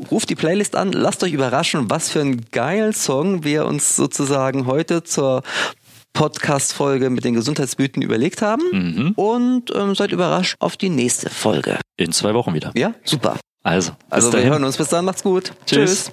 ruft 0.09 0.29
die 0.29 0.35
Playlist 0.35 0.75
an, 0.75 0.91
lasst 0.91 1.23
euch 1.23 1.33
überraschen, 1.33 1.89
was 1.89 2.09
für 2.09 2.21
ein 2.21 2.45
geiler 2.51 2.91
Song 2.91 3.43
wir 3.43 3.65
uns 3.65 3.95
sozusagen 3.95 4.65
heute 4.65 5.03
zur 5.03 5.43
Podcast-Folge 6.13 7.11
mit 7.11 7.25
den 7.25 7.35
Gesundheitsmythen 7.35 8.01
überlegt 8.01 8.41
haben. 8.41 8.63
Mhm. 8.71 9.11
Und 9.11 9.71
ähm, 9.75 9.93
seid 9.93 10.11
überrascht 10.11 10.55
auf 10.59 10.75
die 10.75 10.89
nächste 10.89 11.29
Folge. 11.29 11.77
In 11.95 12.11
zwei 12.11 12.33
Wochen 12.33 12.55
wieder. 12.55 12.71
Ja, 12.75 12.95
super. 13.03 13.37
Also, 13.67 13.91
also 14.09 14.31
wir 14.31 14.43
hören 14.43 14.63
uns. 14.63 14.77
Bis 14.77 14.87
dann. 14.87 15.03
Macht's 15.03 15.23
gut. 15.23 15.51
Tschüss. 15.65 16.05
Tschüss. 16.05 16.11